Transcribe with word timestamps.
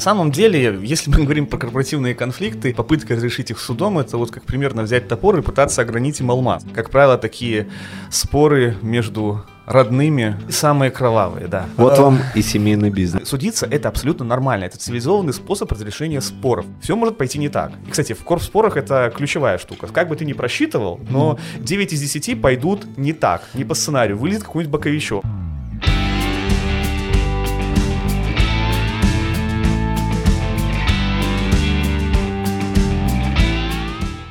На 0.00 0.04
самом 0.04 0.32
деле, 0.32 0.80
если 0.82 1.10
мы 1.10 1.24
говорим 1.24 1.44
про 1.44 1.58
корпоративные 1.58 2.14
конфликты, 2.14 2.72
попытка 2.72 3.16
разрешить 3.16 3.50
их 3.50 3.60
судом, 3.60 3.98
это 3.98 4.16
вот 4.16 4.30
как 4.30 4.44
примерно 4.44 4.80
взять 4.84 5.08
топор 5.08 5.38
и 5.38 5.42
пытаться 5.42 5.82
огранить 5.82 6.20
им 6.20 6.30
алмаз. 6.30 6.64
Как 6.74 6.88
правило, 6.88 7.18
такие 7.18 7.68
споры 8.08 8.78
между 8.80 9.44
родными 9.66 10.40
самые 10.48 10.90
кровавые, 10.90 11.48
да. 11.48 11.66
Вот 11.76 11.98
вам 11.98 12.18
и 12.34 12.40
семейный 12.40 12.88
бизнес. 12.88 13.28
Судиться 13.28 13.66
это 13.66 13.90
абсолютно 13.90 14.24
нормально, 14.24 14.64
это 14.64 14.78
цивилизованный 14.78 15.34
способ 15.34 15.70
разрешения 15.70 16.22
споров. 16.22 16.64
Все 16.80 16.96
может 16.96 17.18
пойти 17.18 17.38
не 17.38 17.50
так. 17.50 17.72
И, 17.86 17.90
кстати, 17.90 18.14
в 18.14 18.24
корпспорах 18.24 18.78
это 18.78 19.12
ключевая 19.14 19.58
штука. 19.58 19.86
Как 19.88 20.08
бы 20.08 20.16
ты 20.16 20.24
ни 20.24 20.32
просчитывал, 20.32 20.98
но 21.10 21.38
9 21.58 21.92
из 21.92 22.00
10 22.00 22.40
пойдут 22.40 22.86
не 22.96 23.12
так, 23.12 23.42
не 23.52 23.64
по 23.64 23.74
сценарию, 23.74 24.16
вылезет 24.16 24.44
какой-нибудь 24.44 24.72
боковичок. 24.72 25.22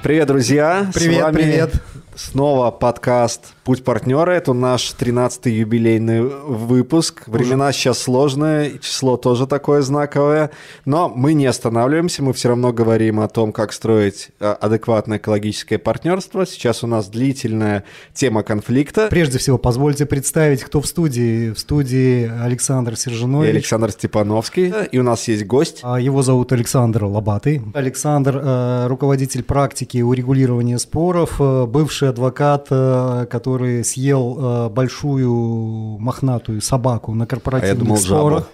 Привет, 0.02 0.27
друзья! 0.27 0.89
Привет, 0.94 1.20
С 1.20 1.23
вами 1.23 1.35
привет. 1.35 1.73
Снова 2.20 2.70
подкаст 2.70 3.54
«Путь 3.64 3.86
партнера». 3.86 4.32
Это 4.32 4.52
наш 4.52 4.94
13-й 4.94 5.52
юбилейный 5.52 6.22
выпуск. 6.22 7.23
Времена 7.28 7.72
сейчас 7.72 8.00
сложные, 8.00 8.72
и 8.72 8.80
число 8.82 9.16
тоже 9.16 9.48
такое 9.48 9.82
знаковое. 9.82 10.52
Но 10.84 11.08
мы 11.08 11.34
не 11.34 11.45
останавливаемся, 11.45 12.22
мы 12.22 12.34
все 12.34 12.50
равно 12.50 12.73
говорим 12.73 13.22
о 13.22 13.30
том, 13.30 13.54
как 13.54 13.72
строить 13.72 14.32
э, 14.42 14.52
адекватное 14.52 15.18
экологическое 15.18 15.80
партнерство. 15.80 16.45
Сейчас 16.45 16.84
у 16.84 16.88
нас 16.88 17.08
длительная 17.08 17.86
тема 18.14 18.44
конфликта. 18.44 19.08
Прежде 19.09 19.38
всего, 19.38 19.58
позвольте 19.58 20.06
представить, 20.06 20.62
кто 20.62 20.81
в 20.81 20.88
студии. 20.88 21.52
В 21.52 21.58
студии 21.58 22.30
Александр 22.44 22.94
И 22.94 22.95
Сержанович. 22.98 23.50
Александр 23.50 23.92
Степановский. 23.92 24.73
И 24.92 25.00
у 25.00 25.04
нас 25.04 25.26
есть 25.30 25.45
гость. 25.45 25.80
А 25.83 25.98
Его 26.02 26.22
зовут 26.22 26.52
Александр 26.52 27.06
Лобатый. 27.06 27.61
Александр 27.73 28.42
э, 28.44 28.88
руководитель 28.88 29.44
практики 29.44 30.02
урегулирования 30.02 30.80
споров, 30.80 31.38
э, 31.39 31.66
бывший 32.09 32.19
адвокат, 32.19 32.67
э, 32.69 33.25
который 33.29 33.83
съел 33.83 34.38
э, 34.39 34.69
большую 34.69 35.97
мохнатую 35.99 36.61
собаку 36.61 37.13
на 37.13 37.25
корпоративных 37.25 37.75
А 37.75 37.85
думал, 37.85 37.97
спорах. 37.97 38.49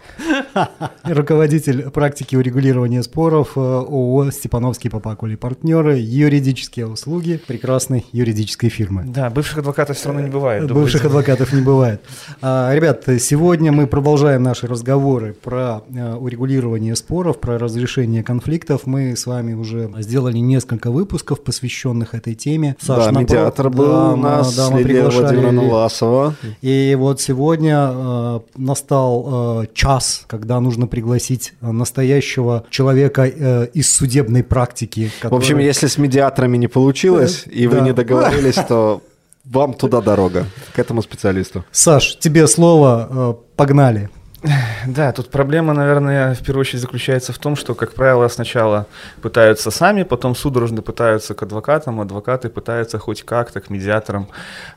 Руководитель 1.04 1.90
практики 1.90 2.36
урегулирования 2.36 3.04
споров 3.04 3.54
э, 3.56 3.60
ООО 3.60 4.32
«Степановский 4.32 4.90
Попакули 4.90 5.36
партнеры», 5.36 5.98
юридические 5.98 6.88
услуги 6.88 7.40
прекрасной 7.48 8.06
юридической 8.12 8.70
фирмы. 8.70 9.04
Да, 9.06 9.30
бывших 9.30 9.60
адвокатов 9.60 9.98
все 9.98 10.08
равно 10.10 10.22
не 10.22 10.30
бывает. 10.30 10.72
Бывших 10.72 11.06
адвокатов 11.06 11.54
не 11.54 11.62
бывает. 11.62 12.02
А, 12.42 12.74
Ребят, 12.74 13.04
сегодня 13.20 13.72
мы 13.72 13.88
продолжаем 13.88 14.44
наши 14.44 14.68
разговоры 14.68 15.34
про 15.34 15.82
урегулирование 16.20 16.96
споров, 16.96 17.40
про 17.40 17.58
разрешение 17.58 18.24
конфликтов. 18.24 18.82
Мы 18.86 19.16
с 19.16 19.26
вами 19.26 19.54
уже 19.54 19.92
сделали 20.00 20.38
несколько 20.38 20.92
выпусков, 20.92 21.44
посвященных 21.44 22.14
этой 22.14 22.36
теме. 22.36 22.76
да, 22.88 23.12
напро- 23.36 23.45
медиатор 23.46 23.70
был 23.70 23.86
Да, 23.86 24.12
у 24.14 24.16
нас, 24.16 24.56
да, 24.56 24.70
мы 24.70 24.84
приглашали 24.84 25.22
Владимировна 25.22 25.62
Ли- 25.62 25.68
Власова. 25.70 26.36
и 26.62 26.96
вот 27.00 27.22
сегодня 27.22 27.90
э, 27.94 28.40
настал 28.58 29.62
э, 29.64 29.66
час, 29.74 30.24
когда 30.28 30.60
нужно 30.60 30.88
пригласить 30.88 31.54
э, 31.62 31.72
настоящего 31.72 32.64
человека 32.70 33.26
э, 33.28 33.68
из 33.74 33.92
судебной 33.92 34.44
практики. 34.44 35.12
В 35.22 35.34
общем, 35.34 35.40
который- 35.56 35.66
если 35.66 35.88
с 35.88 35.98
медиаторами 35.98 36.58
не 36.58 36.68
получилось, 36.68 37.46
и 37.50 37.68
вы 37.68 37.76
Да. 37.78 37.82
не 37.82 37.94
договорились, 37.94 38.56
то 38.68 39.02
вам 39.46 39.74
туда 39.74 40.02
дорога, 40.02 40.46
к 40.74 40.80
этому 40.80 41.02
специалисту. 41.04 41.64
Саш, 41.72 42.18
тебе 42.18 42.48
слово, 42.48 43.08
э, 43.12 43.34
погнали. 43.56 44.10
Да, 44.88 45.12
тут 45.12 45.30
проблема, 45.30 45.74
наверное, 45.74 46.34
в 46.34 46.40
первую 46.44 46.62
очередь 46.62 46.82
заключается 46.82 47.34
в 47.34 47.38
том, 47.38 47.56
что, 47.56 47.76
как 47.76 47.94
правило, 47.94 48.28
сначала 48.28 48.88
пытаются 49.22 49.72
сами, 49.72 50.04
потом 50.04 50.36
судорожно 50.36 50.82
пытаются 50.82 51.34
к 51.34 51.44
адвокатам, 51.44 52.02
адвокаты 52.02 52.50
пытаются 52.50 53.00
хоть 53.00 53.24
как-то 53.24 53.62
к 53.62 53.70
медиаторам 53.70 54.28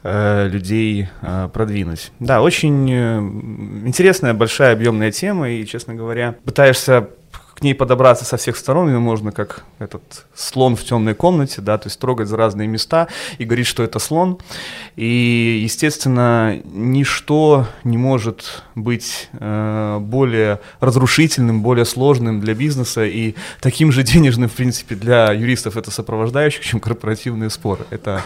э, 0.02 0.48
людей 0.48 1.08
э, 1.22 1.48
продвинуть. 1.52 2.12
Да, 2.20 2.42
очень 2.42 2.90
э, 2.90 3.18
интересная, 3.86 4.34
большая, 4.34 4.72
объемная 4.72 5.12
тема, 5.12 5.50
и, 5.50 5.66
честно 5.66 5.94
говоря, 5.94 6.34
пытаешься 6.44 7.08
к 7.58 7.62
ней 7.62 7.74
подобраться 7.74 8.24
со 8.24 8.36
всех 8.36 8.56
сторон, 8.56 8.88
ее 8.88 9.00
можно 9.00 9.32
как 9.32 9.64
этот 9.80 10.26
слон 10.32 10.76
в 10.76 10.84
темной 10.84 11.14
комнате, 11.14 11.60
да, 11.60 11.76
то 11.76 11.88
есть 11.88 11.98
трогать 11.98 12.28
за 12.28 12.36
разные 12.36 12.68
места 12.68 13.08
и 13.38 13.44
говорить, 13.44 13.66
что 13.66 13.82
это 13.82 13.98
слон. 13.98 14.38
И, 14.94 15.60
естественно, 15.64 16.60
ничто 16.64 17.66
не 17.82 17.98
может 17.98 18.62
быть 18.76 19.28
э, 19.32 19.98
более 20.00 20.60
разрушительным, 20.78 21.62
более 21.62 21.84
сложным 21.84 22.40
для 22.40 22.54
бизнеса 22.54 23.04
и 23.04 23.34
таким 23.60 23.90
же 23.90 24.04
денежным, 24.04 24.48
в 24.48 24.54
принципе, 24.54 24.94
для 24.94 25.32
юристов 25.32 25.76
это 25.76 25.90
сопровождающих, 25.90 26.64
чем 26.64 26.78
корпоративные 26.78 27.50
споры. 27.50 27.86
Это 27.90 28.22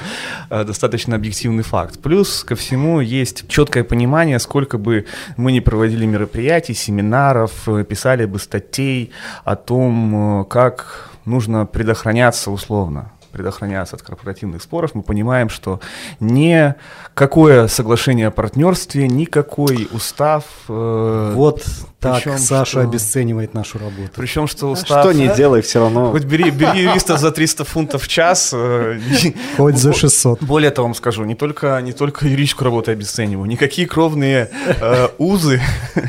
э, 0.50 0.64
достаточно 0.64 1.16
объективный 1.16 1.62
факт. 1.62 1.98
Плюс 2.00 2.44
ко 2.44 2.54
всему 2.54 3.00
есть 3.00 3.48
четкое 3.48 3.82
понимание, 3.82 4.38
сколько 4.38 4.76
бы 4.76 5.06
мы 5.38 5.52
ни 5.52 5.60
проводили 5.60 6.04
мероприятий, 6.04 6.74
семинаров, 6.74 7.66
э, 7.66 7.82
писали 7.84 8.26
бы 8.26 8.38
статей 8.38 9.10
о 9.44 9.56
том, 9.56 10.42
э, 10.42 10.44
как 10.44 11.10
нужно 11.24 11.66
предохраняться 11.66 12.50
условно 12.50 13.12
предохраняться 13.32 13.96
от 13.96 14.02
корпоративных 14.02 14.62
споров, 14.62 14.94
мы 14.94 15.02
понимаем, 15.02 15.48
что 15.48 15.80
никакое 16.20 17.66
соглашение 17.68 18.28
о 18.28 18.30
партнерстве, 18.30 19.08
никакой 19.08 19.88
устав... 19.92 20.44
э, 20.68 21.32
Вот 21.34 21.64
так 22.00 22.16
причем, 22.16 22.38
Саша 22.38 22.70
что- 22.70 22.80
обесценивает 22.80 23.54
нашу 23.54 23.78
работу. 23.78 24.10
Причем, 24.16 24.46
что 24.48 24.70
устав... 24.70 25.02
Что 25.04 25.12
не 25.12 25.28
делай, 25.36 25.62
все 25.62 25.78
равно. 25.80 26.10
Хоть 26.10 26.24
бери, 26.24 26.50
бери 26.50 26.82
юриста 26.82 27.16
за 27.16 27.30
300 27.30 27.64
фунтов 27.64 28.02
в 28.02 28.08
час. 28.08 28.50
э, 28.52 28.98
Хоть 29.56 29.76
за 29.78 29.92
600. 29.92 30.42
Более 30.42 30.70
того, 30.70 30.88
вам 30.88 30.94
скажу, 30.94 31.24
не 31.24 31.34
только, 31.34 31.80
не 31.82 31.92
только 31.92 32.26
юридическую 32.26 32.66
работу 32.66 32.90
я 32.90 32.96
обесцениваю, 32.96 33.46
никакие 33.46 33.86
кровные 33.86 34.50
э, 34.80 35.08
узы, 35.18 35.60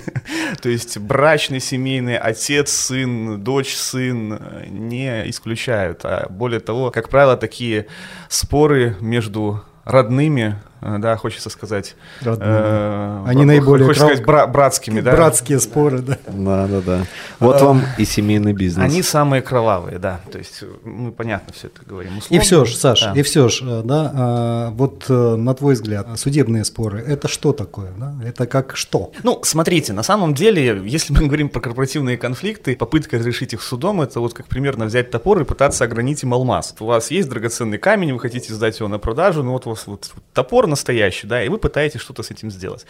то 0.62 0.70
есть 0.70 0.98
брачный, 0.98 1.60
семейный, 1.60 2.18
отец, 2.18 2.72
сын, 2.72 3.40
дочь, 3.44 3.76
сын 3.76 4.34
э, 4.42 4.66
не 4.70 5.30
исключают. 5.30 6.02
А 6.06 6.28
более 6.30 6.60
того, 6.60 6.90
как 6.90 7.10
правило, 7.14 7.38
такие 7.38 7.86
споры 8.28 8.98
между 9.00 9.64
родными, 9.86 10.56
да, 11.00 11.16
хочется 11.18 11.50
сказать, 11.50 11.96
Родными. 12.22 12.52
э, 12.52 13.24
Они 13.28 13.46
наиболее 13.46 13.86
хочется 13.88 14.06
кров- 14.06 14.12
сказать, 14.14 14.26
бра- 14.26 14.48
братскими, 14.48 15.02
да. 15.02 15.12
Братские 15.12 15.60
споры, 15.60 16.00
да. 16.00 16.18
Да, 16.28 16.68
да, 16.68 16.82
да. 16.82 17.06
Вот 17.40 17.62
вам 17.62 17.82
и 17.98 18.06
семейный 18.06 18.54
бизнес. 18.54 18.84
Они 18.86 19.02
самые 19.02 19.42
кровавые, 19.42 20.00
да. 20.00 20.22
То 20.32 20.38
есть 20.38 20.60
э, 20.62 20.68
мы 20.84 21.12
понятно 21.12 21.54
все 21.54 21.68
это 21.68 21.82
говорим. 21.86 22.14
И 22.30 22.40
все 22.40 22.66
же, 22.66 22.76
Саш, 22.76 23.02
Да. 23.04 23.14
и 23.14 23.22
все 23.24 23.48
же, 23.50 23.82
да, 23.84 24.72
вот 24.74 25.06
э, 25.10 25.36
на 25.36 25.54
твой 25.54 25.74
взгляд, 25.76 26.08
судебные 26.20 26.66
споры, 26.66 27.00
это 27.02 27.28
что 27.28 27.54
такое? 27.54 27.92
да? 27.98 28.14
Это 28.26 28.46
как 28.48 28.76
что? 28.76 29.12
Ну, 29.24 29.40
смотрите, 29.44 29.94
на 29.94 30.04
самом 30.04 30.34
деле, 30.34 30.82
если 30.86 31.14
мы 31.14 31.28
говорим 31.28 31.50
про 31.50 31.60
корпоративные 31.62 32.18
конфликты, 32.18 32.76
попытка 32.76 33.18
разрешить 33.18 33.54
их 33.54 33.62
судом, 33.62 34.02
это 34.02 34.20
вот 34.20 34.34
как 34.34 34.48
примерно 34.48 34.86
взять 34.86 35.12
топор 35.12 35.42
и 35.42 35.44
пытаться 35.46 35.84
огранить 35.86 36.24
им 36.24 36.34
алмаз. 36.34 36.76
У 36.80 36.86
вас 36.86 37.12
есть 37.12 37.30
драгоценный 37.30 37.78
камень, 37.78 38.14
вы 38.14 38.20
хотите 38.20 38.54
сдать 38.54 38.80
его 38.80 38.90
на 38.90 39.00
продажу, 39.00 39.44
ну 39.44 39.52
вот 39.52 39.66
у 39.68 39.72
вас 39.72 39.84
вот 39.88 40.12
топор 40.34 40.68
настоящий, 40.74 41.28
да, 41.28 41.44
и 41.44 41.50
вы 41.50 41.58
пытаетесь 41.58 42.02
что-то 42.02 42.24
с 42.24 42.32
этим 42.32 42.52
сделать. 42.52 42.86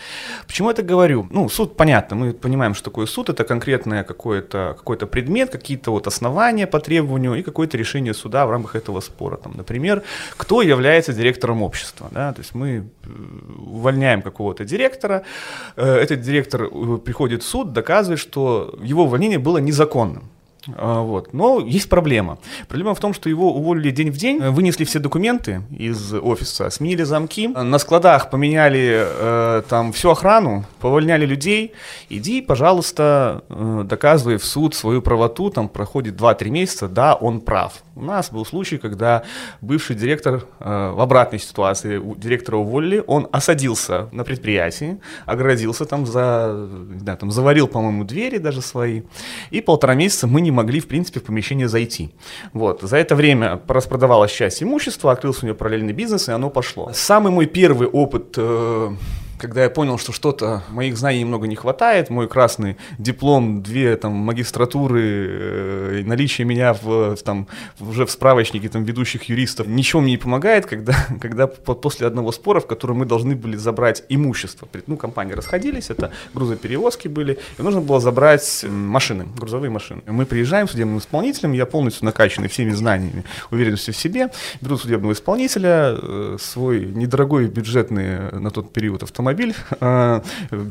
Почему 0.47 0.69
я 0.69 0.73
это 0.73 0.83
говорю? 0.83 1.27
Ну, 1.31 1.49
суд, 1.49 1.77
понятно, 1.77 2.15
мы 2.15 2.33
понимаем, 2.33 2.73
что 2.73 2.85
такое 2.85 3.05
суд, 3.05 3.29
это 3.29 3.43
конкретное 3.43 4.03
какое-то 4.03 4.75
какой 4.77 4.97
предмет, 4.97 5.49
какие-то 5.49 5.91
вот 5.91 6.07
основания 6.07 6.67
по 6.67 6.79
требованию 6.79 7.35
и 7.35 7.43
какое-то 7.43 7.77
решение 7.77 8.13
суда 8.13 8.45
в 8.45 8.51
рамках 8.51 8.75
этого 8.75 9.01
спора. 9.01 9.37
Там, 9.37 9.53
например, 9.55 10.01
кто 10.37 10.61
является 10.61 11.13
директором 11.13 11.61
общества, 11.61 12.07
да, 12.11 12.33
то 12.33 12.41
есть 12.41 12.55
мы 12.55 12.67
э, 12.69 12.83
увольняем 13.57 14.21
какого-то 14.21 14.65
директора, 14.65 15.23
э, 15.75 15.83
этот 15.85 16.21
директор 16.21 16.63
э, 16.63 16.97
приходит 17.05 17.43
в 17.43 17.45
суд, 17.45 17.73
доказывает, 17.73 18.19
что 18.19 18.77
его 18.81 19.03
увольнение 19.03 19.39
было 19.39 19.59
незаконным. 19.59 20.23
А, 20.75 21.01
Вот. 21.01 21.33
Но 21.33 21.59
есть 21.59 21.89
проблема. 21.89 22.37
Проблема 22.67 22.95
в 22.95 22.99
том, 22.99 23.13
что 23.13 23.29
его 23.29 23.53
уволили 23.53 23.91
день 23.91 24.11
в 24.11 24.17
день, 24.17 24.39
вынесли 24.39 24.83
все 24.85 24.99
документы 24.99 25.61
из 25.69 26.13
офиса, 26.13 26.69
сменили 26.69 27.03
замки, 27.03 27.47
на 27.47 27.77
складах 27.79 28.29
поменяли 28.29 29.05
э, 29.05 29.63
там 29.69 29.91
всю 29.91 30.09
охрану, 30.09 30.65
повольняли 30.79 31.25
людей. 31.25 31.73
Иди, 32.09 32.41
пожалуйста, 32.41 33.43
э, 33.49 33.83
доказывай 33.85 34.37
в 34.37 34.45
суд 34.45 34.75
свою 34.75 35.01
правоту, 35.01 35.49
там 35.49 35.69
проходит 35.69 36.15
2-3 36.15 36.49
месяца, 36.49 36.87
да, 36.87 37.13
он 37.15 37.41
прав. 37.41 37.83
У 37.95 38.01
нас 38.01 38.31
был 38.31 38.43
случай, 38.43 38.79
когда 38.79 39.23
бывший 39.61 39.95
директор 39.95 40.45
э, 40.59 40.91
в 40.95 40.99
обратной 40.99 41.37
ситуации, 41.37 41.97
у 41.97 42.15
директора 42.15 42.57
уволили, 42.57 43.03
он 43.05 43.27
осадился 43.31 44.09
на 44.11 44.23
предприятии, 44.23 44.99
оградился 45.27 45.85
там, 45.85 46.07
за, 46.07 46.67
не 46.89 47.15
там 47.15 47.29
заварил, 47.29 47.67
по-моему, 47.67 48.03
двери 48.03 48.39
даже 48.39 48.61
свои, 48.61 49.03
и 49.51 49.61
полтора 49.61 49.93
месяца 49.93 50.25
мы 50.25 50.41
не 50.41 50.49
могли, 50.49 50.79
в 50.79 50.87
принципе, 50.87 51.19
в 51.19 51.23
помещение 51.23 51.67
зайти. 51.67 52.15
Вот. 52.51 52.81
За 52.81 52.97
это 52.97 53.15
время 53.15 53.61
распродавалась 53.67 54.31
часть 54.31 54.63
имущества, 54.63 55.11
открылся 55.11 55.45
у 55.45 55.45
него 55.45 55.57
параллельный 55.57 55.93
бизнес, 55.93 56.29
и 56.29 56.31
оно 56.31 56.49
пошло. 56.49 56.91
Самый 56.95 57.31
мой 57.31 57.45
первый 57.45 57.87
опыт 57.87 58.33
э, 58.37 58.95
когда 59.37 59.63
я 59.63 59.69
понял, 59.69 59.97
что 59.97 60.11
что-то 60.11 60.63
моих 60.69 60.97
знаний 60.97 61.21
немного 61.21 61.47
не 61.47 61.55
хватает, 61.55 62.09
мой 62.09 62.27
красный 62.27 62.77
диплом, 62.97 63.61
две 63.61 63.95
там 63.97 64.13
магистратуры, 64.13 65.01
э, 65.01 66.03
наличие 66.05 66.45
меня 66.45 66.73
в, 66.73 67.15
там, 67.17 67.47
уже 67.79 68.05
в 68.05 68.11
справочнике 68.11 68.69
там, 68.69 68.83
ведущих 68.83 69.23
юристов, 69.23 69.67
ничего 69.67 70.01
мне 70.01 70.13
не 70.13 70.17
помогает, 70.17 70.65
когда, 70.65 70.93
когда 71.21 71.47
после 71.47 72.07
одного 72.07 72.31
спора, 72.31 72.59
в 72.59 72.67
котором 72.67 72.97
мы 72.97 73.05
должны 73.05 73.35
были 73.35 73.57
забрать 73.57 74.03
имущество, 74.09 74.67
ну, 74.87 74.97
компании 74.97 75.33
расходились, 75.33 75.89
это 75.89 76.11
грузоперевозки 76.33 77.07
были, 77.07 77.39
и 77.57 77.61
нужно 77.61 77.81
было 77.81 77.99
забрать 77.99 78.65
машины, 78.69 79.27
грузовые 79.37 79.69
машины. 79.69 80.01
Мы 80.07 80.25
приезжаем 80.25 80.67
судебным 80.67 80.99
исполнителем, 80.99 81.53
я 81.53 81.65
полностью 81.65 82.05
накачанный 82.05 82.47
всеми 82.47 82.71
знаниями, 82.71 83.23
уверенностью 83.51 83.93
в 83.93 83.97
себе, 83.97 84.29
беру 84.61 84.77
судебного 84.77 85.13
исполнителя, 85.13 85.97
э, 86.01 86.37
свой 86.39 86.85
недорогой 86.85 87.47
бюджетный 87.47 88.31
на 88.31 88.51
тот 88.51 88.71
период 88.71 89.03
автомобиль, 89.03 89.22
э, 89.31 90.21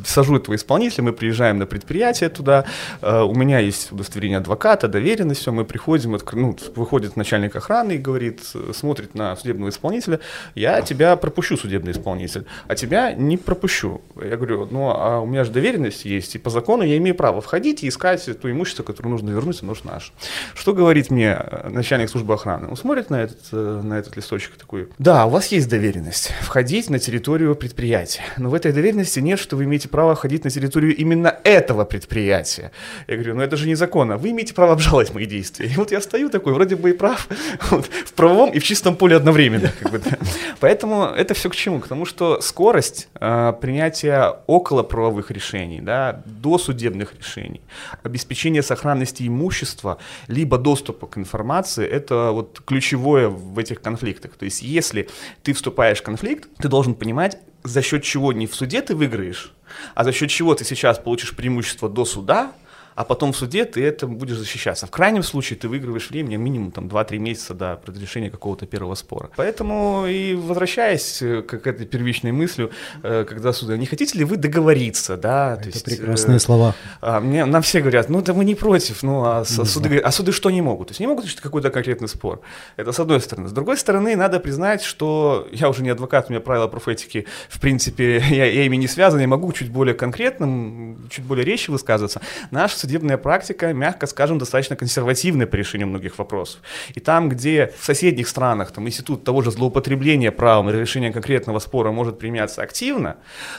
сажу 0.04 0.36
этого 0.36 0.54
исполнителя, 0.54 1.04
мы 1.04 1.12
приезжаем 1.12 1.58
на 1.58 1.66
предприятие 1.66 2.28
туда, 2.28 2.64
э, 3.00 3.20
у 3.20 3.34
меня 3.34 3.58
есть 3.58 3.92
удостоверение 3.92 4.38
адвоката, 4.38 4.88
доверенность, 4.88 5.40
все, 5.40 5.52
мы 5.52 5.64
приходим, 5.64 6.18
ну, 6.32 6.56
выходит 6.76 7.16
начальник 7.16 7.56
охраны 7.56 7.92
и 7.92 7.98
говорит, 7.98 8.40
смотрит 8.74 9.14
на 9.14 9.36
судебного 9.36 9.70
исполнителя, 9.70 10.20
я 10.54 10.82
тебя 10.82 11.16
пропущу, 11.16 11.56
судебный 11.56 11.92
исполнитель, 11.92 12.46
а 12.68 12.74
тебя 12.74 13.12
не 13.12 13.36
пропущу. 13.36 14.00
Я 14.22 14.36
говорю, 14.36 14.68
ну, 14.70 14.90
а 14.90 15.20
у 15.20 15.26
меня 15.26 15.44
же 15.44 15.50
доверенность 15.50 16.04
есть, 16.04 16.34
и 16.34 16.38
по 16.38 16.50
закону 16.50 16.82
я 16.82 16.96
имею 16.98 17.14
право 17.14 17.40
входить 17.40 17.82
и 17.82 17.88
искать 17.88 18.24
то 18.40 18.50
имущество, 18.50 18.82
которое 18.82 19.10
нужно 19.10 19.30
вернуть, 19.30 19.62
оно 19.62 19.74
же 19.74 19.82
наше. 19.84 20.12
Что 20.54 20.72
говорит 20.72 21.10
мне 21.10 21.38
начальник 21.68 22.10
службы 22.10 22.34
охраны? 22.34 22.68
Он 22.68 22.76
смотрит 22.76 23.10
на 23.10 23.22
этот, 23.22 23.52
на 23.52 23.94
этот 23.98 24.16
листочек 24.16 24.56
такой, 24.56 24.88
да, 24.98 25.26
у 25.26 25.30
вас 25.30 25.48
есть 25.48 25.68
доверенность, 25.68 26.32
входить 26.40 26.90
на 26.90 26.98
территорию 26.98 27.54
предприятия, 27.54 28.22
но 28.42 28.50
в 28.50 28.54
этой 28.54 28.72
доверенности 28.72 29.20
нет, 29.20 29.38
что 29.38 29.56
вы 29.56 29.64
имеете 29.64 29.88
право 29.88 30.14
ходить 30.14 30.44
на 30.44 30.50
территорию 30.50 30.96
именно 30.96 31.36
этого 31.44 31.84
предприятия. 31.84 32.72
Я 33.06 33.16
говорю, 33.16 33.36
ну 33.36 33.42
это 33.42 33.56
же 33.56 33.68
незаконно, 33.68 34.18
вы 34.18 34.30
имеете 34.30 34.52
право 34.52 34.72
обжаловать 34.72 35.14
мои 35.14 35.26
действия. 35.26 35.66
И 35.66 35.74
вот 35.76 35.92
я 35.92 36.00
стою 36.00 36.28
такой, 36.28 36.52
вроде 36.52 36.76
бы 36.76 36.90
и 36.90 36.92
прав, 36.92 37.28
вот, 37.70 37.86
в 37.86 38.12
правовом 38.12 38.50
и 38.50 38.58
в 38.58 38.64
чистом 38.64 38.96
поле 38.96 39.16
одновременно. 39.16 39.72
Как 39.80 39.92
бы, 39.92 39.98
да. 39.98 40.18
Поэтому 40.60 41.04
это 41.04 41.34
все 41.34 41.48
к 41.50 41.56
чему? 41.56 41.80
К 41.80 41.88
тому, 41.88 42.04
что 42.04 42.40
скорость 42.40 43.08
э, 43.20 43.52
принятия 43.60 44.36
около 44.46 44.82
правовых 44.82 45.30
решений, 45.30 45.80
да, 45.80 46.22
до 46.26 46.58
судебных 46.58 47.14
решений, 47.18 47.60
обеспечение 48.02 48.62
сохранности 48.62 49.26
имущества, 49.26 49.98
либо 50.26 50.58
доступа 50.58 51.06
к 51.06 51.16
информации, 51.16 51.86
это 51.86 52.32
вот 52.32 52.60
ключевое 52.64 53.28
в 53.28 53.58
этих 53.58 53.80
конфликтах. 53.80 54.32
То 54.32 54.44
есть 54.44 54.62
если 54.62 55.08
ты 55.42 55.52
вступаешь 55.52 56.00
в 56.00 56.02
конфликт, 56.02 56.48
ты 56.58 56.68
должен 56.68 56.94
понимать, 56.94 57.38
за 57.64 57.82
счет 57.82 58.02
чего 58.02 58.32
не 58.32 58.46
в 58.46 58.54
суде 58.54 58.82
ты 58.82 58.94
выиграешь, 58.94 59.52
а 59.94 60.04
за 60.04 60.12
счет 60.12 60.30
чего 60.30 60.54
ты 60.54 60.64
сейчас 60.64 60.98
получишь 60.98 61.34
преимущество 61.34 61.88
до 61.88 62.04
суда, 62.04 62.52
а 62.94 63.04
потом 63.04 63.32
в 63.32 63.36
суде 63.36 63.64
ты 63.64 63.84
это 63.84 64.06
будешь 64.06 64.36
защищаться. 64.36 64.86
В 64.86 64.90
крайнем 64.90 65.22
случае 65.22 65.58
ты 65.58 65.68
выигрываешь 65.68 66.10
время 66.10 66.36
минимум 66.36 66.72
там 66.72 66.88
2-3 66.88 67.18
месяца 67.18 67.54
до 67.54 67.80
разрешения 67.86 68.30
какого-то 68.30 68.66
первого 68.66 68.94
спора. 68.94 69.30
Поэтому 69.36 70.06
и 70.06 70.34
возвращаясь 70.34 71.22
э, 71.22 71.42
к 71.42 71.66
этой 71.66 71.86
первичной 71.86 72.32
мыслью, 72.32 72.70
э, 73.02 73.24
когда 73.28 73.52
суды, 73.52 73.78
не 73.78 73.86
хотите 73.86 74.18
ли 74.18 74.24
вы 74.24 74.36
договориться, 74.36 75.16
да? 75.16 75.56
Это 75.58 75.68
есть, 75.68 75.84
прекрасные 75.84 76.36
э, 76.36 76.40
слова. 76.40 76.74
А, 77.00 77.20
мне, 77.20 77.44
нам 77.44 77.62
все 77.62 77.80
говорят, 77.80 78.08
ну 78.08 78.22
да 78.22 78.34
мы 78.34 78.44
не 78.44 78.54
против, 78.54 79.02
ну 79.02 79.24
а, 79.24 79.40
не 79.40 79.64
суды, 79.64 79.98
а 79.98 80.10
суды 80.10 80.32
что 80.32 80.50
не 80.50 80.62
могут? 80.62 80.88
То 80.88 80.92
есть 80.92 81.00
не 81.00 81.06
могут 81.06 81.24
решить 81.24 81.40
какой-то 81.40 81.70
конкретный 81.70 82.08
спор. 82.08 82.40
Это 82.76 82.92
с 82.92 83.00
одной 83.00 83.20
стороны. 83.20 83.48
С 83.48 83.52
другой 83.52 83.76
стороны, 83.78 84.16
надо 84.16 84.40
признать, 84.40 84.82
что 84.82 85.48
я 85.52 85.68
уже 85.68 85.82
не 85.82 85.90
адвокат, 85.90 86.26
у 86.28 86.32
меня 86.32 86.40
правила 86.40 86.68
профетики, 86.68 87.26
в 87.48 87.60
принципе, 87.60 88.22
я, 88.30 88.46
я 88.46 88.64
ими 88.64 88.76
не 88.76 88.88
связан, 88.88 89.20
я 89.20 89.28
могу 89.28 89.52
чуть 89.52 89.70
более 89.70 89.94
конкретным, 89.94 91.08
чуть 91.10 91.24
более 91.24 91.44
речи 91.44 91.70
высказываться. 91.70 92.20
Наш 92.50 92.72
судебная 92.82 93.16
практика, 93.16 93.72
мягко 93.72 94.06
скажем, 94.06 94.38
достаточно 94.38 94.74
консервативная 94.76 95.46
по 95.46 95.54
решению 95.56 95.86
многих 95.88 96.18
вопросов. 96.18 96.60
И 96.96 97.00
там, 97.00 97.28
где 97.28 97.72
в 97.78 97.84
соседних 97.84 98.28
странах 98.28 98.72
там, 98.72 98.88
институт 98.88 99.24
того 99.24 99.42
же 99.42 99.52
злоупотребления 99.52 100.32
правом 100.32 100.68
и 100.68 100.72
решения 100.72 101.12
конкретного 101.12 101.60
спора 101.60 101.92
может 101.92 102.18
применяться 102.18 102.62
активно, 102.62 103.16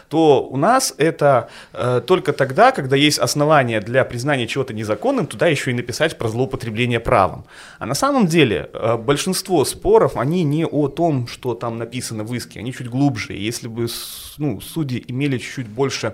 то 0.10 0.44
у 0.44 0.58
нас 0.58 0.94
это 0.98 1.50
э, 1.72 2.02
только 2.06 2.34
тогда, 2.34 2.72
когда 2.72 2.98
есть 2.98 3.20
основания 3.20 3.80
для 3.80 4.04
признания 4.04 4.46
чего-то 4.46 4.74
незаконным, 4.74 5.25
туда 5.25 5.48
еще 5.48 5.72
и 5.72 5.74
написать 5.74 6.18
про 6.18 6.28
злоупотребление 6.28 7.00
правом. 7.00 7.46
А 7.80 7.86
на 7.86 7.96
самом 7.96 8.28
деле 8.28 8.70
э, 8.74 8.98
большинство 8.98 9.64
споров, 9.64 10.18
они 10.18 10.44
не 10.44 10.66
о 10.66 10.90
том, 10.90 11.28
что 11.28 11.54
там 11.56 11.78
написано 11.78 12.25
в 12.25 12.36
иске, 12.36 12.60
они 12.60 12.74
чуть 12.74 12.90
глубже. 12.90 13.34
Если 13.34 13.70
бы 13.70 13.88
ну, 14.38 14.60
судьи 14.60 15.04
имели 15.08 15.38
чуть-чуть 15.38 15.68
больше 15.68 16.14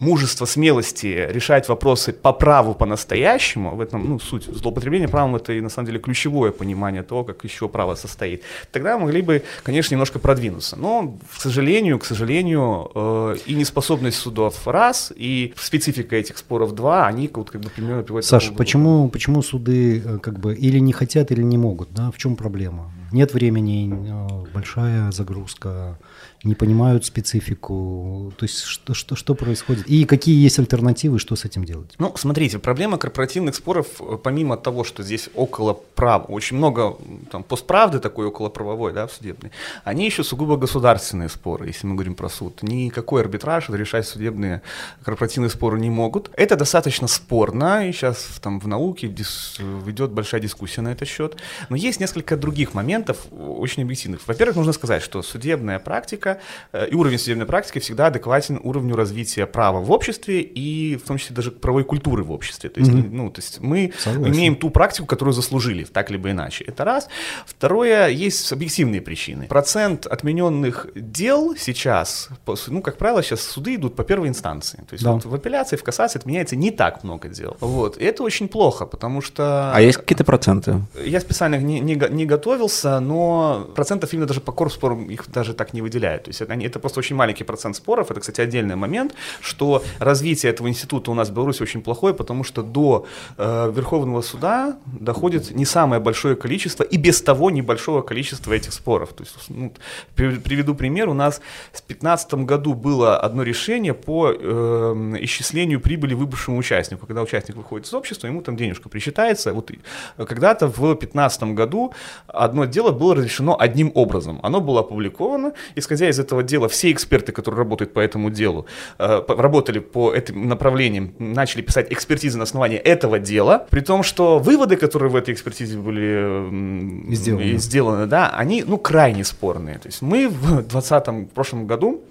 мужества, 0.00 0.46
смелости 0.46 1.26
решать 1.30 1.68
вопросы 1.68 2.12
по 2.12 2.32
праву 2.32 2.74
по-настоящему, 2.74 3.76
в 3.76 3.80
этом 3.80 4.08
ну, 4.08 4.18
суть 4.18 4.44
злоупотребления 4.44 5.08
правом 5.08 5.36
это 5.36 5.52
и 5.52 5.60
на 5.60 5.68
самом 5.68 5.86
деле 5.86 5.98
ключевое 5.98 6.50
понимание 6.50 7.02
того, 7.02 7.24
как 7.24 7.44
еще 7.44 7.68
право 7.68 7.94
состоит, 7.94 8.42
тогда 8.72 8.98
могли 8.98 9.22
бы, 9.22 9.42
конечно, 9.62 9.94
немножко 9.94 10.18
продвинуться. 10.18 10.76
Но, 10.76 11.18
к 11.36 11.40
сожалению, 11.40 11.98
к 11.98 12.04
сожалению, 12.04 12.90
э, 12.94 13.36
и 13.46 13.54
неспособность 13.54 14.18
судов 14.18 14.66
раз, 14.66 15.12
и 15.14 15.54
специфика 15.56 16.16
этих 16.16 16.38
споров 16.38 16.74
два, 16.74 17.06
они 17.06 17.30
вот, 17.32 17.50
как 17.50 17.60
бы 17.60 17.70
примерно 17.70 18.02
приводят 18.02 18.28
Саша, 18.28 18.52
почему, 18.52 19.08
почему 19.08 19.42
суды 19.42 20.02
э, 20.04 20.18
как 20.18 20.38
бы 20.38 20.54
или 20.54 20.78
не 20.78 20.92
хотят, 20.92 21.30
или 21.30 21.42
не 21.42 21.58
могут? 21.58 21.92
Да? 21.92 22.10
В 22.10 22.18
чем 22.18 22.36
проблема? 22.36 22.90
Нет 23.12 23.32
времени, 23.34 23.92
э, 23.92 24.52
большая 24.52 25.12
загрузка, 25.12 25.98
не 26.44 26.54
понимают 26.54 27.04
специфику. 27.04 28.32
То 28.36 28.44
есть 28.44 28.62
что, 28.62 28.94
что, 28.94 29.16
что 29.16 29.34
происходит? 29.34 29.86
И 29.86 30.04
какие 30.04 30.42
есть 30.42 30.58
альтернативы, 30.58 31.18
что 31.18 31.36
с 31.36 31.44
этим 31.44 31.64
делать? 31.64 31.94
Ну, 31.98 32.12
смотрите, 32.16 32.58
проблема 32.58 32.98
корпоративных 32.98 33.54
споров, 33.54 33.86
э, 34.00 34.18
помимо 34.22 34.56
того, 34.56 34.84
что 34.84 35.02
здесь 35.02 35.30
около 35.34 35.74
прав, 35.94 36.26
очень 36.28 36.56
много 36.56 36.96
там, 37.30 37.42
постправды 37.42 37.98
такой 37.98 38.26
около 38.26 38.48
правовой, 38.48 38.92
да, 38.92 39.08
судебной, 39.08 39.52
они 39.84 40.04
еще 40.04 40.24
сугубо 40.24 40.56
государственные 40.56 41.28
споры, 41.28 41.66
если 41.66 41.86
мы 41.86 41.94
говорим 41.94 42.14
про 42.14 42.28
суд. 42.28 42.62
Никакой 42.62 43.22
арбитраж 43.22 43.68
решать 43.70 44.06
судебные 44.06 44.62
корпоративные 45.04 45.50
споры 45.50 45.80
не 45.80 45.90
могут. 45.90 46.30
Это 46.34 46.56
достаточно 46.56 47.08
спорно, 47.08 47.88
и 47.88 47.92
сейчас 47.92 48.26
там 48.40 48.60
в 48.60 48.68
науке 48.68 49.06
ведет 49.06 50.10
большая 50.10 50.40
дискуссия 50.40 50.82
на 50.82 50.92
этот 50.92 51.08
счет. 51.08 51.36
Но 51.68 51.76
есть 51.76 52.00
несколько 52.00 52.36
других 52.36 52.74
моментов, 52.74 53.26
очень 53.32 53.82
объективных. 53.82 54.20
Во-первых, 54.26 54.56
нужно 54.56 54.72
сказать, 54.72 55.02
что 55.02 55.22
судебная 55.22 55.78
практика 55.78 56.33
Э, 56.72 56.88
и 56.88 56.94
уровень 56.94 57.18
судебной 57.18 57.46
практики 57.46 57.78
всегда 57.78 58.06
адекватен 58.06 58.60
уровню 58.62 58.96
развития 58.96 59.46
права 59.46 59.80
в 59.80 59.90
обществе 59.90 60.40
и 60.40 60.96
в 60.96 61.02
том 61.02 61.18
числе 61.18 61.34
даже 61.34 61.50
правовой 61.50 61.84
культуры 61.84 62.24
в 62.24 62.32
обществе. 62.32 62.70
То 62.70 62.80
есть, 62.80 62.92
mm-hmm. 62.92 63.08
ну, 63.10 63.30
то 63.30 63.40
есть 63.40 63.60
мы 63.60 63.92
Согласен. 63.98 64.34
имеем 64.34 64.56
ту 64.56 64.70
практику, 64.70 65.06
которую 65.06 65.34
заслужили, 65.34 65.84
так 65.84 66.10
либо 66.10 66.30
иначе. 66.30 66.64
Это 66.64 66.84
раз. 66.84 67.08
Второе, 67.46 68.08
есть 68.08 68.52
объективные 68.52 69.00
причины. 69.00 69.46
Процент 69.46 70.06
отмененных 70.06 70.88
дел 70.94 71.56
сейчас, 71.56 72.28
ну, 72.68 72.82
как 72.82 72.96
правило, 72.96 73.22
сейчас 73.22 73.40
суды 73.40 73.76
идут 73.76 73.96
по 73.96 74.04
первой 74.04 74.28
инстанции. 74.28 74.78
То 74.88 74.94
есть 74.94 75.04
да. 75.04 75.12
вот 75.12 75.24
в 75.24 75.34
апелляции, 75.34 75.76
в 75.76 75.82
кассации 75.82 76.18
отменяется 76.18 76.56
не 76.56 76.70
так 76.70 77.04
много 77.04 77.28
дел. 77.28 77.56
Вот. 77.60 77.98
И 77.98 78.04
это 78.04 78.22
очень 78.22 78.48
плохо, 78.48 78.86
потому 78.86 79.20
что... 79.20 79.72
А 79.74 79.80
есть 79.80 79.98
какие-то 79.98 80.24
проценты? 80.24 80.80
Я 81.04 81.20
специально 81.20 81.56
не, 81.56 81.80
не, 81.80 81.94
не 81.94 82.26
готовился, 82.26 83.00
но 83.00 83.70
процентов 83.74 84.12
именно 84.12 84.26
даже 84.26 84.40
по 84.40 84.52
корпспорам 84.52 85.10
их 85.10 85.30
даже 85.30 85.54
так 85.54 85.72
не 85.72 85.82
выделяют. 85.82 86.23
То 86.24 86.30
есть 86.30 86.40
это, 86.40 86.54
это 86.54 86.78
просто 86.78 87.00
очень 87.00 87.16
маленький 87.16 87.44
процент 87.44 87.76
споров. 87.76 88.10
Это, 88.10 88.20
кстати, 88.20 88.40
отдельный 88.40 88.76
момент, 88.76 89.14
что 89.40 89.82
развитие 89.98 90.50
этого 90.52 90.68
института 90.68 91.10
у 91.10 91.14
нас 91.14 91.28
в 91.28 91.32
Беларуси 91.34 91.62
очень 91.62 91.82
плохое, 91.82 92.14
потому 92.14 92.44
что 92.44 92.62
до 92.62 93.06
э, 93.36 93.72
Верховного 93.74 94.22
суда 94.22 94.76
доходит 94.86 95.50
не 95.50 95.64
самое 95.64 96.00
большое 96.00 96.36
количество 96.36 96.82
и 96.82 96.96
без 96.96 97.22
того 97.22 97.50
небольшого 97.50 98.02
количества 98.02 98.52
этих 98.52 98.72
споров. 98.72 99.12
То 99.12 99.24
есть, 99.24 99.36
ну, 99.48 99.72
приведу 100.14 100.74
пример. 100.74 101.08
У 101.08 101.14
нас 101.14 101.40
в 101.72 101.86
2015 101.86 102.34
году 102.34 102.74
было 102.74 103.18
одно 103.18 103.42
решение 103.42 103.94
по 103.94 104.30
э, 104.30 105.16
исчислению 105.20 105.80
прибыли 105.80 106.14
выбывшему 106.14 106.58
участнику. 106.58 107.06
Когда 107.06 107.22
участник 107.22 107.56
выходит 107.56 107.86
из 107.86 107.94
общества, 107.94 108.26
ему 108.26 108.42
там 108.42 108.56
денежка 108.56 108.88
присчитается. 108.88 109.52
Вот 109.52 109.70
когда-то 110.16 110.68
в 110.68 110.76
2015 110.76 111.54
году 111.54 111.92
одно 112.26 112.64
дело 112.64 112.90
было 112.90 113.14
разрешено 113.14 113.56
одним 113.58 113.92
образом. 113.94 114.40
Оно 114.42 114.60
было 114.60 114.80
опубликовано, 114.80 115.52
исходя 115.74 116.08
из 116.08 116.13
из 116.14 116.20
этого 116.20 116.42
дела 116.42 116.68
все 116.68 116.90
эксперты, 116.92 117.32
которые 117.32 117.58
работают 117.58 117.92
по 117.92 118.00
этому 118.00 118.30
делу, 118.30 118.66
э, 118.98 119.22
работали 119.28 119.80
по 119.80 120.12
этим 120.12 120.48
направлениям, 120.48 121.14
начали 121.18 121.62
писать 121.62 121.92
экспертизы 121.92 122.38
на 122.38 122.44
основании 122.44 122.78
этого 122.78 123.18
дела, 123.18 123.66
при 123.70 123.80
том, 123.80 124.02
что 124.02 124.38
выводы, 124.38 124.76
которые 124.76 125.10
в 125.10 125.16
этой 125.16 125.34
экспертизе 125.34 125.78
были 125.78 127.14
сделаны, 127.14 127.58
сделаны 127.58 128.06
да, 128.06 128.30
они 128.30 128.64
ну, 128.66 128.78
крайне 128.78 129.24
спорные. 129.24 129.78
То 129.78 129.88
есть 129.88 130.02
мы 130.02 130.28
в 130.28 130.62
2020 130.62 131.08
в 131.08 131.34
прошлом 131.34 131.66
году 131.66 132.02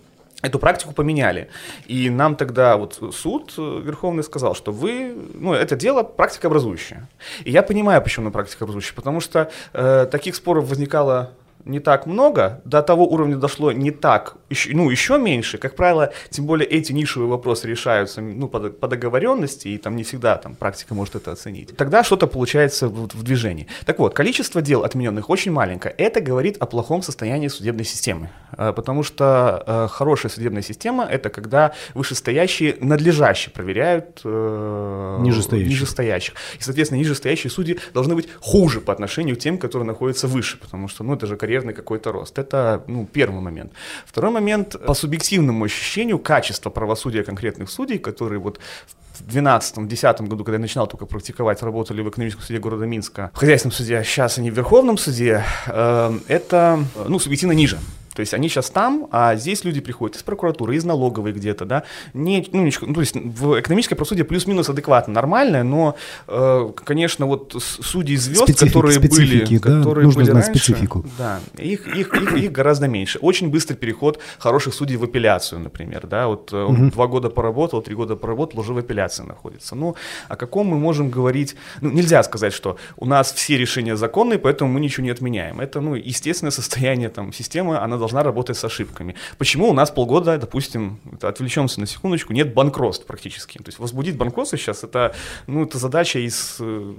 эту 0.44 0.60
практику 0.60 0.94
поменяли. 0.94 1.48
И 1.88 2.10
нам 2.10 2.36
тогда 2.36 2.78
вот 2.78 3.00
суд 3.16 3.54
э, 3.58 3.82
Верховный 3.84 4.24
сказал, 4.24 4.54
что 4.54 4.72
вы, 4.72 5.16
ну, 5.34 5.54
это 5.54 5.76
дело 5.76 6.04
практика 6.04 6.48
образующая. 6.48 7.08
И 7.46 7.52
я 7.52 7.64
понимаю, 7.64 8.02
почему 8.02 8.26
на 8.26 8.32
практика 8.32 8.66
образующая, 8.66 8.94
потому 8.94 9.22
что 9.22 9.50
э, 9.72 10.06
таких 10.12 10.36
споров 10.36 10.70
возникало 10.70 11.32
не 11.66 11.80
так 11.80 12.08
много, 12.08 12.62
до 12.66 12.82
того 12.82 13.06
уровня 13.06 13.38
дошло 13.38 13.72
не 13.72 13.92
так 13.92 14.38
еще, 14.54 14.76
ну, 14.76 14.90
еще 14.90 15.18
меньше. 15.18 15.58
Как 15.58 15.76
правило, 15.76 16.14
тем 16.30 16.46
более 16.46 16.68
эти 16.68 16.92
нишевые 16.92 17.30
вопросы 17.30 17.68
решаются 17.68 18.22
ну, 18.22 18.48
по, 18.48 18.60
по 18.60 18.88
договоренности, 18.88 19.68
и 19.68 19.78
там 19.78 19.96
не 19.96 20.04
всегда 20.04 20.38
там, 20.38 20.56
практика 20.56 20.94
может 20.94 21.16
это 21.16 21.32
оценить. 21.32 21.76
Тогда 21.76 22.04
что-то 22.04 22.28
получается 22.28 22.88
в, 22.88 23.08
в 23.14 23.24
движении. 23.24 23.68
Так 23.86 24.00
вот, 24.00 24.14
количество 24.14 24.62
дел 24.62 24.84
отмененных 24.84 25.30
очень 25.30 25.52
маленькое. 25.52 25.94
Это 25.98 26.22
говорит 26.22 26.58
о 26.60 26.66
плохом 26.66 27.02
состоянии 27.02 27.48
судебной 27.48 27.86
системы. 27.86 28.30
Э, 28.58 28.74
потому 28.74 29.04
что 29.04 29.64
э, 29.66 29.88
хорошая 29.92 30.32
судебная 30.32 30.62
система– 30.62 31.06
это 31.12 31.30
когда 31.30 31.74
вышестоящие 31.94 32.78
надлежаще 32.80 33.50
проверяют 33.50 34.22
э, 34.24 35.18
нижестоящих. 35.22 35.70
нижестоящих. 35.70 36.34
И, 36.60 36.64
соответственно, 36.64 37.00
нижестоящие 37.00 37.52
судьи 37.52 37.80
должны 37.94 38.16
быть 38.16 38.30
хуже 38.40 38.82
по 38.82 38.94
отношению 38.94 39.36
к 39.36 39.40
тем, 39.40 39.58
которые 39.58 39.88
находятся 39.88 40.28
выше, 40.28 40.58
потому 40.58 40.88
что 40.88 41.04
ну, 41.04 41.16
это 41.16 41.26
же 41.28 41.38
карьерный 41.38 41.74
какой-то 41.74 42.12
рост. 42.12 42.38
Это 42.38 42.84
ну, 42.88 43.08
первый 43.12 43.42
момент. 43.42 43.72
Второй 44.06 44.32
момент– 44.32 44.43
по 44.86 44.94
субъективному 44.94 45.66
ощущению 45.66 46.20
качества 46.20 46.70
правосудия 46.70 47.24
конкретных 47.24 47.70
судей, 47.70 47.98
которые 48.00 48.40
вот 48.40 48.60
в 48.88 49.03
2012-2010 49.28 50.28
году, 50.28 50.44
когда 50.44 50.56
я 50.56 50.62
начинал 50.62 50.88
только 50.88 51.06
практиковать, 51.06 51.62
работали 51.62 52.02
в 52.02 52.10
экономическом 52.10 52.44
суде 52.44 52.60
города 52.60 52.86
Минска, 52.86 53.32
в 53.34 53.38
хозяйственном 53.38 53.74
суде, 53.74 53.98
а 53.98 54.04
сейчас 54.04 54.38
они 54.38 54.52
в 54.52 54.56
Верховном 54.56 54.98
суде, 54.98 55.44
э, 55.68 56.20
это 56.28 56.84
ну, 57.08 57.20
субъективно 57.20 57.54
ниже. 57.54 57.78
То 58.14 58.20
есть 58.20 58.34
они 58.34 58.48
сейчас 58.48 58.70
там, 58.70 59.08
а 59.12 59.36
здесь 59.36 59.64
люди 59.64 59.82
приходят 59.82 60.18
из 60.18 60.24
прокуратуры, 60.24 60.76
из 60.76 60.86
налоговой 60.86 61.32
где-то, 61.34 61.66
да. 61.66 61.84
Не, 62.14 62.48
ну, 62.52 62.64
ничего, 62.64 62.88
ну, 62.88 62.94
то 62.94 63.00
есть 63.00 63.16
в 63.16 63.60
экономическое 63.60 63.96
правосудие 63.96 64.26
плюс-минус 64.26 64.70
адекватно, 64.70 65.14
нормальное, 65.14 65.64
но, 65.64 65.96
э, 66.28 66.72
конечно, 66.84 67.26
вот 67.26 67.56
судьи 67.60 68.16
звезд, 68.16 68.44
Специфик, 68.44 68.74
которые 68.74 69.00
были, 69.00 69.58
да? 69.58 69.80
которые 69.80 70.06
Нужно 70.06 70.22
были 70.22 70.32
знать 70.32 70.48
раньше, 70.48 70.64
специфику. 70.64 71.06
да, 71.18 71.40
их, 71.58 71.88
их, 71.88 72.14
их, 72.14 72.34
их 72.36 72.52
гораздо 72.52 72.88
меньше. 72.88 73.20
Очень 73.20 73.50
быстрый 73.50 73.76
переход 73.76 74.20
хороших 74.38 74.74
судей 74.74 74.98
в 74.98 75.04
апелляцию, 75.04 75.62
например, 75.62 76.06
да. 76.08 76.28
Вот 76.28 76.54
угу. 76.54 76.92
два 76.92 77.08
года 77.08 77.30
поработал, 77.30 77.82
три 77.82 77.96
года 77.96 78.16
поработал, 78.16 78.60
уже 78.60 78.74
в 78.74 78.78
апелляции 79.04 79.24
находится. 79.24 79.76
Ну, 79.76 79.96
о 80.30 80.36
каком 80.36 80.68
мы 80.68 80.78
можем 80.78 81.10
говорить? 81.10 81.56
Ну, 81.82 81.92
нельзя 81.92 82.24
сказать, 82.24 82.54
что 82.54 82.78
у 82.98 83.06
нас 83.06 83.34
все 83.34 83.58
решения 83.58 83.96
законные, 83.96 84.40
поэтому 84.40 84.72
мы 84.72 84.80
ничего 84.80 85.04
не 85.06 85.12
отменяем. 85.12 85.60
Это, 85.60 85.82
ну, 85.82 85.96
естественное 85.96 86.52
состояние 86.52 87.10
там 87.10 87.34
системы, 87.34 87.78
она 87.78 87.98
должна 87.98 88.24
работать 88.24 88.58
с 88.58 88.66
ошибками. 88.66 89.16
Почему 89.38 89.70
у 89.70 89.74
нас 89.74 89.92
полгода, 89.92 90.38
допустим, 90.38 91.00
отвлечемся 91.22 91.80
на 91.80 91.88
секундочку, 91.88 92.34
нет 92.34 92.54
банкротств 92.54 93.06
практически. 93.06 93.58
То 93.58 93.70
есть 93.70 93.80
возбудить 93.80 94.18
банкротство 94.18 94.58
сейчас 94.58 94.84
это, 94.84 95.14
ну, 95.48 95.64
это 95.64 95.78
задача 95.78 96.20
из, 96.20 96.58
э, 96.60 96.94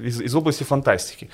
из, 0.00 0.20
из 0.20 0.34
области 0.34 0.64
фантастики. 0.64 1.28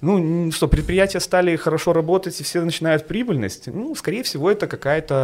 Ну, 0.00 0.50
что, 0.52 0.68
предприятия 0.68 1.20
стали 1.20 1.56
хорошо 1.56 1.92
работать 1.92 2.40
и 2.40 2.44
все 2.44 2.64
начинают 2.64 3.06
прибыльность? 3.06 3.66
Ну, 3.66 3.94
скорее 3.94 4.22
всего, 4.22 4.50
это 4.50 4.66
какая-то 4.66 5.14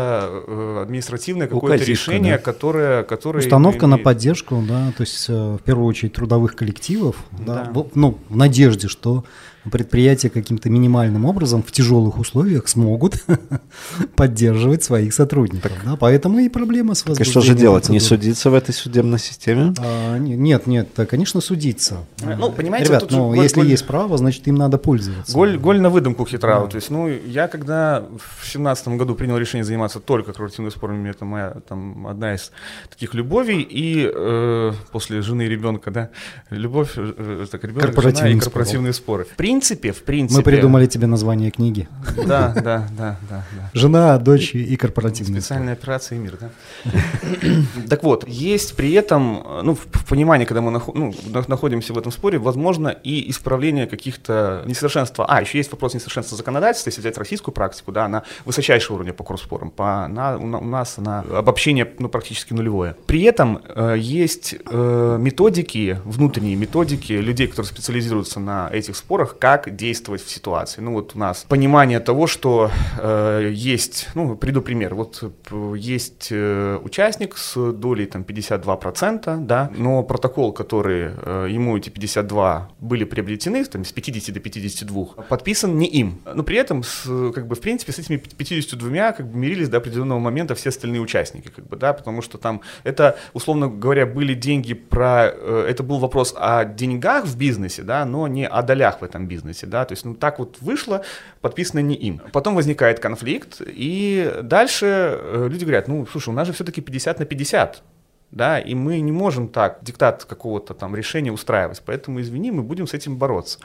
э, 0.46 0.82
административное 0.82 1.48
какое-то 1.48 1.84
решение, 1.84 2.36
да. 2.36 2.42
которое, 2.42 3.02
которое... 3.02 3.38
Установка 3.38 3.86
на 3.86 3.98
поддержку, 3.98 4.35
да, 4.62 4.92
то 4.96 5.02
есть 5.02 5.26
э, 5.28 5.32
в 5.32 5.62
первую 5.62 5.86
очередь 5.86 6.12
трудовых 6.12 6.54
коллективов, 6.54 7.16
да, 7.32 7.64
да. 7.64 7.86
ну, 7.94 8.18
в 8.28 8.36
надежде, 8.36 8.88
что 8.88 9.24
предприятия 9.70 10.30
каким-то 10.30 10.70
минимальным 10.70 11.24
образом 11.24 11.62
в 11.62 11.72
тяжелых 11.72 12.18
условиях 12.18 12.68
смогут 12.68 13.24
поддерживать 14.16 14.84
своих 14.84 15.14
сотрудников. 15.14 15.72
Да? 15.84 15.96
Поэтому 15.96 16.38
и 16.38 16.48
проблема 16.48 16.94
с 16.94 17.04
возбуждением. 17.04 17.28
И 17.28 17.30
что 17.30 17.40
же 17.40 17.54
делать? 17.54 17.84
Процедур. 17.84 17.94
Не 17.94 18.00
судиться 18.00 18.50
в 18.50 18.54
этой 18.54 18.72
судебной 18.72 19.18
системе? 19.18 19.74
А, 19.78 20.18
нет, 20.18 20.66
нет, 20.66 20.88
конечно, 21.08 21.40
судиться. 21.40 22.04
Ну, 22.22 22.52
понимаете, 22.52 22.88
Ребят, 22.88 23.10
ну, 23.10 23.28
голь, 23.28 23.38
если 23.38 23.60
голь... 23.60 23.70
есть 23.70 23.86
право, 23.86 24.16
значит, 24.16 24.46
им 24.48 24.56
надо 24.56 24.78
пользоваться. 24.78 25.32
Голь, 25.32 25.58
голь 25.58 25.80
на 25.80 25.90
выдумку 25.90 26.26
хитра. 26.26 26.60
Да. 26.60 26.66
То 26.66 26.76
есть, 26.76 26.90
ну, 26.90 27.08
я 27.08 27.48
когда 27.48 28.04
в 28.40 28.46
семнадцатом 28.46 28.98
году 28.98 29.14
принял 29.14 29.36
решение 29.38 29.64
заниматься 29.64 30.00
только 30.00 30.32
корпоративными 30.32 30.70
спорами, 30.70 31.10
это 31.10 31.24
моя 31.24 31.56
там 31.68 32.06
одна 32.06 32.34
из 32.34 32.52
таких 32.90 33.14
любовей, 33.14 33.60
и 33.62 34.10
э, 34.12 34.72
после 34.92 35.22
жены 35.22 35.42
и 35.42 35.48
ребенка, 35.48 35.90
да, 35.90 36.10
любовь, 36.50 36.92
э, 36.96 37.46
так, 37.50 37.64
ребенок, 37.64 38.00
жена 38.00 38.28
и 38.28 38.38
корпоративные 38.38 38.92
споры. 38.92 39.24
В 39.24 39.36
принципе, 39.56 39.92
в 39.92 40.02
принципе. 40.02 40.38
Мы 40.38 40.42
придумали 40.42 40.86
тебе 40.86 41.06
название 41.06 41.50
книги. 41.50 41.88
Да, 42.26 42.52
да, 42.54 42.86
да, 42.98 43.16
да. 43.30 43.44
Жена, 43.72 44.18
дочь 44.18 44.54
и 44.54 44.76
корпоративный. 44.76 45.40
Специальная 45.40 45.72
операция 45.72 46.18
«Мир», 46.18 46.38
да. 46.38 46.50
Так 47.88 48.02
вот, 48.02 48.28
есть 48.28 48.76
при 48.76 48.92
этом, 48.92 49.46
ну, 49.62 49.74
в 49.74 50.04
понимании, 50.08 50.44
когда 50.44 50.60
мы 50.60 50.70
ну, 50.94 51.14
находимся 51.48 51.94
в 51.94 51.98
этом 51.98 52.12
споре, 52.12 52.38
возможно 52.38 52.88
и 52.88 53.30
исправление 53.30 53.86
каких-то 53.86 54.62
несовершенств. 54.66 55.18
А, 55.26 55.40
еще 55.40 55.58
есть 55.58 55.72
вопрос 55.72 55.94
несовершенства 55.94 56.36
законодательства, 56.36 56.90
если 56.90 57.00
взять 57.00 57.16
российскую 57.16 57.54
практику, 57.54 57.92
да, 57.92 58.04
она 58.04 58.24
высочайшего 58.44 58.96
уровня 58.96 59.14
по 59.14 59.24
курспорам, 59.24 59.70
по, 59.70 60.06
на, 60.08 60.36
у 60.36 60.46
нас 60.46 60.98
она 60.98 61.20
обобщение 61.20 61.90
ну, 61.98 62.08
практически 62.08 62.52
нулевое. 62.52 62.96
При 63.06 63.22
этом 63.22 63.62
э, 63.74 63.94
есть 63.98 64.56
э, 64.68 65.16
методики, 65.18 65.98
внутренние 66.04 66.56
методики 66.56 67.12
людей, 67.12 67.46
которые 67.46 67.70
специализируются 67.70 68.40
на 68.40 68.68
этих 68.72 68.96
спорах, 68.96 69.36
как 69.46 69.76
действовать 69.76 70.24
в 70.24 70.28
ситуации. 70.28 70.80
Ну 70.80 70.92
вот 70.92 71.14
у 71.14 71.18
нас 71.20 71.46
понимание 71.48 72.00
того, 72.00 72.26
что 72.26 72.68
э, 72.98 73.50
есть, 73.52 74.08
ну 74.16 74.34
приду 74.36 74.60
пример, 74.60 74.96
вот 74.96 75.22
э, 75.22 75.74
есть 75.76 76.28
э, 76.32 76.80
участник 76.82 77.36
с 77.36 77.72
долей 77.72 78.06
там 78.06 78.22
52%, 78.22 79.46
да, 79.46 79.70
но 79.76 80.02
протокол, 80.02 80.52
который 80.52 81.10
э, 81.14 81.46
ему 81.48 81.78
эти 81.78 81.90
52 81.90 82.70
были 82.80 83.04
приобретены, 83.04 83.64
там 83.66 83.84
с 83.84 83.92
50 83.92 84.34
до 84.34 84.40
52, 84.40 85.04
подписан 85.28 85.78
не 85.78 85.86
им. 85.86 86.20
Но 86.34 86.42
при 86.42 86.56
этом, 86.56 86.82
с, 86.82 87.04
как 87.32 87.46
бы 87.46 87.54
в 87.54 87.60
принципе, 87.60 87.92
с 87.92 88.00
этими 88.00 88.16
52 88.16 89.12
как 89.12 89.30
бы 89.30 89.38
мирились 89.38 89.68
до 89.68 89.76
определенного 89.76 90.18
момента 90.18 90.56
все 90.56 90.70
остальные 90.70 91.00
участники, 91.00 91.50
как 91.54 91.68
бы, 91.68 91.76
да, 91.76 91.92
потому 91.92 92.20
что 92.20 92.36
там 92.36 92.62
это, 92.82 93.16
условно 93.32 93.68
говоря, 93.68 94.06
были 94.06 94.34
деньги 94.34 94.74
про, 94.74 95.30
э, 95.32 95.66
это 95.70 95.84
был 95.84 96.00
вопрос 96.00 96.34
о 96.36 96.64
деньгах 96.64 97.26
в 97.26 97.38
бизнесе, 97.38 97.82
да, 97.82 98.04
но 98.04 98.26
не 98.26 98.44
о 98.44 98.62
долях 98.62 99.02
в 99.02 99.04
этом 99.04 99.28
бизнесе 99.28 99.35
бизнесе, 99.36 99.66
да, 99.66 99.84
то 99.84 99.92
есть 99.92 100.04
ну 100.04 100.14
так 100.14 100.38
вот 100.38 100.58
вышло, 100.60 101.02
подписано 101.40 101.80
не 101.80 101.94
им. 101.94 102.20
Потом 102.32 102.54
возникает 102.54 103.00
конфликт, 103.00 103.60
и 103.60 104.40
дальше 104.42 104.86
э, 104.86 105.48
люди 105.50 105.64
говорят, 105.64 105.88
ну, 105.88 106.06
слушай, 106.06 106.30
у 106.30 106.32
нас 106.32 106.46
же 106.46 106.52
все-таки 106.52 106.80
50 106.80 107.18
на 107.18 107.24
50, 107.26 107.82
да, 108.30 108.58
и 108.58 108.74
мы 108.74 109.00
не 109.00 109.12
можем 109.12 109.48
так 109.48 109.78
диктат 109.82 110.24
какого-то 110.24 110.74
там 110.74 110.94
решения 110.96 111.32
устраивать, 111.32 111.82
поэтому, 111.86 112.20
извини, 112.20 112.50
мы 112.50 112.62
будем 112.62 112.86
с 112.86 112.94
этим 112.94 113.16
бороться. 113.16 113.60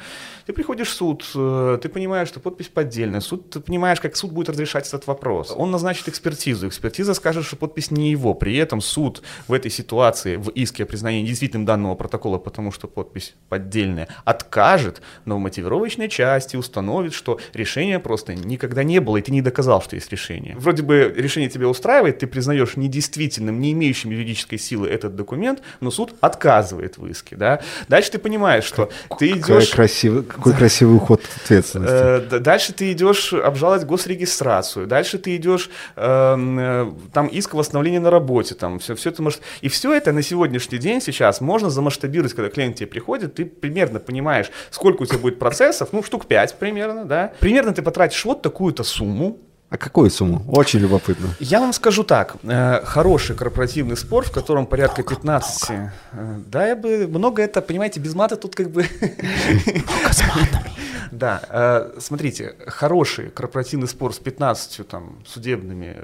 Ты 0.45 0.53
приходишь 0.53 0.89
в 0.89 0.93
суд, 0.93 1.29
э, 1.35 1.79
ты 1.81 1.89
понимаешь, 1.89 2.27
что 2.27 2.39
подпись 2.39 2.67
поддельная, 2.67 3.21
суд, 3.21 3.49
ты 3.49 3.59
понимаешь, 3.59 3.99
как 3.99 4.15
суд 4.15 4.31
будет 4.31 4.49
разрешать 4.49 4.87
этот 4.87 5.07
вопрос. 5.07 5.53
Он 5.55 5.71
назначит 5.71 6.07
экспертизу, 6.07 6.67
экспертиза 6.67 7.13
скажет, 7.13 7.45
что 7.45 7.55
подпись 7.55 7.91
не 7.91 8.11
его, 8.11 8.33
при 8.33 8.55
этом 8.55 8.81
суд 8.81 9.23
в 9.47 9.53
этой 9.53 9.71
ситуации, 9.71 10.37
в 10.37 10.49
иске 10.49 10.83
о 10.83 10.85
признании 10.85 11.25
действительным 11.25 11.65
данного 11.65 11.95
протокола, 11.95 12.37
потому 12.37 12.71
что 12.71 12.87
подпись 12.87 13.33
поддельная, 13.49 14.07
откажет, 14.25 15.01
но 15.25 15.37
в 15.37 15.39
мотивировочной 15.39 16.07
части 16.07 16.55
установит, 16.55 17.13
что 17.13 17.39
решения 17.53 17.99
просто 17.99 18.35
никогда 18.35 18.83
не 18.83 18.99
было, 19.01 19.17
и 19.17 19.21
ты 19.21 19.31
не 19.31 19.41
доказал, 19.41 19.81
что 19.81 19.95
есть 19.95 20.11
решение. 20.11 20.55
Вроде 20.55 20.83
бы 20.83 21.13
решение 21.15 21.49
тебя 21.49 21.67
устраивает, 21.67 22.19
ты 22.19 22.27
признаешь 22.27 22.77
недействительным, 22.77 23.59
не 23.59 23.73
имеющим 23.73 24.11
юридической 24.11 24.50
силы 24.57 24.87
этот 24.87 25.15
документ, 25.15 25.61
но 25.79 25.91
суд 25.91 26.15
отказывает 26.21 26.97
в 26.97 27.05
иске, 27.07 27.35
да. 27.35 27.61
Дальше 27.87 28.11
ты 28.11 28.19
понимаешь, 28.19 28.63
что 28.63 28.91
как, 29.09 29.19
ты 29.19 29.31
идешь... 29.31 29.69
Красивый, 29.69 30.23
какой 30.23 30.53
красивый 30.53 30.95
уход 30.97 31.21
ответственности. 31.43 32.35
Э, 32.35 32.39
дальше 32.39 32.73
ты 32.73 32.91
идешь 32.91 33.33
обжаловать 33.33 33.85
госрегистрацию, 33.85 34.87
дальше 34.87 35.17
ты 35.17 35.35
идешь 35.35 35.69
эм, 35.95 36.59
э, 36.59 36.91
там 37.13 37.27
иск 37.27 37.53
восстановления 37.53 37.99
на 37.99 38.09
работе, 38.09 38.55
там 38.55 38.79
все, 38.79 38.95
все 38.95 39.09
это 39.09 39.21
может... 39.21 39.41
И 39.61 39.69
все 39.69 39.93
это 39.93 40.11
на 40.11 40.21
сегодняшний 40.21 40.77
день 40.77 41.01
сейчас 41.01 41.41
можно 41.41 41.69
замасштабировать, 41.69 42.33
когда 42.33 42.49
клиент 42.49 42.75
тебе 42.75 42.87
приходит, 42.87 43.35
ты 43.35 43.45
примерно 43.45 43.99
понимаешь, 43.99 44.51
сколько 44.69 45.03
у 45.03 45.05
тебя 45.05 45.19
будет 45.19 45.39
процессов, 45.39 45.89
ну, 45.91 46.03
штук 46.03 46.25
5 46.25 46.55
примерно, 46.59 47.05
да. 47.05 47.33
Примерно 47.39 47.73
ты 47.73 47.81
потратишь 47.81 48.23
вот 48.25 48.41
такую-то 48.41 48.83
сумму, 48.83 49.39
а 49.71 49.77
какую 49.77 50.09
сумму? 50.09 50.43
Очень 50.49 50.81
любопытно. 50.81 51.29
Я 51.39 51.61
вам 51.61 51.71
скажу 51.71 52.03
так. 52.03 52.35
Э, 52.43 52.81
хороший 52.83 53.37
корпоративный 53.37 53.95
спор, 53.95 54.25
в 54.25 54.31
котором 54.31 54.65
порядка 54.65 55.01
15... 55.01 55.69
Много. 55.69 55.93
Э, 56.11 56.35
да, 56.47 56.67
я 56.67 56.75
бы... 56.75 57.07
Много 57.07 57.41
это, 57.41 57.61
понимаете, 57.61 58.01
без 58.01 58.13
мата 58.13 58.35
тут 58.35 58.53
как 58.53 58.69
бы... 58.69 58.81
Много 58.81 60.11
с 60.13 60.21
матами. 60.23 60.71
Да, 61.11 61.41
э, 61.49 61.99
смотрите, 61.99 62.55
хороший 62.67 63.29
корпоративный 63.29 63.87
спор 63.87 64.13
с 64.13 64.19
15 64.19 64.87
там, 64.87 65.17
судебными, 65.25 65.95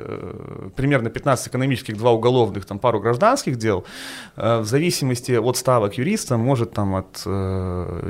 примерно 0.75 1.09
15 1.09 1.47
экономических, 1.47 1.97
два 1.97 2.11
уголовных, 2.11 2.65
там 2.65 2.79
пару 2.79 2.99
гражданских 2.99 3.57
дел, 3.57 3.85
в 4.35 4.65
зависимости 4.65 5.31
от 5.31 5.57
ставок 5.57 5.97
юриста 5.97 6.37
может 6.37 6.73
там 6.73 6.95
от 6.95 7.21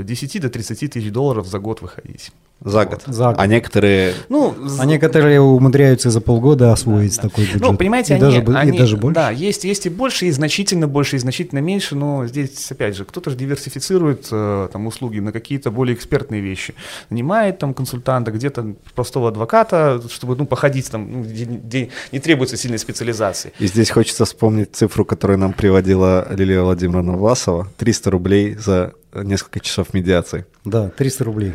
10 0.06 0.42
до 0.42 0.50
30 0.50 0.92
тысяч 0.92 1.12
долларов 1.12 1.48
за 1.48 1.60
год 1.60 1.82
выходить. 1.82 2.32
За 2.60 2.86
год. 2.86 3.04
За 3.06 3.28
год. 3.28 3.36
А 3.38 3.46
некоторые... 3.46 4.16
Ну, 4.30 4.56
А 4.80 4.86
некоторые 4.86 5.40
умудряются 5.40 6.10
за 6.10 6.22
полгода 6.22 6.72
освоить 6.74 7.16
такой 7.22 7.46
бюджет. 7.46 7.62
Ну, 7.62 7.78
понимаете, 7.78 8.14
и 8.14 8.16
они, 8.16 8.22
даже, 8.22 8.42
бо- 8.42 8.54
и 8.54 8.56
они- 8.56 8.78
даже 8.80 8.98
больше. 8.98 9.14
Да, 9.14 9.30
есть, 9.30 9.64
есть 9.64 9.86
и 9.86 9.90
больше, 9.90 10.26
и 10.26 10.32
значительно 10.32 10.88
больше, 10.88 11.18
и 11.18 11.20
значительно 11.20 11.60
меньше, 11.60 11.96
но 11.96 12.26
здесь, 12.26 12.72
опять 12.72 12.96
же, 12.96 13.06
кто-то 13.06 13.30
же 13.30 13.36
диверсифицирует 13.36 14.28
э, 14.32 14.70
там 14.74 14.88
услуги 14.88 15.20
на 15.20 15.32
какие-то 15.32 15.70
более 15.70 15.96
экспертные 15.96 16.42
вещи. 16.42 16.74
Нанимает 17.10 17.60
там 17.60 17.74
консультанта, 17.74 18.32
где-то 18.32 18.76
простого 18.96 19.30
адвоката, 19.30 20.02
чтобы, 20.10 20.36
ну, 20.36 20.46
походить 20.46 20.90
там, 20.92 21.12
ну, 21.12 21.24
где, 21.24 21.46
где 21.46 21.90
не 22.12 22.20
требуется 22.20 22.58
сильной 22.58 22.80
специализации. 22.80 23.54
И 23.60 23.68
здесь 23.68 23.90
хочется 23.90 24.26
вспомнить 24.26 24.76
цифру, 24.76 25.06
которую 25.06 25.40
нам 25.40 25.54
приводила 25.54 26.28
Лилия 26.32 26.62
Владимировна 26.62 27.14
Власова. 27.14 27.68
300 27.78 28.12
рублей 28.12 28.56
за 28.56 28.94
несколько 29.14 29.60
часов 29.60 29.94
медиации. 29.94 30.46
Да, 30.66 30.90
300 30.90 31.24
рублей. 31.24 31.54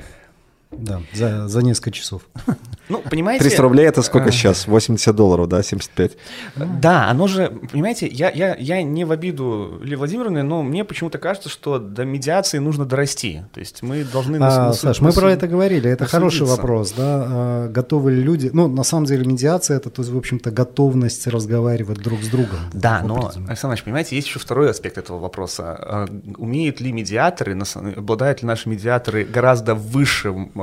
Да, 0.72 1.02
за, 1.12 1.48
за 1.48 1.62
несколько 1.62 1.90
часов. 1.90 2.22
Ну, 2.88 2.98
понимаете... 2.98 3.44
300 3.44 3.62
рублей 3.62 3.86
это 3.86 4.02
сколько 4.02 4.28
э, 4.28 4.32
сейчас? 4.32 4.66
80 4.66 5.14
долларов, 5.16 5.48
да? 5.48 5.62
75? 5.62 6.12
Да, 6.56 7.08
оно 7.08 7.26
же, 7.26 7.50
понимаете, 7.70 8.06
я, 8.06 8.28
я, 8.28 8.54
я 8.56 8.82
не 8.82 9.04
в 9.04 9.12
обиду 9.12 9.78
Лилии 9.82 9.94
Владимировны, 9.94 10.42
но 10.42 10.62
мне 10.62 10.84
почему-то 10.84 11.18
кажется, 11.18 11.48
что 11.48 11.78
до 11.78 12.04
медиации 12.04 12.58
нужно 12.58 12.84
дорасти. 12.84 13.44
То 13.54 13.60
есть 13.60 13.82
мы 13.82 14.04
должны... 14.04 14.38
нас- 14.38 14.58
А, 14.58 14.66
нас- 14.66 14.80
Саш, 14.80 15.00
мы 15.00 15.12
про 15.12 15.30
это 15.30 15.46
говорили. 15.46 15.88
Это 15.90 16.06
хороший 16.06 16.46
вопрос, 16.46 16.92
да. 16.92 17.24
А, 17.26 17.68
Готовы 17.68 18.12
ли 18.12 18.22
люди? 18.22 18.50
Ну, 18.52 18.68
на 18.68 18.82
самом 18.82 19.06
деле, 19.06 19.24
медиация 19.24 19.76
это, 19.76 19.88
то 19.88 20.02
есть, 20.02 20.12
в 20.12 20.18
общем-то, 20.18 20.50
готовность 20.50 21.26
разговаривать 21.28 21.98
друг 21.98 22.20
с 22.22 22.28
другом. 22.28 22.58
Да, 22.74 23.00
но. 23.04 23.28
Александр 23.28 23.58
Иванович, 23.62 23.84
понимаете, 23.84 24.16
есть 24.16 24.28
еще 24.28 24.38
второй 24.38 24.68
аспект 24.68 24.98
этого 24.98 25.18
вопроса. 25.18 25.76
А, 25.80 26.08
Умеют 26.36 26.80
ли 26.80 26.92
медиаторы, 26.92 27.58
обладают 27.96 28.42
ли 28.42 28.48
наши 28.48 28.68
медиаторы 28.68 29.24
гораздо 29.24 29.74
высшим, 29.74 30.50
а, 30.56 30.61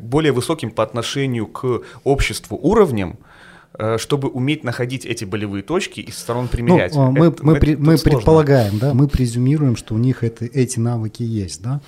более 0.00 0.32
высоким 0.32 0.70
по 0.70 0.82
отношению 0.82 1.46
к 1.46 1.82
обществу 2.04 2.58
уровнем, 2.60 3.18
э, 3.76 3.98
чтобы 3.98 4.28
уметь 4.28 4.62
находить 4.64 5.04
эти 5.04 5.24
болевые 5.24 5.62
точки 5.62 6.00
и 6.00 6.10
со 6.12 6.20
сторон 6.20 6.44
Ну, 6.44 6.48
примерять? 6.50 6.96
а, 6.96 7.10
мы, 7.10 7.26
Это- 7.26 7.44
мы, 7.44 7.52
это 7.52 7.60
при- 7.60 7.74
тут 7.74 7.80
мы 7.86 7.96
сложно. 7.98 8.10
предполагаем, 8.18 8.78
да, 8.78 8.94
мы 8.94 9.08
презюмируем, 9.08 9.74
что 9.76 9.94
у 9.94 9.98
них 9.98 10.22
это, 10.22 10.44
эти 10.44 10.78
навыки 10.78 11.22
есть, 11.24 11.62
да. 11.62 11.80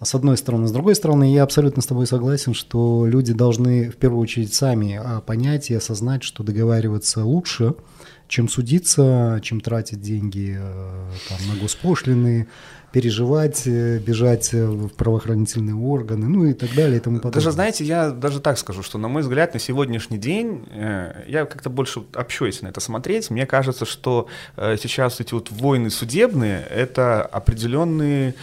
А 0.00 0.04
С 0.06 0.14
одной 0.14 0.36
стороны. 0.36 0.66
С 0.68 0.72
другой 0.72 0.94
стороны, 0.94 1.32
я 1.32 1.42
абсолютно 1.42 1.80
с 1.82 1.86
тобой 1.86 2.06
согласен, 2.06 2.52
что 2.54 3.06
люди 3.06 3.32
должны 3.32 3.90
в 3.90 3.96
первую 3.96 4.20
очередь 4.22 4.52
сами 4.54 5.00
а, 5.02 5.20
понять 5.20 5.70
и 5.70 5.74
осознать, 5.74 6.22
что 6.22 6.42
договариваться 6.42 7.24
лучше, 7.24 7.74
чем 8.28 8.48
судиться, 8.48 9.38
чем 9.42 9.60
тратить 9.60 10.00
деньги 10.00 10.56
э, 10.58 11.10
там, 11.28 11.38
на 11.54 11.60
госпошлины, 11.60 12.48
переживать, 12.94 13.66
э, 13.66 13.98
бежать 13.98 14.54
э, 14.54 14.64
в 14.64 14.88
правоохранительные 14.90 15.74
органы, 15.74 16.28
ну 16.28 16.44
и 16.44 16.52
так 16.52 16.72
далее 16.76 16.98
и 16.98 17.00
тому 17.00 17.16
подобное. 17.16 17.34
Даже, 17.34 17.50
знаете, 17.50 17.84
я 17.84 18.10
даже 18.10 18.38
так 18.38 18.56
скажу, 18.56 18.84
что, 18.84 18.98
на 18.98 19.08
мой 19.08 19.22
взгляд, 19.22 19.52
на 19.52 19.58
сегодняшний 19.58 20.16
день, 20.16 20.64
э, 20.70 21.24
я 21.26 21.44
как-то 21.44 21.70
больше 21.70 22.04
общаюсь 22.12 22.62
на 22.62 22.68
это 22.68 22.80
смотреть, 22.80 23.30
мне 23.30 23.46
кажется, 23.46 23.84
что 23.84 24.28
сейчас 24.56 25.20
эти 25.20 25.34
вот 25.34 25.50
войны 25.50 25.90
судебные, 25.90 26.64
это 26.70 27.22
определенный 27.22 28.34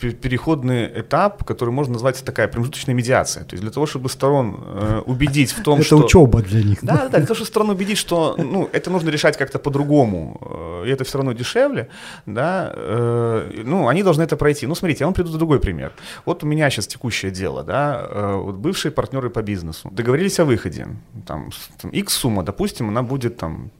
пе- 0.00 0.12
переходный 0.12 1.00
этап, 1.00 1.44
который 1.44 1.70
можно 1.70 1.94
назвать 1.94 2.22
такая 2.24 2.48
промежуточная 2.48 2.94
медиация. 2.94 3.44
То 3.44 3.54
есть 3.54 3.62
для 3.62 3.72
того, 3.72 3.86
чтобы 3.86 4.08
сторон 4.08 4.56
э, 4.60 5.02
убедить 5.06 5.52
в 5.52 5.62
том, 5.62 5.78
это 5.78 5.86
что... 5.86 5.98
учеба 5.98 6.42
для 6.42 6.62
них. 6.62 6.78
Да, 6.82 6.96
да, 6.96 7.08
да, 7.08 7.18
для 7.18 7.26
того, 7.26 7.34
чтобы 7.34 7.48
страну 7.48 7.72
убедить, 7.72 7.98
что 7.98 8.34
ну, 8.38 8.68
это 8.72 8.90
нужно 8.90 9.10
решать 9.10 9.36
как-то 9.36 9.58
по-другому, 9.58 10.82
э, 10.84 10.88
и 10.88 10.90
это 10.90 11.04
все 11.04 11.18
равно 11.18 11.32
дешевле, 11.32 11.88
да, 12.26 12.72
э, 12.74 13.62
ну, 13.64 13.88
они 13.88 14.02
должны 14.02 14.22
это 14.22 14.36
пройти. 14.36 14.66
Ну, 14.66 14.74
смотрите, 14.74 15.00
я 15.00 15.06
вам 15.06 15.14
приведу 15.14 15.36
другой 15.38 15.60
пример. 15.60 15.92
Вот 16.24 16.42
у 16.44 16.46
меня 16.46 16.70
сейчас 16.70 16.86
текущее 16.86 17.30
дело, 17.30 17.62
да, 17.62 18.06
э, 18.08 18.34
вот 18.36 18.56
бывшие 18.56 18.92
партнеры 18.92 19.30
по 19.30 19.42
бизнесу 19.42 19.88
договорились 19.90 20.38
о 20.40 20.44
выходе, 20.44 20.86
там, 21.26 21.50
там 21.80 21.90
X 21.90 22.12
сумма, 22.14 22.42
допустим, 22.42 22.88
она 22.88 23.02
будет 23.02 23.36
там 23.36 23.70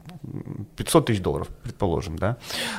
500 0.76 1.06
тысяч 1.06 1.20
долларов, 1.20 1.48
предположим, 1.62 2.18
да, 2.18 2.36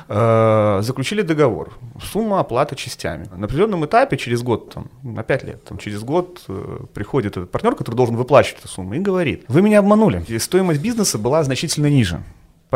Э, 0.08 0.80
заключили 0.82 1.22
договор, 1.22 1.74
сумма 2.02 2.40
оплаты 2.40 2.76
частями. 2.76 3.28
На 3.36 3.46
определенном 3.46 3.86
этапе, 3.86 4.18
через 4.18 4.44
год, 4.44 4.74
там, 4.74 4.90
на 5.04 5.24
5 5.24 5.44
лет, 5.44 5.64
там, 5.64 5.78
через 5.78 6.04
год 6.04 6.44
э, 6.48 6.80
приходит 6.94 7.38
этот 7.38 7.52
партнер, 7.52 7.76
который 7.76 7.96
должен 7.96 8.16
выплачивать 8.16 8.60
эту 8.60 8.68
сумму, 8.68 8.94
и 8.94 9.00
говорит, 9.00 9.46
вы 9.48 9.62
меня 9.62 9.80
обманули, 9.80 10.24
и 10.28 10.40
стоимость 10.40 10.82
бизнеса 10.82 11.18
была 11.18 11.44
значительно 11.44 11.88
ниже. 11.88 12.22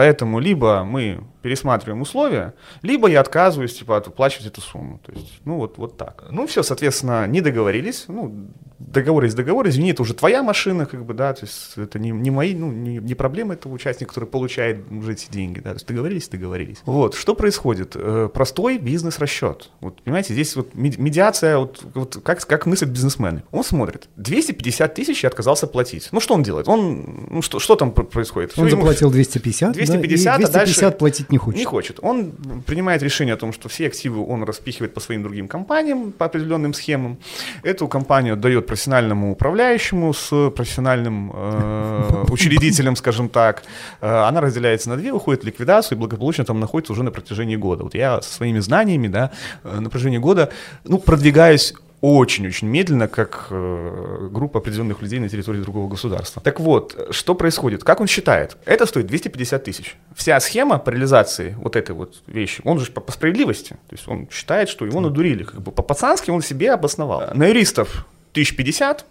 Поэтому 0.03 0.39
либо 0.39 0.86
мы 0.86 1.20
пересматриваем 1.41 2.01
условия, 2.01 2.53
либо 2.84 3.10
я 3.10 3.20
отказываюсь 3.20 3.74
типа, 3.74 3.98
от- 3.98 4.08
выплачивать 4.08 4.48
эту 4.48 4.62
сумму. 4.62 5.01
То 5.06 5.12
есть, 5.12 5.41
ну 5.44 5.57
вот, 5.57 5.77
вот 5.77 5.98
так. 5.98 6.24
Ну 6.31 6.48
все, 6.48 6.64
соответственно, 6.64 7.27
не 7.27 7.42
договорились. 7.42 8.05
Ну, 8.07 8.48
договор 8.79 9.25
есть 9.25 9.35
договор, 9.35 9.68
извини, 9.68 9.92
это 9.92 10.01
уже 10.03 10.14
твоя 10.14 10.42
машина, 10.42 10.85
как 10.85 11.03
бы, 11.05 11.14
да, 11.14 11.33
то 11.33 11.46
есть 11.46 11.74
это 11.77 12.00
не, 12.00 12.12
не 12.12 12.31
мои, 12.31 12.55
ну, 12.55 12.72
не, 12.72 12.98
не 12.98 13.14
проблема 13.14 13.53
этого 13.55 13.74
участника, 13.74 14.14
который 14.14 14.29
получает 14.29 14.90
уже 14.90 15.12
эти 15.14 15.29
деньги, 15.29 15.59
да, 15.59 15.72
то 15.72 15.75
есть 15.75 15.88
договорились, 15.88 16.29
договорились. 16.29 16.77
Вот, 16.85 17.14
что 17.16 17.35
происходит? 17.35 17.92
Э, 17.96 18.29
Простой 18.33 18.77
бизнес-расчет. 18.77 19.70
Вот, 19.81 20.01
понимаете, 20.01 20.33
здесь 20.33 20.55
вот 20.55 20.75
мед- 20.75 20.98
медиация, 20.98 21.57
вот, 21.57 21.83
вот 21.94 22.20
как, 22.24 22.46
как 22.46 22.66
мыслят 22.66 22.90
бизнесмены. 22.90 23.44
Он 23.51 23.64
смотрит, 23.66 24.07
250 24.16 24.94
тысяч 24.94 25.24
я 25.24 25.29
отказался 25.29 25.68
платить. 25.68 26.07
Ну 26.14 26.20
что 26.22 26.33
он 26.35 26.44
делает? 26.44 26.68
Он, 26.70 27.27
ну 27.31 27.42
что, 27.42 27.59
что 27.59 27.75
там 27.75 27.92
пр- 27.92 28.05
происходит? 28.05 28.51
Он 28.57 28.66
Всё, 28.68 28.75
ему- 28.75 28.81
заплатил 28.81 29.12
250, 29.12 29.75
да, 29.90 30.00
и 30.00 30.08
250, 30.08 30.36
а 30.36 30.38
250 30.38 30.84
дальше 30.84 30.98
платить 30.98 31.32
не 31.32 31.38
хочет. 31.38 31.60
не 31.60 31.66
хочет. 31.66 32.00
Он 32.02 32.32
принимает 32.66 33.04
решение 33.04 33.34
о 33.34 33.38
том, 33.38 33.54
что 33.54 33.70
все 33.70 33.88
активы 33.88 34.25
он 34.25 34.44
распихивает 34.44 34.94
по 34.94 35.00
своим 35.00 35.24
другим 35.24 35.48
компаниям, 35.48 36.12
по 36.12 36.25
определенным 36.25 36.74
схемам. 36.74 37.18
Эту 37.64 37.88
компанию 37.88 38.34
отдает 38.34 38.68
профессиональному 38.68 39.32
управляющему 39.32 40.14
с 40.14 40.52
профессиональным 40.52 41.32
э, 41.34 42.25
учредителем, 42.30 42.96
скажем 42.96 43.30
так. 43.30 43.64
Э, 44.02 44.24
она 44.24 44.42
разделяется 44.42 44.90
на 44.90 44.98
две, 44.98 45.12
уходит 45.12 45.44
в 45.44 45.46
ликвидацию 45.46 45.98
и 45.98 46.00
благополучно 46.00 46.46
там 46.46 46.60
находится 46.60 46.94
уже 46.94 47.04
на 47.04 47.12
протяжении 47.12 47.56
года. 47.56 47.84
Вот 47.84 47.96
я 47.96 48.22
со 48.22 48.34
своими 48.34 48.60
знаниями, 48.60 49.08
да, 49.08 49.32
э, 49.64 49.80
на 49.80 49.90
протяжении 49.90 50.18
года, 50.18 50.52
ну, 50.84 51.00
продвигаюсь 51.00 51.74
очень-очень 52.01 52.68
медленно, 52.68 53.07
как 53.07 53.48
э, 53.50 54.27
группа 54.31 54.59
определенных 54.59 55.01
людей 55.01 55.20
на 55.20 55.27
территории 55.27 55.62
другого 55.62 55.90
государства. 55.90 56.42
Так 56.42 56.59
вот, 56.59 57.09
что 57.12 57.35
происходит? 57.35 57.83
Как 57.83 58.00
он 58.00 58.07
считает? 58.07 58.57
Это 58.66 58.85
стоит 58.85 59.07
250 59.07 59.64
тысяч. 59.64 59.96
Вся 60.16 60.40
схема 60.40 60.79
по 60.79 60.90
реализации 60.92 61.55
вот 61.59 61.75
этой 61.75 61.94
вот 61.94 62.22
вещи, 62.27 62.62
он 62.64 62.79
же 62.79 62.92
по, 62.92 63.01
по 63.01 63.12
справедливости, 63.12 63.74
то 63.90 63.96
есть 63.96 64.07
он 64.07 64.29
считает, 64.31 64.70
что 64.70 64.85
его 64.85 65.01
надурили, 65.01 65.44
как 65.44 65.62
бы 65.62 65.72
по-пацански 65.72 66.31
он 66.31 66.42
себе 66.42 66.72
обосновал. 66.72 67.24
На 67.33 67.48
юристов 67.48 68.05
1050, 68.31 69.05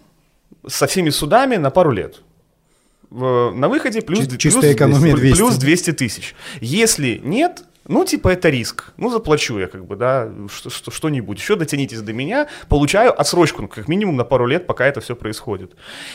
со 0.67 0.87
всеми 0.87 1.09
судами 1.09 1.57
на 1.57 1.69
пару 1.69 1.91
лет. 1.91 2.21
На 3.11 3.67
выходе 3.69 4.01
плюс, 4.01 4.27
чистая 4.37 4.61
плюс, 4.61 4.73
экономия 4.75 5.15
200. 5.15 5.37
плюс 5.37 5.55
200 5.57 5.93
тысяч. 5.93 6.35
Если 6.61 7.19
нет, 7.23 7.63
ну, 7.89 8.05
типа, 8.05 8.29
это 8.29 8.49
риск. 8.49 8.91
Ну, 8.97 9.09
заплачу 9.09 9.59
я, 9.59 9.67
как 9.67 9.85
бы, 9.85 9.95
да, 9.97 10.29
что- 10.53 10.69
что- 10.69 10.91
что-нибудь. 10.91 11.37
Еще 11.39 11.55
дотянитесь 11.55 12.01
до 12.01 12.13
меня, 12.13 12.47
получаю 12.69 13.19
отсрочку, 13.19 13.63
ну, 13.63 13.67
как 13.67 13.87
минимум 13.89 14.15
на 14.15 14.23
пару 14.23 14.45
лет, 14.45 14.67
пока 14.67 14.85
это 14.85 15.01
все 15.01 15.15
происходит. 15.15 15.71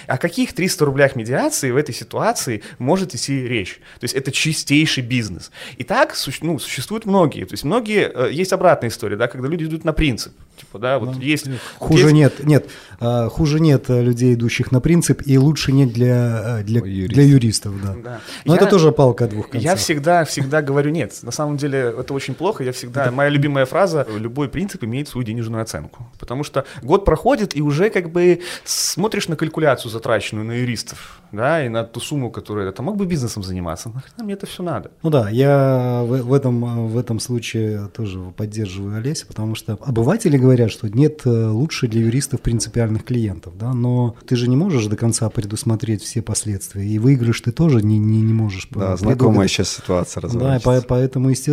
О 0.06 0.16
каких 0.16 0.52
300 0.54 0.84
рублях 0.84 1.16
медиации 1.16 1.70
в 1.70 1.76
этой 1.76 1.94
ситуации 1.94 2.62
может 2.78 3.14
идти 3.14 3.46
речь? 3.46 3.80
То 4.00 4.04
есть 4.04 4.14
это 4.14 4.30
чистейший 4.32 5.02
бизнес. 5.02 5.50
И 5.76 5.84
так 5.84 6.14
ну, 6.40 6.58
существуют 6.58 7.04
многие. 7.04 7.44
То 7.44 7.52
есть 7.54 7.64
многие, 7.64 8.10
э, 8.14 8.32
есть 8.32 8.52
обратная 8.52 8.88
история, 8.88 9.16
да, 9.16 9.26
когда 9.26 9.48
люди 9.48 9.64
идут 9.64 9.84
на 9.84 9.92
принцип. 9.92 10.32
Типа, 10.56 10.78
да, 10.78 10.98
вот 11.00 11.16
есть... 11.16 11.46
Ну, 11.46 11.56
Хуже 11.78 12.02
есть- 12.04 12.14
нет, 12.14 12.44
нет, 12.44 12.66
а, 13.00 13.28
хуже 13.28 13.58
нет 13.58 13.90
э, 13.90 14.00
людей, 14.02 14.34
идущих 14.34 14.70
на 14.70 14.80
принцип, 14.80 15.20
и 15.26 15.36
лучше 15.36 15.72
нет 15.72 15.92
для, 15.92 16.60
э, 16.60 16.62
для, 16.62 16.80
Юристов. 16.80 17.14
для 17.14 17.22
юристов, 17.24 17.82
да. 17.82 17.94
Да. 18.04 18.20
Но 18.44 18.54
Я- 18.54 18.60
это 18.60 18.70
тоже 18.70 18.92
палка 18.92 19.24
о 19.24 19.28
двух 19.28 19.50
концах. 19.50 19.64
Я 19.72 19.74
всегда, 19.76 20.24
всегда 20.24 20.62
говорю 20.62 20.90
нет. 20.92 21.12
На 21.22 21.32
самом 21.32 21.56
деле 21.56 21.63
это 21.72 22.12
очень 22.14 22.34
плохо. 22.34 22.64
Я 22.64 22.72
всегда, 22.72 23.10
моя 23.10 23.30
любимая 23.30 23.64
фраза: 23.66 24.06
любой 24.18 24.48
принцип 24.48 24.84
имеет 24.84 25.08
свою 25.08 25.24
денежную 25.24 25.62
оценку, 25.62 26.06
потому 26.18 26.44
что 26.44 26.64
год 26.82 27.04
проходит 27.04 27.56
и 27.56 27.62
уже 27.62 27.90
как 27.90 28.10
бы 28.10 28.40
смотришь 28.64 29.28
на 29.28 29.36
калькуляцию 29.36 29.90
затраченную 29.90 30.44
на 30.46 30.52
юристов, 30.52 31.20
да, 31.32 31.64
и 31.64 31.68
на 31.68 31.84
ту 31.84 32.00
сумму, 32.00 32.30
которая 32.30 32.68
это 32.68 32.82
мог 32.82 32.96
бы 32.96 33.06
бизнесом 33.06 33.42
заниматься. 33.42 33.88
Нахрена 33.88 34.24
мне 34.24 34.34
это 34.34 34.46
все 34.46 34.62
надо? 34.62 34.90
Ну 35.02 35.10
да, 35.10 35.28
я 35.30 36.02
в, 36.04 36.22
в 36.22 36.32
этом, 36.32 36.88
в 36.88 36.98
этом 36.98 37.20
случае 37.20 37.88
тоже 37.94 38.18
поддерживаю 38.36 38.96
Олеся, 38.96 39.26
потому 39.26 39.54
что 39.54 39.78
обыватели 39.80 40.36
говорят, 40.36 40.70
что 40.70 40.88
нет 40.88 41.22
э, 41.24 41.46
лучше 41.46 41.86
для 41.88 42.00
юристов 42.02 42.40
принципиальных 42.40 43.04
клиентов, 43.04 43.56
да, 43.58 43.72
но 43.72 44.16
ты 44.26 44.36
же 44.36 44.48
не 44.48 44.56
можешь 44.56 44.86
до 44.86 44.96
конца 44.96 45.28
предусмотреть 45.30 46.02
все 46.02 46.22
последствия, 46.22 46.84
и 46.86 46.98
выигрыш 46.98 47.40
ты 47.40 47.52
тоже 47.52 47.82
не, 47.82 47.98
не, 47.98 48.20
не 48.20 48.32
можешь 48.32 48.68
Да, 48.70 48.96
знакомая 48.96 49.48
сейчас 49.48 49.68
ситуация 49.70 50.20
Да, 50.22 50.26
и 50.26 50.30
разворачивается. 50.30 50.82
по- 50.82 50.88
поэтому, 50.88 51.28
естественно, 51.30 51.43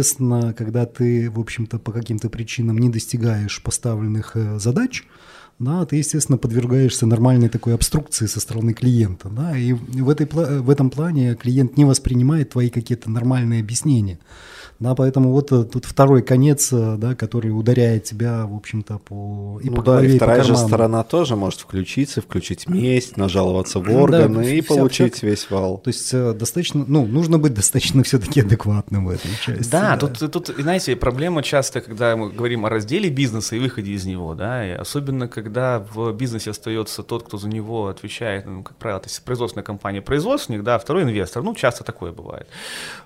когда 0.54 0.86
ты, 0.86 1.30
в 1.30 1.40
общем-то, 1.40 1.80
по 1.80 1.92
каким-то 1.92 2.30
причинам 2.30 2.78
не 2.78 2.90
достигаешь 2.90 3.62
поставленных 3.62 4.36
э, 4.36 4.60
задач, 4.60 5.06
да, 5.60 5.86
ты, 5.86 5.98
естественно, 5.98 6.38
подвергаешься 6.38 7.06
нормальной 7.06 7.50
такой 7.50 7.76
обструкции 7.76 8.26
со 8.26 8.40
стороны 8.40 8.74
клиента, 8.74 9.30
да, 9.30 9.56
и 9.56 9.74
в, 9.74 10.10
этой, 10.10 10.26
в 10.26 10.70
этом 10.70 10.90
плане 10.90 11.36
клиент 11.36 11.78
не 11.78 11.86
воспринимает 11.86 12.50
твои 12.50 12.70
какие-то 12.70 13.12
нормальные 13.12 13.62
объяснения, 13.62 14.20
Да, 14.82 14.96
поэтому 14.96 15.32
вот 15.32 15.52
э, 15.52 15.64
тут 15.64 15.86
второй 15.86 16.24
конец, 16.24 16.74
э, 16.74 16.96
да, 16.98 17.14
который 17.14 17.50
ударяет 17.50 18.04
тебя, 18.04 18.48
в 18.48 18.56
общем-то, 18.56 18.98
по 18.98 19.60
и 19.64 19.70
ну 19.70 19.76
по 19.76 19.84
да, 19.84 19.92
голове, 19.92 20.08
и 20.14 20.16
и 20.16 20.18
по 20.20 20.26
вторая 20.26 20.42
же 20.42 20.48
карману. 20.54 20.68
сторона 20.68 21.04
тоже 21.04 21.36
может 21.36 21.60
включиться, 21.60 22.20
включить 22.20 22.68
месть, 22.68 23.16
нажаловаться 23.16 23.78
в 23.80 23.84
Да, 23.84 23.92
органы 23.94 24.42
и 24.58 24.60
вся- 24.62 24.68
получить 24.68 25.14
вся- 25.18 25.28
весь 25.28 25.52
вал. 25.52 25.78
То 25.78 25.90
есть 25.90 26.12
э, 26.16 26.34
достаточно, 26.34 26.84
ну, 26.88 27.06
нужно 27.06 27.38
быть 27.38 27.54
достаточно 27.62 28.02
все-таки 28.02 28.42
адекватным 28.42 29.06
в 29.06 29.12
этой 29.12 29.30
части. 29.40 29.70
Да, 29.70 29.98
тут, 29.98 30.18
тут, 30.32 30.48
знаете, 30.58 30.96
проблема 30.96 31.44
часто, 31.44 31.82
когда 31.82 32.16
мы 32.18 32.32
говорим 32.32 32.66
о 32.66 32.70
разделе 32.70 33.12
бизнеса 33.12 33.56
и 33.56 33.60
выходе 33.60 33.92
из 33.92 34.06
него, 34.06 34.34
да, 34.34 34.68
и 34.68 34.72
особенно 34.72 35.28
когда 35.28 35.86
в 35.94 36.12
бизнесе 36.14 36.50
остается 36.50 37.04
тот, 37.04 37.22
кто 37.22 37.38
за 37.38 37.50
него 37.50 37.88
отвечает, 37.88 38.48
ну, 38.48 38.64
как 38.64 38.78
правило, 38.78 39.00
то 39.00 39.10
есть 39.10 39.22
производственная 39.24 39.64
компания 39.64 40.02
производственник, 40.02 40.64
да, 40.64 40.74
а 40.76 40.80
второй 40.80 41.04
инвестор, 41.04 41.44
ну, 41.44 41.54
часто 41.54 41.84
такое 41.84 42.12
бывает. 42.12 42.48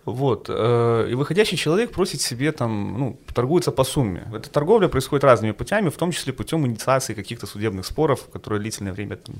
Вот, 0.05 0.49
и 0.49 1.13
выходящий 1.15 1.57
человек 1.65 1.91
просит 1.91 2.21
себе 2.21 2.51
там, 2.51 2.99
ну, 2.99 3.19
торгуется 3.33 3.71
по 3.71 3.83
сумме. 3.83 4.27
Эта 4.35 4.49
торговля 4.49 4.87
происходит 4.87 5.23
разными 5.23 5.51
путями, 5.51 5.89
в 5.89 5.97
том 5.97 6.11
числе 6.11 6.31
путем 6.31 6.63
инициации 6.67 7.15
каких-то 7.15 7.47
судебных 7.47 7.85
споров, 7.85 8.29
которые 8.33 8.59
длительное 8.59 8.93
время 8.93 9.15
там, 9.15 9.35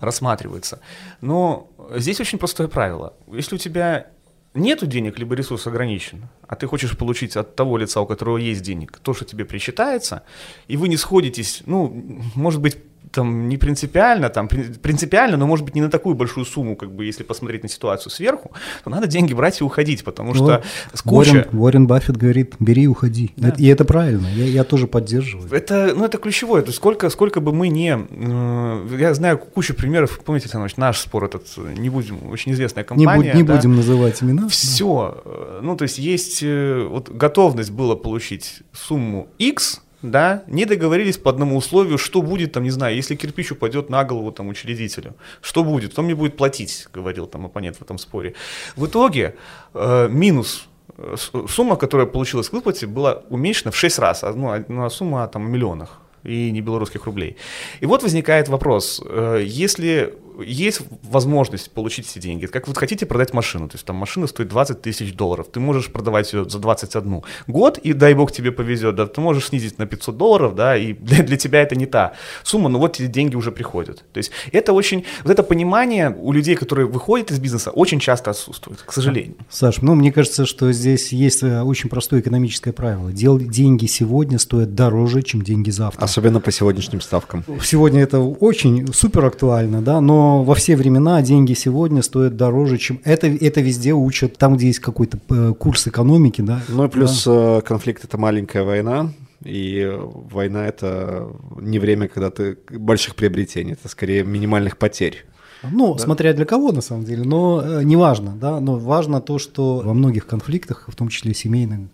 рассматриваются. 0.00 0.78
Но 1.20 1.66
здесь 1.96 2.20
очень 2.20 2.38
простое 2.38 2.68
правило. 2.68 3.12
Если 3.26 3.56
у 3.56 3.58
тебя 3.58 4.06
нету 4.54 4.86
денег, 4.86 5.18
либо 5.18 5.34
ресурс 5.34 5.66
ограничен, 5.66 6.28
а 6.46 6.54
ты 6.54 6.68
хочешь 6.68 6.96
получить 6.96 7.36
от 7.36 7.56
того 7.56 7.78
лица, 7.78 8.00
у 8.00 8.06
которого 8.06 8.36
есть 8.36 8.62
денег, 8.62 8.98
то, 9.02 9.12
что 9.12 9.24
тебе 9.24 9.44
причитается, 9.44 10.22
и 10.68 10.76
вы 10.76 10.88
не 10.88 10.96
сходитесь, 10.96 11.62
ну, 11.66 12.22
может 12.36 12.60
быть, 12.60 12.76
там 13.12 13.48
не 13.48 13.56
принципиально, 13.56 14.28
там 14.28 14.48
при- 14.48 14.62
принципиально, 14.74 15.36
но 15.36 15.46
может 15.46 15.64
быть 15.64 15.74
не 15.74 15.80
на 15.80 15.90
такую 15.90 16.14
большую 16.14 16.44
сумму, 16.46 16.76
как 16.76 16.92
бы 16.92 17.04
если 17.04 17.22
посмотреть 17.22 17.62
на 17.62 17.68
ситуацию 17.68 18.10
сверху, 18.12 18.52
то 18.84 18.90
надо 18.90 19.06
деньги 19.06 19.32
брать 19.34 19.60
и 19.60 19.64
уходить, 19.64 20.04
потому 20.04 20.34
что 20.34 20.44
Вот. 20.44 20.64
с 20.92 21.02
куча... 21.02 21.30
Уоррен, 21.30 21.58
Уоррен 21.58 21.86
Баффет 21.86 22.16
говорит, 22.16 22.54
бери 22.58 22.82
и 22.82 22.86
уходи. 22.86 23.32
Да. 23.36 23.50
И 23.58 23.66
это 23.66 23.84
правильно, 23.84 24.26
я, 24.28 24.44
я 24.44 24.64
тоже 24.64 24.86
поддерживаю. 24.86 25.48
Это, 25.52 25.92
ну, 25.96 26.04
это 26.04 26.18
ключевое. 26.18 26.62
То 26.62 26.68
есть 26.68 26.76
сколько, 26.78 27.08
сколько 27.10 27.40
бы 27.40 27.52
мы 27.52 27.68
не... 27.68 27.98
э, 28.10 28.96
я 28.98 29.14
знаю 29.14 29.38
кучу 29.38 29.74
примеров. 29.74 30.20
Помните, 30.24 30.48
Иванович, 30.52 30.76
наш 30.76 30.98
спор 30.98 31.24
этот, 31.24 31.46
э, 31.56 31.74
не 31.76 31.90
будем, 31.90 32.30
очень 32.30 32.52
известная 32.52 32.82
Не, 32.84 32.88
компания. 32.88 33.32
буд- 33.32 33.36
не 33.36 33.42
да? 33.42 33.56
будем 33.56 33.76
называть 33.76 34.22
имена. 34.22 34.48
Все. 34.48 35.22
Ну, 35.62 35.76
то 35.76 35.82
есть 35.82 35.98
есть 35.98 36.40
э, 36.42 36.86
вот 36.88 37.08
готовность 37.10 37.70
было 37.70 37.94
получить 37.94 38.60
сумму 38.72 39.28
X, 39.38 39.82
да, 40.02 40.42
не 40.46 40.64
договорились 40.64 41.18
по 41.18 41.30
одному 41.30 41.56
условию, 41.56 41.98
что 41.98 42.22
будет, 42.22 42.52
там, 42.52 42.62
не 42.62 42.70
знаю, 42.70 42.94
если 42.94 43.16
кирпич 43.16 43.52
упадет 43.52 43.90
на 43.90 44.04
голову 44.04 44.30
там 44.32 44.48
учредителю, 44.48 45.14
что 45.40 45.64
будет, 45.64 45.92
кто 45.92 46.02
мне 46.02 46.14
будет 46.14 46.36
платить, 46.36 46.86
говорил 46.92 47.26
там 47.26 47.46
оппонент 47.46 47.76
в 47.76 47.82
этом 47.82 47.98
споре. 47.98 48.34
В 48.76 48.86
итоге 48.86 49.34
э, 49.74 50.08
минус 50.08 50.68
э, 50.96 51.16
сумма, 51.48 51.76
которая 51.76 52.06
получилась 52.06 52.48
к 52.48 52.52
выплате, 52.52 52.86
была 52.86 53.22
уменьшена 53.28 53.70
в 53.70 53.76
6 53.76 53.98
раз, 53.98 54.24
а, 54.24 54.32
ну, 54.32 54.50
а- 54.50 54.64
ну, 54.68 54.84
а 54.84 54.90
сумма 54.90 55.26
там 55.26 55.46
в 55.46 55.50
миллионах 55.50 56.00
и 56.24 56.50
не 56.50 56.60
белорусских 56.60 57.06
рублей. 57.06 57.36
И 57.80 57.86
вот 57.86 58.02
возникает 58.02 58.48
вопрос, 58.48 59.02
э, 59.04 59.42
если 59.44 60.14
есть 60.42 60.82
возможность 61.02 61.70
получить 61.70 62.10
эти 62.10 62.18
деньги, 62.18 62.46
как 62.46 62.68
вы 62.68 62.74
хотите 62.74 63.06
продать 63.06 63.34
машину, 63.34 63.68
то 63.68 63.74
есть 63.74 63.84
там 63.84 63.96
машина 63.96 64.26
стоит 64.26 64.48
20 64.48 64.82
тысяч 64.82 65.14
долларов, 65.14 65.48
ты 65.52 65.60
можешь 65.60 65.90
продавать 65.90 66.32
ее 66.32 66.48
за 66.48 66.58
21 66.58 67.22
год, 67.46 67.78
и 67.78 67.92
дай 67.92 68.14
бог 68.14 68.32
тебе 68.32 68.52
повезет, 68.52 68.94
да, 68.94 69.06
ты 69.06 69.20
можешь 69.20 69.46
снизить 69.46 69.78
на 69.78 69.86
500 69.86 70.16
долларов, 70.16 70.54
да, 70.54 70.76
и 70.76 70.92
для, 71.08 71.24
для 71.24 71.36
тебя 71.36 71.62
это 71.62 71.76
не 71.76 71.86
та 71.86 72.12
сумма, 72.42 72.68
но 72.68 72.78
вот 72.78 73.00
эти 73.00 73.06
деньги 73.06 73.36
уже 73.36 73.52
приходят. 73.52 74.04
То 74.12 74.18
есть 74.18 74.30
это 74.52 74.72
очень, 74.72 75.04
вот 75.22 75.30
это 75.30 75.42
понимание 75.42 76.16
у 76.18 76.32
людей, 76.32 76.54
которые 76.54 76.86
выходят 76.86 77.30
из 77.30 77.38
бизнеса, 77.38 77.70
очень 77.70 78.00
часто 78.00 78.30
отсутствует, 78.30 78.82
к 78.82 78.92
сожалению. 78.92 79.36
Саш, 79.50 79.82
ну, 79.82 79.94
мне 79.94 80.12
кажется, 80.12 80.46
что 80.46 80.72
здесь 80.72 81.12
есть 81.12 81.42
э, 81.42 81.62
очень 81.62 81.88
простое 81.90 82.20
экономическое 82.20 82.72
правило. 82.72 83.12
Дел, 83.12 83.38
деньги 83.38 83.86
сегодня 83.86 84.38
стоят 84.38 84.74
дороже, 84.74 85.22
чем 85.22 85.42
деньги 85.42 85.70
завтра. 85.70 86.04
Особенно 86.04 86.40
по 86.40 86.52
сегодняшним 86.52 87.00
ставкам. 87.00 87.44
Сегодня 87.62 88.02
это 88.02 88.18
очень 88.20 88.92
супер 88.92 89.24
актуально, 89.24 89.82
да, 89.82 90.00
но 90.00 90.27
во 90.42 90.54
все 90.54 90.76
времена 90.76 91.20
деньги 91.22 91.54
сегодня 91.54 92.02
стоят 92.02 92.36
дороже, 92.36 92.78
чем 92.78 93.00
это, 93.04 93.26
это 93.26 93.60
везде 93.60 93.92
учат, 93.92 94.38
там, 94.38 94.56
где 94.56 94.68
есть 94.68 94.80
какой-то 94.80 95.18
э, 95.30 95.54
курс 95.58 95.86
экономики, 95.86 96.40
да. 96.40 96.60
Ну 96.68 96.84
и 96.84 96.88
плюс 96.88 97.24
э, 97.26 97.60
конфликт 97.64 98.04
это 98.04 98.18
маленькая 98.18 98.64
война, 98.64 99.12
и 99.44 99.90
война 99.98 100.66
это 100.66 101.28
не 101.60 101.78
время, 101.78 102.08
когда 102.08 102.30
ты 102.30 102.58
больших 102.70 103.14
приобретений, 103.14 103.72
это 103.72 103.88
скорее 103.88 104.24
минимальных 104.24 104.76
потерь. 104.76 105.24
Ну, 105.62 105.98
смотря 105.98 106.32
для 106.34 106.44
кого 106.44 106.72
на 106.72 106.80
самом 106.80 107.04
деле, 107.04 107.24
но 107.24 107.62
э, 107.64 107.82
неважно, 107.82 108.36
да, 108.40 108.60
но 108.60 108.76
важно 108.78 109.20
то, 109.20 109.38
что 109.38 109.82
во 109.84 109.92
многих 109.92 110.26
конфликтах, 110.26 110.84
в 110.86 110.94
том 110.94 111.08
числе 111.08 111.34
семейных, 111.34 111.88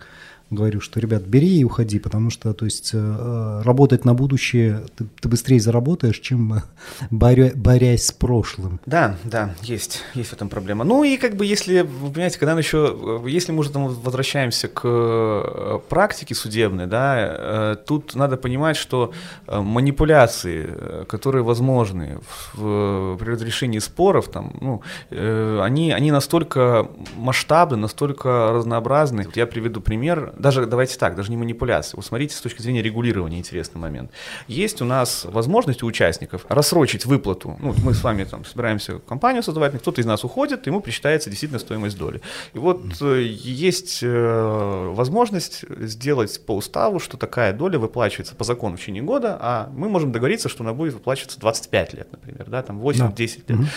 говорю, 0.54 0.80
что, 0.80 1.00
ребят, 1.00 1.22
бери 1.22 1.58
и 1.58 1.64
уходи, 1.64 1.98
потому 1.98 2.30
что, 2.30 2.52
то 2.54 2.64
есть, 2.64 2.90
э, 2.92 3.62
работать 3.64 4.04
на 4.04 4.14
будущее 4.14 4.82
ты, 4.96 5.06
ты 5.20 5.28
быстрее 5.28 5.60
заработаешь, 5.60 6.18
чем 6.20 6.54
э, 6.54 6.62
боря- 7.10 7.54
борясь 7.54 8.06
с 8.06 8.12
прошлым. 8.12 8.80
Да, 8.86 9.16
да, 9.24 9.54
есть, 9.62 10.02
есть 10.14 10.30
в 10.30 10.32
этом 10.32 10.48
проблема. 10.48 10.84
Ну 10.84 11.04
и 11.04 11.16
как 11.16 11.36
бы 11.36 11.46
если, 11.46 11.82
вы 11.82 12.10
понимаете, 12.10 12.38
когда 12.38 12.54
мы 12.54 12.60
еще, 12.60 13.22
если 13.26 13.52
мы 13.52 13.60
уже 13.60 13.70
там 13.70 13.88
возвращаемся 13.88 14.68
к 14.68 14.82
э, 14.84 15.78
практике 15.88 16.34
судебной, 16.34 16.86
да, 16.86 17.14
э, 17.18 17.76
тут 17.86 18.14
надо 18.14 18.36
понимать, 18.36 18.76
что 18.76 19.12
э, 19.46 19.60
манипуляции, 19.60 20.66
э, 20.68 21.04
которые 21.08 21.42
возможны 21.42 22.18
в, 22.54 23.16
при 23.16 23.30
разрешении 23.30 23.78
споров, 23.78 24.28
там, 24.28 24.52
ну, 24.60 24.82
э, 25.10 25.60
они, 25.62 25.92
они 25.92 26.10
настолько 26.10 26.88
масштабны, 27.16 27.76
настолько 27.76 28.52
разнообразны. 28.52 29.24
Вот 29.24 29.36
я 29.36 29.46
приведу 29.46 29.80
пример, 29.80 30.32
даже 30.44 30.66
давайте 30.66 30.98
так, 30.98 31.16
даже 31.16 31.30
не 31.30 31.38
манипуляции. 31.38 31.96
Вот 31.96 32.04
смотрите 32.04 32.36
с 32.36 32.40
точки 32.40 32.60
зрения 32.60 32.82
регулирования 32.82 33.38
интересный 33.38 33.80
момент. 33.80 34.10
Есть 34.46 34.82
у 34.82 34.84
нас 34.84 35.24
возможность 35.24 35.82
у 35.82 35.86
участников 35.86 36.44
рассрочить 36.50 37.06
выплату. 37.06 37.56
Ну, 37.60 37.74
мы 37.82 37.94
с 37.94 38.04
вами 38.04 38.24
там 38.24 38.44
собираемся 38.44 38.98
компанию 38.98 39.42
создавать, 39.42 39.72
кто-то 39.78 40.02
из 40.02 40.06
нас 40.06 40.22
уходит, 40.22 40.66
ему 40.66 40.82
причитается 40.82 41.30
действительно 41.30 41.58
стоимость 41.58 41.96
доли. 41.96 42.20
И 42.52 42.58
вот 42.58 42.82
э, 43.00 43.22
есть 43.22 44.00
э, 44.02 44.92
возможность 44.92 45.64
сделать 45.80 46.44
по 46.44 46.54
уставу, 46.54 47.00
что 47.00 47.16
такая 47.16 47.54
доля 47.54 47.78
выплачивается 47.78 48.34
по 48.34 48.44
закону 48.44 48.76
в 48.76 48.80
течение 48.80 49.02
года, 49.02 49.38
а 49.40 49.70
мы 49.74 49.88
можем 49.88 50.12
договориться, 50.12 50.50
что 50.50 50.62
она 50.62 50.74
будет 50.74 50.92
выплачиваться 50.92 51.40
25 51.40 51.94
лет, 51.94 52.08
например, 52.12 52.44
да, 52.48 52.62
там 52.62 52.82
8-10 52.82 53.44
лет, 53.48 53.68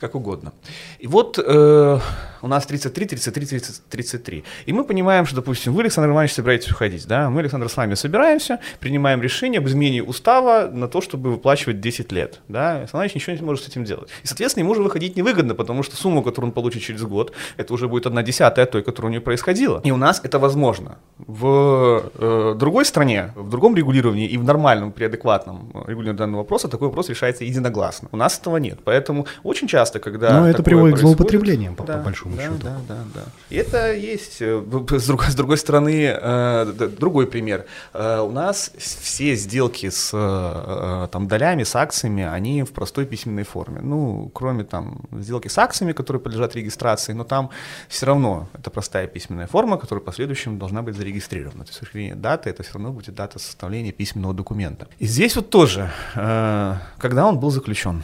как 0.00 0.16
угодно. 0.16 0.52
И 0.98 1.06
вот 1.06 1.38
э, 1.38 1.98
у 2.42 2.48
нас 2.48 2.66
33, 2.66 3.06
33, 3.06 3.46
30, 3.46 3.82
33. 3.88 4.44
И 4.66 4.72
мы 4.72 4.84
понимаем, 4.84 5.26
что, 5.26 5.36
допустим, 5.36 5.74
вы, 5.74 5.82
Александр 5.82 6.07
Иванович, 6.14 6.32
собираетесь 6.34 6.70
уходить, 6.70 7.06
да, 7.06 7.30
мы, 7.30 7.40
Александр, 7.40 7.68
с 7.68 7.76
вами 7.76 7.94
собираемся, 7.94 8.58
принимаем 8.80 9.20
решение 9.22 9.58
об 9.58 9.66
изменении 9.66 10.00
устава 10.00 10.68
на 10.72 10.88
то, 10.88 11.00
чтобы 11.00 11.30
выплачивать 11.32 11.80
10 11.80 12.12
лет, 12.12 12.40
да, 12.48 12.70
Александр 12.78 12.96
Иванович 12.96 13.14
ничего 13.16 13.36
не 13.36 13.42
может 13.42 13.64
с 13.64 13.68
этим 13.68 13.84
делать. 13.84 14.08
И, 14.22 14.26
соответственно, 14.26 14.62
ему 14.64 14.72
уже 14.72 14.82
выходить 14.82 15.16
невыгодно, 15.16 15.54
потому 15.54 15.82
что 15.82 15.96
сумма, 15.96 16.22
которую 16.22 16.48
он 16.50 16.52
получит 16.52 16.82
через 16.82 17.02
год, 17.02 17.32
это 17.56 17.72
уже 17.74 17.88
будет 17.88 18.06
одна 18.06 18.22
десятая 18.22 18.66
той, 18.66 18.82
которая 18.82 19.10
у 19.10 19.12
него 19.14 19.22
происходила. 19.24 19.80
И 19.84 19.90
у 19.90 19.96
нас 19.96 20.20
это 20.22 20.38
возможно. 20.38 20.98
В 21.18 22.10
э, 22.14 22.54
другой 22.56 22.84
стране, 22.84 23.32
в 23.36 23.48
другом 23.50 23.74
регулировании 23.76 24.26
и 24.28 24.36
в 24.38 24.44
нормальном, 24.44 24.92
при 24.92 25.04
адекватном 25.04 25.70
регулировании 25.86 26.18
данного 26.18 26.40
вопроса 26.42 26.68
такой 26.68 26.88
вопрос 26.88 27.08
решается 27.08 27.44
единогласно. 27.44 28.08
У 28.12 28.16
нас 28.16 28.38
этого 28.38 28.56
нет. 28.56 28.78
Поэтому 28.84 29.26
очень 29.42 29.68
часто, 29.68 29.98
когда 29.98 30.40
Но 30.40 30.48
это 30.48 30.62
приводит 30.62 30.96
к 30.96 30.98
злоупотреблениям, 31.00 31.74
по- 31.74 31.84
по 31.84 31.92
Да, 31.92 31.98
большому 31.98 32.36
да, 32.36 32.42
счету. 32.42 32.54
Да, 32.62 32.76
да, 32.88 32.98
да. 33.14 33.20
И 33.50 33.56
это 33.56 33.92
есть. 33.94 34.38
э, 34.40 34.60
С 34.90 35.06
другой, 35.06 35.28
с 35.30 35.34
другой 35.34 35.56
стороны, 35.58 35.87
э, 35.96 36.72
д- 36.72 36.88
другой 36.88 37.26
пример. 37.26 37.64
Э, 37.94 38.20
У 38.20 38.30
нас 38.30 38.70
все 38.76 39.34
сделки 39.36 39.90
с 39.90 40.10
э, 40.14 41.04
э, 41.04 41.08
там, 41.10 41.28
долями, 41.28 41.64
с 41.64 41.74
акциями, 41.76 42.24
они 42.24 42.62
в 42.62 42.72
простой 42.72 43.06
письменной 43.06 43.44
форме. 43.44 43.80
Ну, 43.82 44.30
кроме 44.34 44.64
там 44.64 45.00
сделки 45.12 45.48
с 45.48 45.58
акциями, 45.58 45.92
которые 45.92 46.20
подлежат 46.20 46.54
регистрации, 46.56 47.12
но 47.14 47.24
там 47.24 47.50
все 47.88 48.06
равно 48.06 48.48
это 48.54 48.70
простая 48.70 49.06
письменная 49.06 49.46
форма, 49.46 49.78
которая 49.78 50.02
в 50.02 50.04
последующем 50.04 50.58
должна 50.58 50.82
быть 50.82 50.96
зарегистрирована. 50.96 51.64
То 51.64 51.68
есть, 51.70 51.76
с 51.76 51.80
точки 51.80 51.92
зрения 51.94 52.14
даты, 52.14 52.50
это 52.50 52.62
все 52.62 52.74
равно 52.74 52.92
будет 52.92 53.14
дата 53.14 53.38
составления 53.38 53.92
письменного 53.92 54.34
документа. 54.34 54.86
И 54.98 55.06
здесь 55.06 55.36
вот 55.36 55.50
тоже, 55.50 55.90
э, 56.14 56.74
когда 56.98 57.26
он 57.26 57.38
был 57.38 57.50
заключен, 57.50 58.02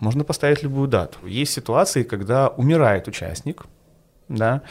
можно 0.00 0.24
поставить 0.24 0.62
любую 0.62 0.88
дату. 0.88 1.18
Есть 1.26 1.52
ситуации, 1.52 2.04
когда 2.04 2.48
умирает 2.48 3.06
участник, 3.08 3.64
да, 4.28 4.62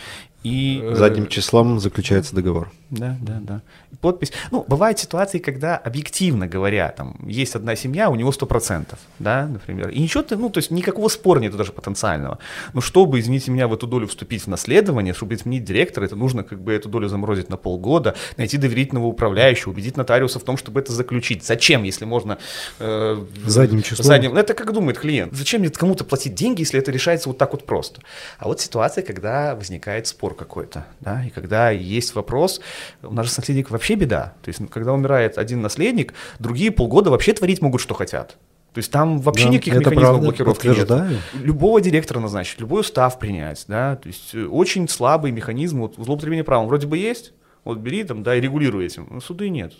и... 0.43 0.83
Задним 0.93 1.27
числом 1.27 1.79
заключается 1.79 2.35
договор. 2.35 2.71
Да, 2.91 3.17
да, 3.21 3.37
да. 3.41 3.61
И 3.91 3.95
подпись. 3.95 4.31
Ну, 4.51 4.65
бывают 4.67 4.97
ситуации, 4.97 5.37
когда, 5.37 5.77
объективно 5.77 6.47
говоря, 6.47 6.89
там, 6.89 7.15
есть 7.27 7.55
одна 7.55 7.75
семья, 7.75 8.09
у 8.09 8.15
него 8.15 8.31
100%, 8.31 8.97
да, 9.19 9.45
например. 9.45 9.89
И 9.89 9.99
ничего, 9.99 10.23
ты, 10.23 10.35
ну, 10.37 10.49
то 10.49 10.57
есть 10.57 10.71
никакого 10.71 11.07
спора 11.09 11.39
нету 11.39 11.55
даже 11.57 11.71
потенциального. 11.71 12.39
Но 12.73 12.81
чтобы, 12.81 13.19
извините 13.19 13.51
меня, 13.51 13.67
в 13.67 13.73
эту 13.73 13.85
долю 13.85 14.07
вступить 14.07 14.43
в 14.43 14.47
наследование, 14.47 15.13
чтобы 15.13 15.35
изменить 15.35 15.65
директора, 15.65 16.05
это 16.05 16.15
нужно 16.15 16.43
как 16.43 16.61
бы 16.61 16.73
эту 16.73 16.89
долю 16.89 17.07
заморозить 17.09 17.49
на 17.49 17.57
полгода, 17.57 18.15
найти 18.37 18.57
доверительного 18.57 19.05
управляющего, 19.05 19.71
убедить 19.71 19.95
нотариуса 19.95 20.39
в 20.39 20.43
том, 20.43 20.57
чтобы 20.57 20.79
это 20.79 20.91
заключить. 20.91 21.43
Зачем, 21.45 21.83
если 21.83 22.05
можно... 22.05 22.39
э, 22.79 23.23
Задним 23.45 23.83
числом. 23.83 24.05
задним- 24.07 24.33
ну, 24.33 24.39
это 24.39 24.55
как 24.55 24.73
думает 24.73 24.97
клиент. 24.97 25.33
Зачем 25.33 25.61
мне 25.61 25.69
кому-то 25.69 26.03
платить 26.05 26.33
деньги, 26.33 26.61
если 26.61 26.79
это 26.79 26.91
решается 26.91 27.29
вот 27.29 27.37
так 27.37 27.51
вот 27.51 27.65
просто? 27.65 28.01
А 28.39 28.47
вот 28.47 28.59
ситуация, 28.61 29.03
когда 29.03 29.55
возникает 29.55 30.07
спор 30.07 30.33
какой-то, 30.35 30.85
да, 31.01 31.23
и 31.23 31.29
когда 31.29 31.69
есть 31.69 32.15
вопрос, 32.15 32.61
у 33.03 33.13
нас 33.13 33.25
же 33.25 33.31
с 33.31 33.37
наследником 33.37 33.73
вообще 33.73 33.95
беда. 33.95 34.33
То 34.41 34.49
есть, 34.49 34.61
когда 34.69 34.93
умирает 34.93 35.37
один 35.37 35.61
наследник, 35.61 36.13
другие 36.39 36.71
полгода 36.71 37.09
вообще 37.09 37.33
творить 37.33 37.61
могут, 37.61 37.81
что 37.81 37.93
хотят. 37.93 38.37
То 38.73 38.79
есть 38.79 38.91
там 38.91 39.19
вообще 39.19 39.45
да, 39.45 39.49
никаких 39.49 39.73
механизмов 39.75 40.03
правда, 40.03 40.25
блокировки 40.25 40.67
нет. 40.67 41.19
Любого 41.33 41.81
директора 41.81 42.19
назначить, 42.19 42.59
любой 42.59 42.81
устав 42.81 43.17
принять, 43.17 43.65
да, 43.67 43.95
то 43.95 44.07
есть 44.07 44.35
э, 44.35 44.45
очень 44.45 44.87
слабый 44.87 45.31
механизм 45.31 45.79
вот, 45.79 45.95
злоупотребления 45.97 46.43
правом 46.43 46.67
вроде 46.67 46.85
бы 46.85 46.97
есть, 46.97 47.33
вот 47.63 47.79
бери 47.79 48.03
там, 48.03 48.21
да, 48.21 48.35
и 48.35 48.41
регулируй 48.41 48.85
этим, 48.85 49.07
но 49.09 49.21
суды 49.21 49.49
нет. 49.49 49.73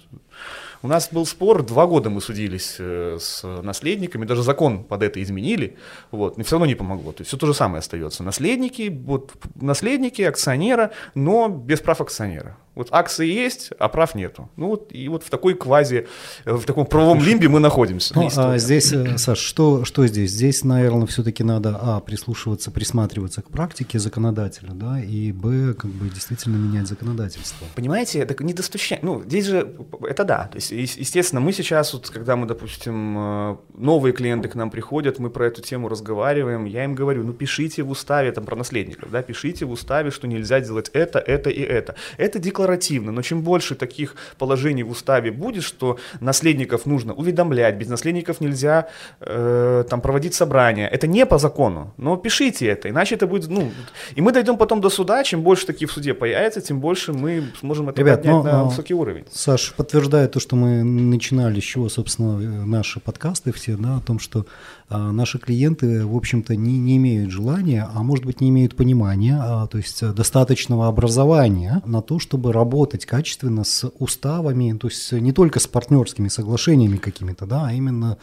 У 0.81 0.87
нас 0.87 1.09
был 1.11 1.25
спор, 1.25 1.61
два 1.63 1.85
года 1.85 2.09
мы 2.09 2.19
судились 2.19 2.77
э, 2.79 3.17
с 3.19 3.43
наследниками, 3.61 4.25
даже 4.25 4.43
закон 4.43 4.83
под 4.83 5.03
это 5.03 5.21
изменили, 5.21 5.77
вот, 6.09 6.37
но 6.37 6.43
все 6.43 6.55
равно 6.55 6.65
не 6.65 6.75
помогло. 6.75 7.11
То 7.11 7.21
есть 7.21 7.27
все 7.27 7.37
то 7.37 7.45
же 7.45 7.53
самое 7.53 7.79
остается. 7.79 8.23
Наследники, 8.23 8.89
вот, 8.89 9.33
наследники 9.55 10.21
акционера, 10.21 10.91
но 11.15 11.49
без 11.49 11.79
прав 11.81 12.01
акционера. 12.01 12.57
Вот 12.79 12.87
акции 12.91 13.27
есть, 13.27 13.71
а 13.77 13.89
прав 13.89 14.15
нету. 14.15 14.49
Ну 14.55 14.67
вот 14.67 14.87
и 14.91 15.09
вот 15.09 15.23
в 15.25 15.29
такой 15.29 15.53
квази, 15.53 16.07
э, 16.45 16.53
в 16.53 16.63
таком 16.63 16.85
правовом 16.85 17.21
лимбе 17.21 17.49
мы 17.49 17.59
находимся. 17.59 18.13
Ну, 18.15 18.29
а 18.37 18.57
здесь, 18.57 18.93
э, 18.93 19.17
Саш, 19.17 19.37
что, 19.37 19.83
что 19.83 20.07
здесь? 20.07 20.31
Здесь, 20.31 20.63
наверное, 20.63 21.05
все-таки 21.05 21.43
надо, 21.43 21.77
а, 21.81 21.99
прислушиваться, 21.99 22.71
присматриваться 22.71 23.41
к 23.41 23.49
практике 23.49 23.99
законодателя, 23.99 24.69
да, 24.71 25.01
и, 25.01 25.33
б, 25.33 25.73
как 25.73 25.91
бы 25.91 26.07
действительно 26.07 26.55
менять 26.55 26.87
законодательство. 26.87 27.67
Понимаете, 27.75 28.19
это 28.19 28.41
недостучание. 28.41 29.05
Ну, 29.05 29.23
здесь 29.25 29.47
же, 29.47 29.75
это 30.03 30.23
да. 30.23 30.45
То 30.45 30.55
есть, 30.55 30.71
естественно, 30.71 31.41
мы 31.41 31.51
сейчас, 31.51 31.93
вот, 31.93 32.09
когда 32.09 32.37
мы, 32.37 32.47
допустим, 32.47 33.17
э, 33.17 33.57
новые 33.73 34.13
клиенты 34.13 34.47
к 34.47 34.55
нам 34.55 34.71
приходят, 34.71 35.19
мы 35.19 35.29
про 35.29 35.47
эту 35.47 35.61
тему 35.61 35.89
разговариваем, 35.89 36.63
я 36.63 36.85
им 36.85 36.95
говорю, 36.95 37.25
ну, 37.25 37.33
пишите 37.33 37.83
в 37.83 37.89
уставе, 37.89 38.31
там, 38.31 38.45
про 38.45 38.55
наследников, 38.55 39.11
да, 39.11 39.21
пишите 39.21 39.65
в 39.65 39.71
уставе, 39.71 40.11
что 40.11 40.27
нельзя 40.27 40.61
делать 40.61 40.89
это, 40.93 41.19
это 41.19 41.49
и 41.49 41.59
это. 41.61 41.95
Это 42.15 42.39
декларация 42.39 42.68
декларативно, 42.69 43.11
но 43.11 43.21
чем 43.21 43.41
больше 43.41 43.75
таких 43.75 44.15
положений 44.37 44.83
в 44.83 44.91
уставе 44.91 45.31
будет, 45.31 45.63
что 45.63 45.97
наследников 46.21 46.85
нужно 46.85 47.13
уведомлять, 47.13 47.75
без 47.75 47.89
наследников 47.89 48.41
нельзя 48.41 48.87
э, 49.21 49.83
там 49.89 50.01
проводить 50.01 50.33
собрания, 50.33 50.87
это 50.87 51.07
не 51.07 51.25
по 51.25 51.37
закону, 51.37 51.93
но 51.97 52.17
пишите 52.17 52.67
это, 52.67 52.89
иначе 52.89 53.15
это 53.15 53.27
будет, 53.27 53.49
ну, 53.49 53.71
и 54.17 54.21
мы 54.21 54.31
дойдем 54.31 54.57
потом 54.57 54.81
до 54.81 54.89
суда, 54.89 55.23
чем 55.23 55.41
больше 55.41 55.65
таких 55.65 55.89
в 55.89 55.93
суде 55.93 56.13
появится, 56.13 56.61
тем 56.61 56.79
больше 56.79 57.13
мы 57.13 57.43
сможем 57.59 57.89
это 57.89 58.01
Ребят, 58.01 58.21
поднять 58.21 58.35
но, 58.35 58.43
на 58.43 58.63
высокий 58.63 58.93
уровень. 58.93 59.23
Саш, 59.31 59.73
подтверждает 59.75 60.31
то, 60.31 60.39
что 60.39 60.55
мы 60.55 60.83
начинали, 60.83 61.59
с 61.59 61.63
чего, 61.63 61.89
собственно, 61.89 62.65
наши 62.65 62.99
подкасты 62.99 63.51
все, 63.51 63.75
да, 63.77 63.97
о 63.97 64.01
том, 64.01 64.19
что 64.19 64.45
а, 64.91 65.11
наши 65.11 65.37
клиенты, 65.37 66.05
в 66.05 66.15
общем-то, 66.15 66.55
не, 66.55 66.79
не 66.79 66.97
имеют 66.97 67.31
желания, 67.31 67.87
а 67.93 68.01
может 68.01 68.25
быть 68.25 68.41
не 68.41 68.49
имеют 68.49 68.75
понимания, 68.75 69.37
а, 69.39 69.67
то 69.67 69.77
есть 69.77 70.01
э, 70.01 70.11
достаточного 70.13 70.87
образования 70.87 71.81
на 71.85 72.01
то, 72.01 72.17
чтобы 72.17 72.48
работать 72.51 73.05
качественно 73.05 73.63
с 73.63 73.89
уставами, 73.99 74.77
то 74.77 74.87
есть 74.87 75.11
не 75.11 75.31
только 75.31 75.59
с 75.59 75.67
партнерскими 75.67 76.27
соглашениями 76.27 76.97
какими-то, 76.97 77.45
да, 77.45 77.67
а 77.67 77.73
именно 77.73 78.17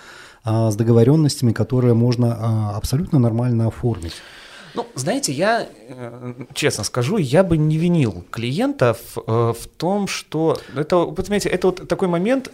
а, 0.44 0.70
с 0.70 0.76
договоренностями, 0.76 1.52
которые 1.52 1.94
можно 1.94 2.36
а, 2.38 2.76
абсолютно 2.76 3.18
нормально 3.18 3.66
оформить. 3.66 4.14
Ну, 4.76 4.86
знаете, 4.94 5.32
я, 5.32 5.66
э, 5.88 6.34
честно 6.52 6.84
скажу, 6.84 7.16
я 7.16 7.42
бы 7.42 7.56
не 7.56 7.78
винил 7.78 8.24
клиентов 8.30 8.98
э, 9.16 9.54
в 9.58 9.66
том, 9.78 10.06
что... 10.06 10.58
Это, 10.76 11.06
понимаете, 11.06 11.48
это 11.48 11.68
вот 11.68 11.88
такой 11.88 12.08
момент, 12.08 12.50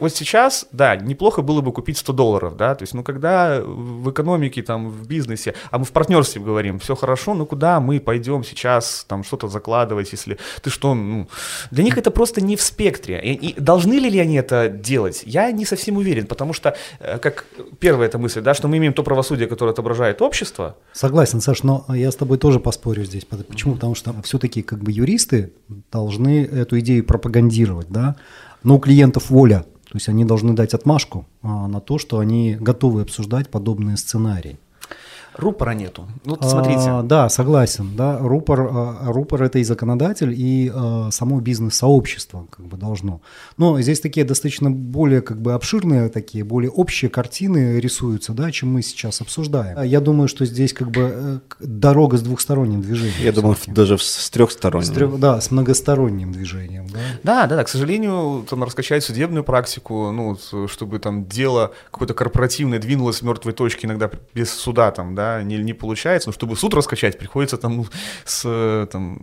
вот 0.00 0.12
сейчас, 0.14 0.66
да, 0.72 0.96
неплохо 0.96 1.42
было 1.42 1.60
бы 1.60 1.72
купить 1.72 1.98
100 1.98 2.12
долларов, 2.12 2.56
да, 2.56 2.74
то 2.74 2.82
есть, 2.82 2.94
ну, 2.94 3.02
когда 3.02 3.60
в 3.60 4.10
экономике, 4.10 4.62
там, 4.62 4.90
в 4.90 5.06
бизнесе, 5.06 5.54
а 5.70 5.78
мы 5.78 5.84
в 5.84 5.92
партнерстве 5.92 6.40
говорим, 6.40 6.78
все 6.78 6.94
хорошо, 6.96 7.34
ну, 7.34 7.46
куда 7.46 7.80
мы 7.80 8.00
пойдем 8.00 8.44
сейчас, 8.44 9.04
там, 9.08 9.24
что-то 9.24 9.48
закладывать, 9.48 10.12
если 10.12 10.38
ты 10.62 10.70
что, 10.70 10.94
ну, 10.94 11.28
для 11.70 11.84
них 11.84 11.98
это 11.98 12.10
просто 12.10 12.40
не 12.40 12.56
в 12.56 12.62
спектре, 12.62 13.20
и, 13.22 13.34
и 13.34 13.60
должны 13.60 13.94
ли 13.94 14.18
они 14.18 14.36
это 14.36 14.68
делать, 14.68 15.22
я 15.26 15.50
не 15.52 15.64
совсем 15.66 15.96
уверен, 15.96 16.26
потому 16.26 16.52
что, 16.52 16.76
э, 17.00 17.18
как 17.18 17.44
первая 17.78 18.08
эта 18.08 18.18
мысль, 18.18 18.40
да, 18.40 18.54
что 18.54 18.68
мы 18.68 18.78
имеем 18.78 18.92
то 18.92 19.02
правосудие, 19.02 19.46
которое 19.46 19.72
отображает 19.72 20.22
общество. 20.22 20.76
Согласен, 20.92 21.40
Саш, 21.40 21.62
но 21.62 21.84
я 21.88 22.10
с 22.10 22.16
тобой 22.16 22.38
тоже 22.38 22.60
поспорю 22.60 23.04
здесь, 23.04 23.24
почему, 23.24 23.74
потому 23.74 23.94
что 23.94 24.14
все-таки, 24.22 24.62
как 24.62 24.82
бы, 24.82 24.90
юристы 24.90 25.52
должны 25.92 26.44
эту 26.44 26.78
идею 26.78 27.04
пропагандировать, 27.04 27.88
да, 27.90 28.16
но 28.66 28.76
у 28.76 28.78
клиентов 28.80 29.30
воля. 29.30 29.64
То 29.84 29.92
есть 29.94 30.08
они 30.08 30.24
должны 30.24 30.52
дать 30.52 30.74
отмашку 30.74 31.24
а, 31.40 31.68
на 31.68 31.80
то, 31.80 31.98
что 31.98 32.18
они 32.18 32.56
готовы 32.58 33.02
обсуждать 33.02 33.48
подобные 33.48 33.96
сценарии. 33.96 34.58
Рупора 35.36 35.72
нету. 35.72 36.06
Ну, 36.24 36.38
смотрите. 36.40 36.88
А, 36.88 37.02
да, 37.02 37.28
согласен. 37.28 37.94
Да, 37.94 38.18
рупор, 38.18 38.68
а, 38.70 39.12
рупор 39.12 39.42
это 39.42 39.58
и 39.58 39.64
законодатель, 39.64 40.32
и 40.36 40.70
а, 40.74 41.10
само 41.10 41.40
бизнес-сообщество 41.40 42.46
как 42.50 42.66
бы 42.66 42.76
должно. 42.76 43.20
Но 43.56 43.80
здесь 43.80 44.00
такие 44.00 44.24
достаточно 44.24 44.70
более 44.70 45.20
как 45.20 45.40
бы 45.40 45.52
обширные, 45.52 46.08
такие 46.08 46.42
более 46.44 46.70
общие 46.70 47.10
картины 47.10 47.78
рисуются, 47.80 48.32
да, 48.32 48.50
чем 48.50 48.72
мы 48.72 48.82
сейчас 48.82 49.20
обсуждаем. 49.20 49.82
Я 49.82 50.00
думаю, 50.00 50.28
что 50.28 50.46
здесь 50.46 50.72
как 50.72 50.90
бы 50.90 51.12
э, 51.14 51.38
дорога 51.60 52.16
с 52.16 52.22
двухсторонним 52.22 52.80
движением. 52.80 53.22
Я 53.22 53.32
думаю, 53.32 53.56
даже 53.66 53.98
с 53.98 54.30
трехсторонним. 54.30 54.86
С 54.86 54.90
трех, 54.90 55.20
да, 55.20 55.40
с 55.40 55.50
многосторонним 55.50 56.32
движением. 56.32 56.86
Да, 56.88 56.98
да, 57.22 57.46
да, 57.46 57.56
да. 57.56 57.64
К 57.64 57.68
сожалению, 57.68 58.46
там 58.48 58.64
раскачать 58.64 59.04
судебную 59.04 59.44
практику, 59.44 60.10
ну, 60.12 60.38
чтобы 60.66 60.98
там 60.98 61.26
дело 61.26 61.72
какое-то 61.90 62.14
корпоративное 62.14 62.78
двинулось 62.78 63.16
с 63.16 63.22
мертвой 63.22 63.52
точки 63.52 63.86
иногда 63.86 64.10
без 64.34 64.50
суда, 64.50 64.90
там, 64.90 65.14
да, 65.14 65.25
не, 65.42 65.58
не 65.58 65.72
получается, 65.72 66.28
но 66.28 66.32
чтобы 66.32 66.56
суд 66.56 66.74
раскачать, 66.74 67.18
приходится 67.18 67.56
там 67.56 67.76
ну, 67.76 67.86
с 68.24 68.88
там, 68.92 69.16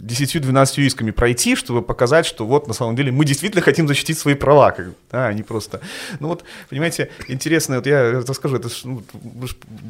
10-12 0.00 0.82
исками 0.82 1.10
пройти, 1.10 1.56
чтобы 1.56 1.82
показать, 1.82 2.26
что 2.26 2.46
вот 2.46 2.68
на 2.68 2.74
самом 2.74 2.96
деле 2.96 3.12
мы 3.12 3.24
действительно 3.24 3.62
хотим 3.62 3.88
защитить 3.88 4.18
свои 4.18 4.34
права, 4.34 4.70
как, 4.70 4.86
да, 5.10 5.26
а 5.26 5.32
не 5.32 5.42
просто. 5.42 5.80
Ну 6.20 6.28
вот, 6.28 6.44
понимаете, 6.68 7.10
интересно, 7.28 7.76
вот 7.76 7.86
я 7.86 8.22
расскажу, 8.26 8.56
это 8.56 8.68
ну, 8.84 9.02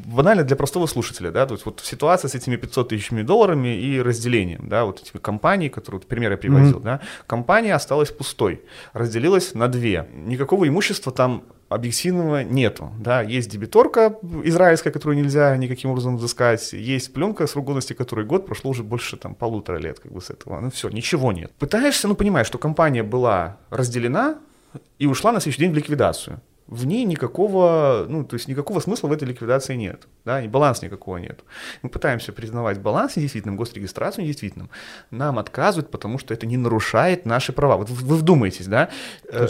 банально 0.07 0.45
для 0.45 0.57
простого 0.57 0.87
слушателя, 0.87 1.31
да, 1.31 1.47
то 1.47 1.55
есть 1.55 1.67
вот 1.67 1.81
ситуация 1.85 2.29
с 2.29 2.35
этими 2.35 2.57
500 2.57 2.89
тысячами 2.89 3.23
долларами 3.23 3.77
и 3.81 4.01
разделением, 4.01 4.69
да, 4.69 4.85
вот 4.85 5.01
этими 5.03 5.21
компании, 5.21 5.69
которые, 5.69 6.01
вот, 6.01 6.09
пример 6.09 6.33
я 6.33 6.37
приводил, 6.37 6.79
mm-hmm. 6.79 6.83
да, 6.83 7.01
компания 7.27 7.75
осталась 7.75 8.11
пустой, 8.11 8.63
разделилась 8.93 9.55
на 9.55 9.69
две, 9.69 10.07
никакого 10.13 10.67
имущества 10.67 11.13
там 11.13 11.45
объективного 11.71 12.43
нету. 12.43 12.91
Да, 12.99 13.23
есть 13.23 13.49
дебиторка 13.49 14.19
израильская, 14.45 14.91
которую 14.91 15.17
нельзя 15.17 15.57
никаким 15.57 15.91
образом 15.91 16.17
взыскать, 16.17 16.73
есть 16.73 17.13
пленка 17.15 17.47
срок 17.47 17.65
годности, 17.65 17.93
которой 17.93 18.27
год, 18.27 18.45
прошло 18.45 18.73
уже 18.73 18.83
больше 18.83 19.17
там 19.17 19.35
полутора 19.37 19.79
лет 19.79 20.01
как 20.01 20.13
бы 20.13 20.21
с 20.21 20.31
этого. 20.31 20.61
Ну 20.61 20.71
все, 20.71 20.89
ничего 20.89 21.33
нет. 21.33 21.53
Пытаешься, 21.59 22.09
ну 22.09 22.17
понимаешь, 22.17 22.49
что 22.49 22.59
компания 22.59 23.05
была 23.05 23.59
разделена 23.71 24.39
и 24.99 25.07
ушла 25.07 25.31
на 25.31 25.41
следующий 25.41 25.63
день 25.63 25.73
в 25.73 25.77
ликвидацию. 25.77 26.41
В 26.71 26.87
ней 26.87 27.05
никакого, 27.05 28.07
ну, 28.09 28.25
то 28.25 28.35
есть 28.35 28.47
никакого 28.47 28.79
смысла 28.79 29.09
в 29.09 29.13
этой 29.13 29.27
ликвидации 29.27 29.75
нет, 29.75 30.07
да, 30.25 30.41
и 30.41 30.47
баланс 30.47 30.83
никакого 30.83 31.17
нет. 31.17 31.41
Мы 31.83 31.89
пытаемся 31.89 32.33
признавать 32.33 32.79
баланс 32.79 33.17
недействительным, 33.17 33.57
госрегистрацию 33.57 34.23
недействительным. 34.23 34.71
Нам 35.11 35.41
отказывают, 35.41 35.91
потому 35.91 36.19
что 36.19 36.33
это 36.33 36.47
не 36.47 36.57
нарушает 36.57 37.27
наши 37.27 37.53
права. 37.53 37.77
Вот 37.77 37.91
вы 37.91 38.17
вдумайтесь, 38.17 38.69
да, 38.69 38.89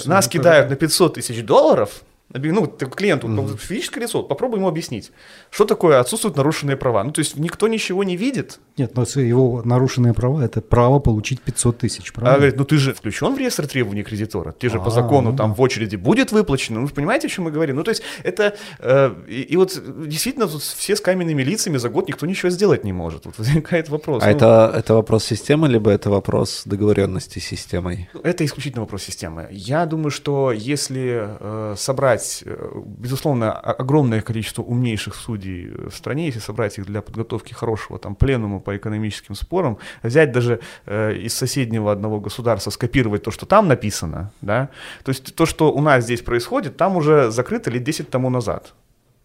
нас 0.06 0.28
кидают 0.28 0.70
на 0.70 0.76
500 0.76 1.14
тысяч 1.14 1.44
долларов, 1.44 2.02
ну, 2.32 2.66
клиенту, 2.66 3.28
mm-hmm. 3.28 3.58
физическое 3.58 4.00
лицо, 4.00 4.22
попробуй 4.22 4.58
ему 4.58 4.68
объяснить, 4.68 5.10
что 5.50 5.64
такое 5.64 5.98
отсутствуют 6.00 6.36
нарушенные 6.36 6.76
права. 6.76 7.02
Ну, 7.02 7.12
то 7.12 7.20
есть 7.20 7.36
никто 7.36 7.68
ничего 7.68 8.04
не 8.04 8.16
видит. 8.16 8.60
Нет, 8.76 8.96
но 8.96 9.02
его 9.02 9.62
нарушенные 9.64 10.14
права– 10.14 10.44
это 10.44 10.60
право 10.60 11.00
получить 11.00 11.40
500 11.40 11.78
тысяч, 11.78 12.12
правильно? 12.12 12.34
А 12.34 12.38
говорит, 12.38 12.56
ну 12.56 12.64
ты 12.64 12.76
же 12.76 12.94
включен 12.94 13.34
в 13.34 13.38
реестр 13.38 13.66
требований 13.66 14.02
кредитора, 14.02 14.52
ты 14.52 14.68
же 14.68 14.76
А-а-а. 14.76 14.84
по 14.84 14.90
закону 14.90 15.32
ну 15.32 15.36
там 15.36 15.54
в 15.54 15.60
очереди 15.60 15.96
будет 15.96 16.32
выплачено. 16.32 16.80
Ну, 16.80 16.86
вы 16.86 16.92
понимаете, 16.92 17.26
о 17.26 17.30
чем 17.30 17.44
мы 17.44 17.50
говорим? 17.50 17.76
Ну, 17.76 17.82
то 17.82 17.90
есть 17.90 18.02
это, 18.22 18.56
э, 18.78 19.14
и, 19.28 19.42
и 19.42 19.56
вот 19.56 19.78
действительно 20.06 20.46
тут 20.46 20.62
все 20.62 20.96
с 20.96 21.00
каменными 21.00 21.42
лицами 21.42 21.78
за 21.78 21.88
год 21.88 22.08
никто 22.08 22.26
ничего 22.26 22.50
сделать 22.50 22.84
не 22.84 22.92
может. 22.92 23.26
Вот 23.26 23.38
возникает 23.38 23.88
вопрос. 23.88 24.22
А 24.22 24.26
ну, 24.26 24.32
это, 24.32 24.72
это 24.76 24.94
вопрос 24.94 25.24
системы, 25.24 25.68
либо 25.68 25.90
это 25.90 26.10
вопрос 26.10 26.62
договоренности 26.64 27.38
с 27.38 27.44
системой? 27.44 28.08
Это 28.22 28.44
исключительно 28.44 28.82
вопрос 28.82 29.02
системы. 29.02 29.48
Я 29.50 29.86
думаю, 29.86 30.10
что 30.10 30.52
если 30.52 31.28
э, 31.40 31.74
собрать 31.76 32.19
собрать, 32.20 32.42
э, 32.46 32.80
безусловно, 32.98 33.52
огромное 33.52 34.20
количество 34.20 34.62
умнейших 34.62 35.14
судей 35.14 35.68
в 35.68 35.94
стране, 35.94 36.26
если 36.26 36.40
собрать 36.40 36.78
их 36.78 36.86
для 36.86 37.02
подготовки 37.02 37.52
хорошего 37.52 37.98
там 37.98 38.14
пленума 38.14 38.60
по 38.60 38.76
экономическим 38.76 39.34
спорам, 39.34 39.78
взять 40.02 40.32
даже 40.32 40.60
э, 40.86 41.14
из 41.14 41.34
соседнего 41.34 41.92
одного 41.92 42.20
государства, 42.20 42.70
скопировать 42.70 43.22
то, 43.22 43.30
что 43.30 43.46
там 43.46 43.68
написано, 43.68 44.32
да, 44.40 44.68
то 45.04 45.10
есть 45.10 45.34
то, 45.34 45.46
что 45.46 45.72
у 45.72 45.80
нас 45.80 46.04
здесь 46.04 46.22
происходит, 46.22 46.76
там 46.76 46.96
уже 46.96 47.30
закрыто 47.30 47.70
лет 47.70 47.82
10 47.82 48.10
тому 48.10 48.30
назад. 48.30 48.74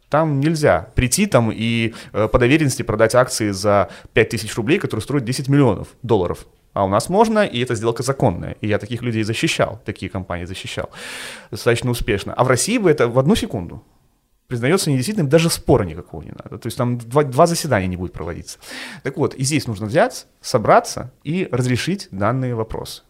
Там 0.10 0.40
нельзя 0.40 0.88
прийти 0.96 1.26
там 1.26 1.52
и 1.52 1.94
э, 2.14 2.28
по 2.28 2.40
доверенности 2.40 2.84
продать 2.84 3.16
акции 3.16 3.52
за 3.52 3.90
5000 4.14 4.56
рублей, 4.56 4.80
которые 4.80 5.02
стоят 5.02 5.26
10 5.26 5.50
миллионов 5.50 5.88
долларов. 6.04 6.46
А 6.76 6.84
у 6.84 6.90
нас 6.90 7.10
можно, 7.10 7.46
и 7.46 7.64
эта 7.64 7.74
сделка 7.74 8.04
законная. 8.04 8.58
И 8.60 8.68
я 8.68 8.78
таких 8.80 9.02
людей 9.02 9.24
защищал, 9.24 9.82
такие 9.86 10.10
компании 10.10 10.46
защищал 10.46 10.90
достаточно 11.50 11.90
успешно. 11.90 12.34
А 12.34 12.44
в 12.44 12.50
России 12.50 12.78
бы 12.78 12.92
это 12.92 13.08
в 13.08 13.18
одну 13.18 13.36
секунду. 13.36 13.82
признается 14.48 14.92
недействительным, 14.92 15.30
даже 15.30 15.50
спора 15.50 15.86
никакого 15.86 16.22
не 16.22 16.32
надо. 16.32 16.58
То 16.58 16.68
есть 16.68 16.78
там 16.78 16.98
два, 16.98 17.24
два 17.24 17.48
заседания 17.48 17.88
не 17.88 17.96
будет 17.96 18.12
проводиться. 18.12 18.60
Так 19.04 19.18
вот, 19.18 19.34
и 19.36 19.44
здесь 19.44 19.68
нужно 19.68 19.86
взять, 19.86 20.28
собраться 20.42 21.12
и 21.24 21.48
разрешить 21.50 22.10
данные 22.12 22.56
вопросы. 22.56 23.04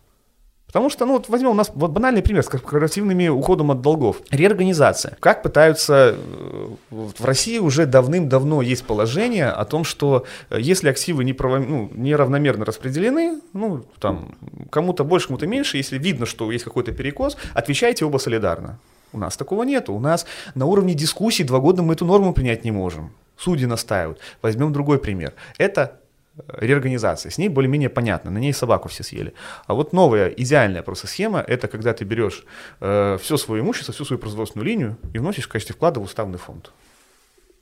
Потому 0.76 0.90
что, 0.90 1.06
ну 1.06 1.14
вот 1.14 1.30
возьмем 1.30 1.52
у 1.52 1.54
нас 1.54 1.72
вот 1.74 1.92
банальный 1.92 2.22
пример 2.22 2.44
с 2.44 2.50
корпоративными 2.50 3.30
уходом 3.30 3.72
от 3.72 3.80
долгов. 3.80 4.18
Реорганизация. 4.30 5.16
Как 5.22 5.42
пытаются, 5.42 6.18
э, 6.18 6.68
в 6.92 7.24
России 7.24 7.60
уже 7.60 7.86
давным-давно 7.86 8.62
есть 8.62 8.84
положение 8.84 9.48
о 9.48 9.64
том, 9.64 9.86
что 9.86 10.26
э, 10.50 10.58
если 10.60 10.90
активы 10.90 11.24
неправо, 11.24 11.60
ну, 11.60 11.90
неравномерно 11.94 12.66
распределены, 12.66 13.40
ну 13.54 13.86
там 14.00 14.36
кому-то 14.70 15.06
больше, 15.06 15.28
кому-то 15.28 15.48
меньше, 15.48 15.78
если 15.78 15.98
видно, 15.98 16.26
что 16.26 16.52
есть 16.52 16.66
какой-то 16.66 16.92
перекос, 16.92 17.38
отвечайте 17.54 18.04
оба 18.04 18.18
солидарно. 18.18 18.78
У 19.14 19.18
нас 19.18 19.38
такого 19.38 19.64
нету. 19.64 19.94
У 19.94 20.02
нас 20.02 20.26
на 20.56 20.66
уровне 20.66 20.94
дискуссий 20.94 21.46
два 21.46 21.60
года 21.60 21.84
мы 21.84 21.94
эту 21.94 22.04
норму 22.04 22.34
принять 22.34 22.66
не 22.66 22.72
можем. 22.72 23.14
Судьи 23.38 23.66
настаивают. 23.66 24.20
Возьмем 24.42 24.74
другой 24.74 25.00
пример. 25.00 25.36
Это 25.58 26.02
реорганизация. 26.48 27.30
С 27.30 27.38
ней 27.38 27.50
более-менее 27.50 27.90
понятно, 27.90 28.32
на 28.32 28.38
ней 28.38 28.54
собаку 28.54 28.90
все 28.90 29.04
съели. 29.04 29.34
А 29.68 29.74
вот 29.74 29.94
новая, 29.94 30.30
идеальная 30.30 30.84
просто 30.84 31.08
схема, 31.08 31.40
это 31.40 31.68
когда 31.68 31.94
ты 31.94 32.04
берешь 32.04 32.46
э, 32.82 33.18
все 33.22 33.38
свое 33.38 33.62
имущество, 33.62 33.94
всю 33.94 34.06
свою 34.06 34.20
производственную 34.20 34.66
линию 34.66 34.98
и 35.14 35.20
вносишь 35.20 35.46
в 35.46 35.50
качестве 35.50 35.76
вклада 35.76 36.00
в 36.00 36.04
уставный 36.04 36.38
фонд 36.38 36.72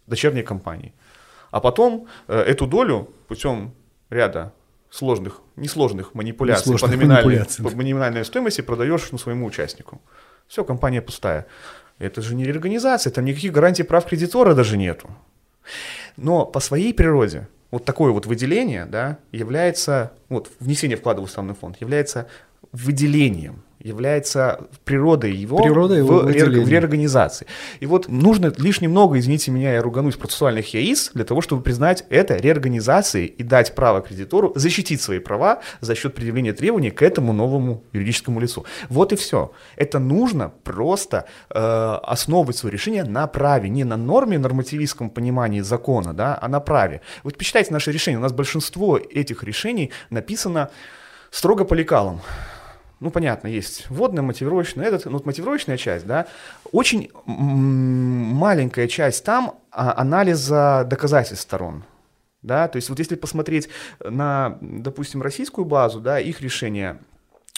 дочерней 0.07 0.43
компании. 0.43 0.93
А 1.51 1.59
потом 1.59 2.07
э, 2.27 2.39
эту 2.39 2.65
долю 2.65 3.09
путем 3.27 3.73
ряда 4.09 4.53
сложных, 4.89 5.41
несложных 5.55 6.13
манипуляций 6.13 6.71
несложных 6.71 6.91
по, 6.91 6.97
номинальной, 6.97 7.25
манипуляций. 7.25 7.63
по 7.63 7.71
номинальной 7.71 8.25
стоимости 8.25 8.61
продаешь 8.61 9.11
ну, 9.11 9.17
своему 9.17 9.45
участнику. 9.45 10.01
Все, 10.47 10.63
компания 10.63 11.01
пустая. 11.01 11.45
Это 11.99 12.21
же 12.21 12.35
не 12.35 12.43
реорганизация, 12.43 13.11
там 13.11 13.25
никаких 13.25 13.53
гарантий 13.53 13.83
прав 13.83 14.05
кредитора 14.05 14.55
даже 14.55 14.77
нету. 14.77 15.09
Но 16.17 16.45
по 16.45 16.59
своей 16.59 16.93
природе 16.93 17.47
вот 17.73 17.85
такое 17.85 18.11
вот 18.11 18.27
выделение, 18.27 18.85
да, 18.85 19.17
является, 19.31 20.11
вот 20.29 20.51
внесение 20.59 20.95
вклада 20.95 21.21
в 21.21 21.23
уставный 21.23 21.55
фонд 21.55 21.81
является 21.81 22.27
выделением 22.73 23.63
является 23.83 24.67
природой 24.85 25.33
его, 25.33 25.57
Природа 25.61 25.95
его 25.95 26.19
в, 26.19 26.27
ре, 26.27 26.45
в 26.45 26.69
реорганизации. 26.69 27.47
И 27.81 27.85
вот 27.85 28.07
нужно 28.07 28.51
лишь 28.57 28.79
немного, 28.79 29.19
извините 29.19 29.51
меня, 29.51 29.73
я 29.73 29.81
руганусь 29.81 30.15
процессуальных 30.15 30.73
яиц 30.73 31.11
для 31.13 31.25
того, 31.25 31.41
чтобы 31.41 31.61
признать 31.61 32.05
это 32.09 32.37
реорганизацией 32.37 33.25
и 33.25 33.43
дать 33.43 33.75
право 33.75 34.01
кредитору 34.01 34.53
защитить 34.55 35.01
свои 35.01 35.19
права 35.19 35.61
за 35.81 35.95
счет 35.95 36.15
предъявления 36.15 36.53
требований 36.53 36.91
к 36.91 37.01
этому 37.01 37.33
новому 37.33 37.83
юридическому 37.91 38.39
лицу. 38.39 38.65
Вот 38.87 39.11
и 39.11 39.17
все. 39.17 39.51
Это 39.75 39.99
нужно 39.99 40.53
просто 40.63 41.25
э, 41.49 41.99
основывать 42.03 42.55
свое 42.55 42.71
решение 42.71 43.03
на 43.03 43.27
праве, 43.27 43.67
не 43.67 43.83
на 43.83 43.97
норме 43.97 44.39
нормативистском 44.39 45.09
понимании 45.09 45.59
закона, 45.59 46.13
да, 46.13 46.39
а 46.41 46.47
на 46.47 46.61
праве. 46.61 47.01
Вот 47.23 47.37
почитайте 47.37 47.73
наши 47.73 47.91
решения. 47.91 48.17
У 48.17 48.21
нас 48.21 48.31
большинство 48.31 48.97
этих 48.97 49.43
решений 49.43 49.91
написано 50.09 50.69
строго 51.31 51.65
по 51.65 51.73
лекалам 51.73 52.21
ну, 53.03 53.11
понятно, 53.11 53.47
есть 53.47 53.89
вводная, 53.89 54.23
мотивировочная, 54.23 54.85
этот, 54.85 55.05
ну, 55.05 55.11
вот 55.11 55.25
мотивировочная 55.25 55.77
часть, 55.77 56.07
да, 56.07 56.27
очень 56.71 57.11
маленькая 57.25 58.87
часть 58.87 59.25
там 59.25 59.59
а, 59.71 59.99
анализа 59.99 60.87
доказательств 60.89 61.43
сторон, 61.43 61.83
да, 62.41 62.67
то 62.69 62.77
есть 62.77 62.89
вот 62.89 62.99
если 62.99 63.15
посмотреть 63.15 63.67
на, 64.03 64.57
допустим, 64.61 65.21
российскую 65.21 65.65
базу, 65.65 65.99
да, 65.99 66.19
их 66.19 66.41
решения 66.41 66.91
а, 66.91 67.12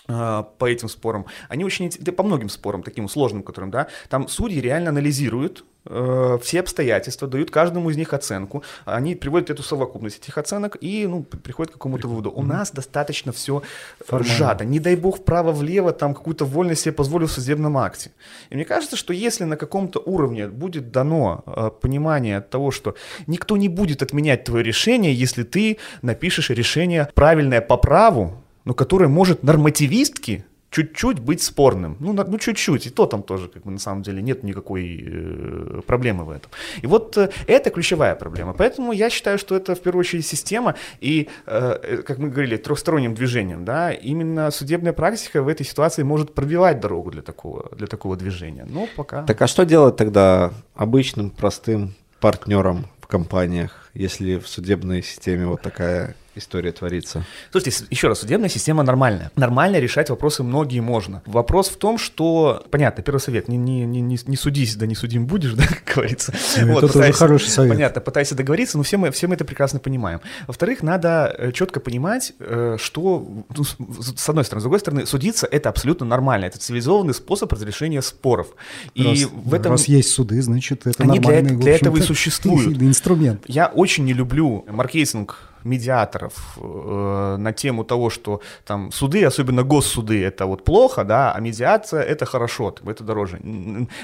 по 0.07 0.65
этим 0.65 0.89
спорам, 0.89 1.25
они 1.49 1.65
очень, 1.65 1.91
да, 1.99 2.11
по 2.11 2.23
многим 2.23 2.49
спорам, 2.49 2.83
таким 2.83 3.09
сложным, 3.09 3.43
которым, 3.43 3.71
да, 3.71 3.87
там 4.09 4.27
судьи 4.27 4.61
реально 4.61 4.89
анализируют 4.89 5.65
Э, 5.87 6.39
все 6.41 6.61
обстоятельства, 6.61 7.27
дают 7.27 7.51
каждому 7.51 7.91
из 7.91 7.97
них 7.97 8.13
оценку, 8.13 8.63
они 8.85 9.15
приводят 9.15 9.51
эту 9.51 9.61
совокупность 9.61 10.17
этих 10.17 10.37
оценок 10.37 10.77
и 10.81 11.05
ну, 11.05 11.21
приходят 11.23 11.71
к 11.71 11.73
какому-то 11.73 12.07
выводу. 12.07 12.31
У 12.31 12.41
нас 12.41 12.71
достаточно 12.71 13.31
все 13.31 13.61
сжато. 14.09 14.65
Не 14.65 14.79
дай 14.79 14.95
бог 14.95 15.19
вправо-влево, 15.19 15.91
там 15.91 16.15
какую-то 16.15 16.45
вольность 16.45 16.81
себе 16.81 16.91
позволил 16.91 17.27
в 17.27 17.31
судебном 17.31 17.77
акте. 17.77 18.11
И 18.49 18.55
мне 18.55 18.65
кажется, 18.65 18.95
что 18.95 19.13
если 19.13 19.43
на 19.43 19.57
каком-то 19.57 19.99
уровне 19.99 20.47
будет 20.47 20.91
дано 20.91 21.43
э, 21.45 21.69
понимание 21.79 22.41
того, 22.41 22.71
что 22.71 22.95
никто 23.27 23.55
не 23.55 23.69
будет 23.69 24.01
отменять 24.01 24.43
твое 24.43 24.63
решение, 24.63 25.13
если 25.13 25.43
ты 25.43 25.77
напишешь 26.01 26.49
решение 26.49 27.09
правильное 27.13 27.61
по 27.61 27.77
праву, 27.77 28.41
но 28.65 28.73
которое 28.73 29.07
может 29.07 29.43
нормативистки 29.43 30.45
чуть-чуть 30.75 31.19
быть 31.19 31.41
спорным. 31.41 31.95
Ну, 32.01 32.11
ну, 32.11 32.37
чуть-чуть. 32.37 32.87
И 32.87 32.89
то 32.89 33.05
там 33.05 33.23
тоже, 33.23 33.47
как 33.47 33.63
бы, 33.63 33.71
на 33.71 33.79
самом 33.79 34.01
деле, 34.03 34.21
нет 34.21 34.43
никакой 34.43 35.05
э, 35.07 35.81
проблемы 35.87 36.25
в 36.25 36.29
этом. 36.31 36.51
И 36.81 36.87
вот 36.87 37.17
э, 37.17 37.29
это 37.47 37.69
ключевая 37.69 38.15
проблема. 38.15 38.53
Поэтому 38.53 38.91
я 38.91 39.09
считаю, 39.09 39.37
что 39.37 39.55
это 39.55 39.73
в 39.75 39.79
первую 39.79 40.01
очередь 40.01 40.25
система 40.25 40.75
и, 40.99 41.29
э, 41.45 41.79
э 41.81 41.97
как 42.03 42.17
мы 42.17 42.29
говорили, 42.29 42.57
трехсторонним 42.57 43.13
движением, 43.13 43.63
да, 43.63 43.93
именно 43.93 44.51
судебная 44.51 44.91
практика 44.91 45.41
в 45.41 45.47
этой 45.47 45.65
ситуации 45.65 46.03
может 46.03 46.33
пробивать 46.33 46.81
дорогу 46.81 47.11
для 47.11 47.21
такого, 47.21 47.69
для 47.77 47.87
такого 47.87 48.17
движения. 48.17 48.65
Но 48.69 48.89
пока... 48.97 49.23
Так 49.23 49.41
а 49.41 49.47
что 49.47 49.63
делать 49.63 49.95
тогда 49.95 50.51
обычным, 50.73 51.29
простым 51.29 51.93
партнерам 52.19 52.87
в 52.99 53.07
компаниях, 53.07 53.89
если 53.93 54.37
в 54.39 54.47
судебной 54.47 55.03
системе 55.03 55.45
вот 55.45 55.61
такая 55.61 56.15
история 56.35 56.71
творится. 56.71 57.25
Слушайте, 57.51 57.85
еще 57.89 58.07
раз, 58.07 58.19
судебная 58.19 58.49
система 58.49 58.83
нормальная. 58.83 59.31
Нормально 59.35 59.79
решать 59.79 60.09
вопросы 60.09 60.43
многие 60.43 60.79
можно. 60.79 61.21
Вопрос 61.25 61.69
в 61.69 61.77
том, 61.77 61.97
что, 61.97 62.65
понятно, 62.69 63.03
первый 63.03 63.19
совет, 63.19 63.47
не, 63.47 63.57
не, 63.57 63.85
не, 63.85 64.01
не 64.01 64.37
судись, 64.37 64.75
да 64.75 64.85
не 64.85 64.95
судим 64.95 65.25
будешь, 65.25 65.53
да, 65.55 65.65
как 65.67 65.95
говорится. 65.95 66.33
Ну, 66.59 66.73
вот, 66.73 66.83
это 66.83 66.93
тоже 66.93 67.13
хороший 67.13 67.49
совет. 67.49 67.71
Понятно, 67.71 68.01
пытайся 68.01 68.35
договориться, 68.35 68.77
но 68.77 68.83
все 68.83 68.97
мы, 68.97 69.11
все 69.11 69.27
мы 69.27 69.35
это 69.35 69.45
прекрасно 69.45 69.79
понимаем. 69.79 70.21
Во-вторых, 70.47 70.83
надо 70.83 71.33
э, 71.37 71.51
четко 71.51 71.79
понимать, 71.79 72.33
э, 72.39 72.77
что, 72.79 73.45
ну, 73.55 73.63
с 73.63 74.29
одной 74.29 74.43
стороны, 74.43 74.61
с 74.61 74.63
другой 74.63 74.79
стороны, 74.79 75.05
судиться 75.05 75.47
это 75.47 75.69
абсолютно 75.69 76.05
нормально, 76.05 76.45
это 76.45 76.59
цивилизованный 76.59 77.13
способ 77.13 77.51
разрешения 77.51 78.01
споров. 78.01 78.47
И 78.93 79.03
раз, 79.03 79.23
в 79.31 79.53
этом... 79.53 79.73
раз 79.73 79.87
есть 79.87 80.11
суды, 80.11 80.41
значит, 80.41 80.87
это 80.87 81.03
Они 81.03 81.19
нормальный, 81.19 81.51
для, 81.51 81.59
для 81.59 81.75
этого 81.75 81.97
и 81.97 82.01
существуют. 82.01 82.81
Инструмент. 82.81 83.43
Я 83.47 83.67
очень 83.67 84.05
не 84.05 84.13
люблю 84.13 84.65
маркетинг 84.67 85.37
медиаторов 85.65 86.57
э, 86.57 87.35
на 87.37 87.53
тему 87.53 87.83
того, 87.83 88.09
что 88.09 88.41
там 88.65 88.91
суды, 88.91 89.25
особенно 89.25 89.63
госсуды, 89.63 90.23
это 90.23 90.45
вот 90.45 90.63
плохо, 90.63 91.03
да, 91.03 91.31
а 91.33 91.39
медиация 91.39 92.01
это 92.01 92.25
хорошо, 92.25 92.73
это 92.85 93.03
дороже. 93.03 93.39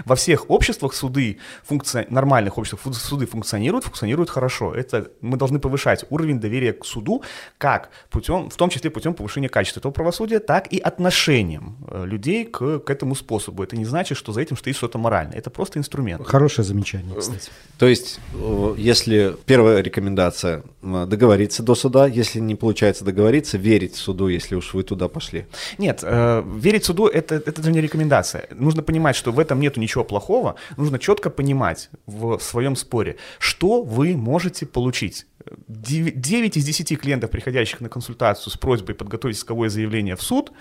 Во 0.06 0.16
всех 0.16 0.50
обществах 0.50 0.94
суды, 0.94 1.38
функци... 1.64 2.06
нормальных 2.10 2.58
обществах 2.58 2.96
суды 2.96 3.26
функционируют, 3.26 3.86
функционируют 3.86 4.30
хорошо. 4.30 4.74
Это 4.74 5.12
мы 5.22 5.38
должны 5.38 5.60
повышать 5.60 6.06
уровень 6.10 6.40
доверия 6.40 6.74
к 6.74 6.86
суду, 6.86 7.24
как 7.58 7.90
путем, 8.10 8.50
в 8.50 8.56
том 8.56 8.70
числе 8.70 8.90
путем 8.90 9.14
повышения 9.14 9.50
качества 9.50 9.80
этого 9.80 9.92
правосудия, 9.92 10.40
так 10.40 10.68
и 10.74 10.80
отношением 10.80 11.78
э, 11.88 12.06
людей 12.06 12.46
к, 12.46 12.80
к 12.80 12.90
этому 12.90 13.16
способу. 13.16 13.64
Это 13.64 13.78
не 13.78 13.86
значит, 13.86 14.18
что 14.18 14.34
за 14.34 14.42
этим 14.42 14.58
стоит 14.58 14.76
что-то 14.76 14.98
моральное. 14.98 15.38
Это 15.38 15.50
просто 15.50 15.80
инструмент. 15.80 16.26
Хорошее 16.26 16.66
замечание, 16.66 17.16
кстати. 17.16 17.52
То 17.78 17.88
есть, 17.88 18.20
э, 18.34 18.76
если 18.78 19.36
первая 19.46 19.82
рекомендация 19.82 20.64
договориться 20.82 21.51
договориться 21.52 21.64
до 21.64 21.76
суда, 21.76 22.08
если 22.08 22.42
не 22.42 22.56
получается 22.56 23.06
договориться, 23.06 23.58
верить 23.58 23.96
суду, 23.96 24.30
если 24.30 24.56
уж 24.56 24.74
вы 24.74 24.84
туда 24.84 25.08
пошли. 25.08 25.46
Нет, 25.78 26.04
э, 26.04 26.44
верить 26.60 26.86
суду 26.86 27.08
это, 27.08 27.36
это 27.36 27.62
даже 27.62 27.72
не 27.72 27.82
рекомендация. 27.82 28.48
Нужно 28.52 28.84
понимать, 28.84 29.16
что 29.16 29.32
в 29.32 29.40
этом 29.40 29.60
нету 29.60 29.80
ничего 29.80 30.04
плохого. 30.04 30.56
Нужно 30.78 30.98
четко 30.98 31.30
понимать 31.30 31.90
в 32.08 32.40
своем 32.40 32.76
споре, 32.76 33.16
что 33.40 33.84
вы 33.84 34.16
можете 34.16 34.66
получить. 34.66 35.26
9 35.68 36.58
из 36.58 36.66
10 36.66 37.00
клиентов, 37.00 37.30
приходящих 37.30 37.82
на 37.82 37.90
консультацию 37.90 38.54
с 38.54 38.58
просьбой 38.58 38.96
подготовить 38.96 39.38
исковое 39.38 39.70
заявление 39.70 40.16
в 40.16 40.22
суд, 40.22 40.52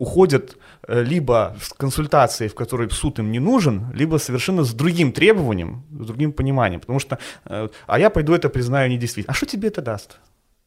уходят 0.00 0.56
э, 0.88 1.02
либо 1.02 1.54
с 1.60 1.68
консультацией, 1.68 2.48
в 2.48 2.54
которой 2.54 2.90
суд 2.90 3.18
им 3.18 3.30
не 3.30 3.40
нужен, 3.40 3.92
либо 3.94 4.18
совершенно 4.18 4.64
с 4.64 4.72
другим 4.72 5.12
требованием, 5.12 5.82
с 5.90 6.06
другим 6.06 6.32
пониманием. 6.32 6.80
Потому 6.80 7.00
что, 7.00 7.18
э, 7.44 7.68
а 7.86 7.98
я 7.98 8.10
пойду 8.10 8.32
это 8.32 8.48
признаю 8.48 8.90
недействительным. 8.90 9.30
А 9.30 9.34
что 9.34 9.46
тебе 9.46 9.68
это 9.68 9.82
даст? 9.82 10.18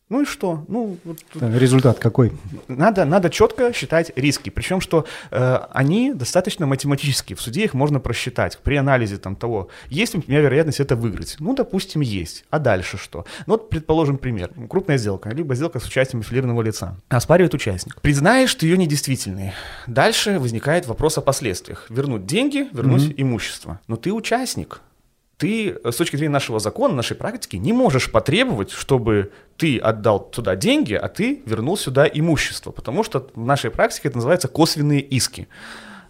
Ну 0.10 0.22
и 0.22 0.26
что? 0.26 0.66
Ну, 0.68 0.98
вот, 1.06 1.18
Результат 1.42 1.98
какой? 1.98 2.34
Надо, 2.68 3.06
надо 3.06 3.30
четко 3.30 3.74
считать 3.74 4.12
риски. 4.16 4.50
Причем, 4.50 4.82
что 4.82 5.06
э, 5.32 5.60
они 5.72 6.14
достаточно 6.14 6.66
математические. 6.66 7.36
В 7.36 7.42
суде 7.42 7.64
их 7.64 7.74
можно 7.74 8.00
просчитать. 8.00 8.60
При 8.62 8.76
анализе 8.76 9.18
там, 9.18 9.36
того, 9.36 9.70
есть 9.88 10.14
ли 10.14 10.22
у 10.26 10.30
меня 10.30 10.42
вероятность 10.42 10.82
это 10.82 10.96
выиграть. 10.96 11.38
Ну, 11.40 11.56
допустим, 11.56 12.02
есть. 12.02 12.46
А 12.50 12.60
дальше 12.60 12.98
что? 12.98 13.26
Ну, 13.48 13.54
вот, 13.54 13.70
предположим, 13.70 14.18
пример. 14.18 14.52
Крупная 14.70 14.98
сделка, 14.98 15.30
либо 15.30 15.56
сделка 15.56 15.80
с 15.80 15.86
участием 15.86 16.20
аффилированного 16.20 16.62
лица. 16.62 16.98
Оспаривает 17.10 17.54
участник. 17.54 18.02
Признаешь 18.02 18.54
ты 18.54 18.68
ее 18.68 18.78
недействительной. 18.78 19.54
Дальше 19.88 20.38
возникает 20.38 20.86
вопрос 20.86 21.18
о 21.18 21.22
последствиях. 21.22 21.88
Вернуть 21.90 22.26
деньги, 22.26 22.68
вернуть 22.74 23.04
mm-hmm. 23.04 23.16
имущество. 23.18 23.80
Но 23.88 23.96
ты 23.96 24.12
участник 24.12 24.82
ты 25.38 25.78
с 25.84 25.96
точки 25.96 26.16
зрения 26.16 26.34
нашего 26.34 26.60
закона, 26.60 26.96
нашей 26.96 27.18
практики, 27.18 27.56
не 27.56 27.74
можешь 27.74 28.12
потребовать, 28.12 28.72
чтобы 28.72 29.32
ты 29.58 29.78
отдал 29.78 30.20
туда 30.20 30.56
деньги, 30.56 30.94
а 30.94 31.08
ты 31.08 31.42
вернул 31.46 31.78
сюда 31.78 32.06
имущество, 32.06 32.72
потому 32.72 33.04
что 33.04 33.28
в 33.36 33.46
нашей 33.46 33.72
практике 33.72 34.10
это 34.10 34.18
называется 34.18 34.48
косвенные 34.48 35.02
иски. 35.02 35.48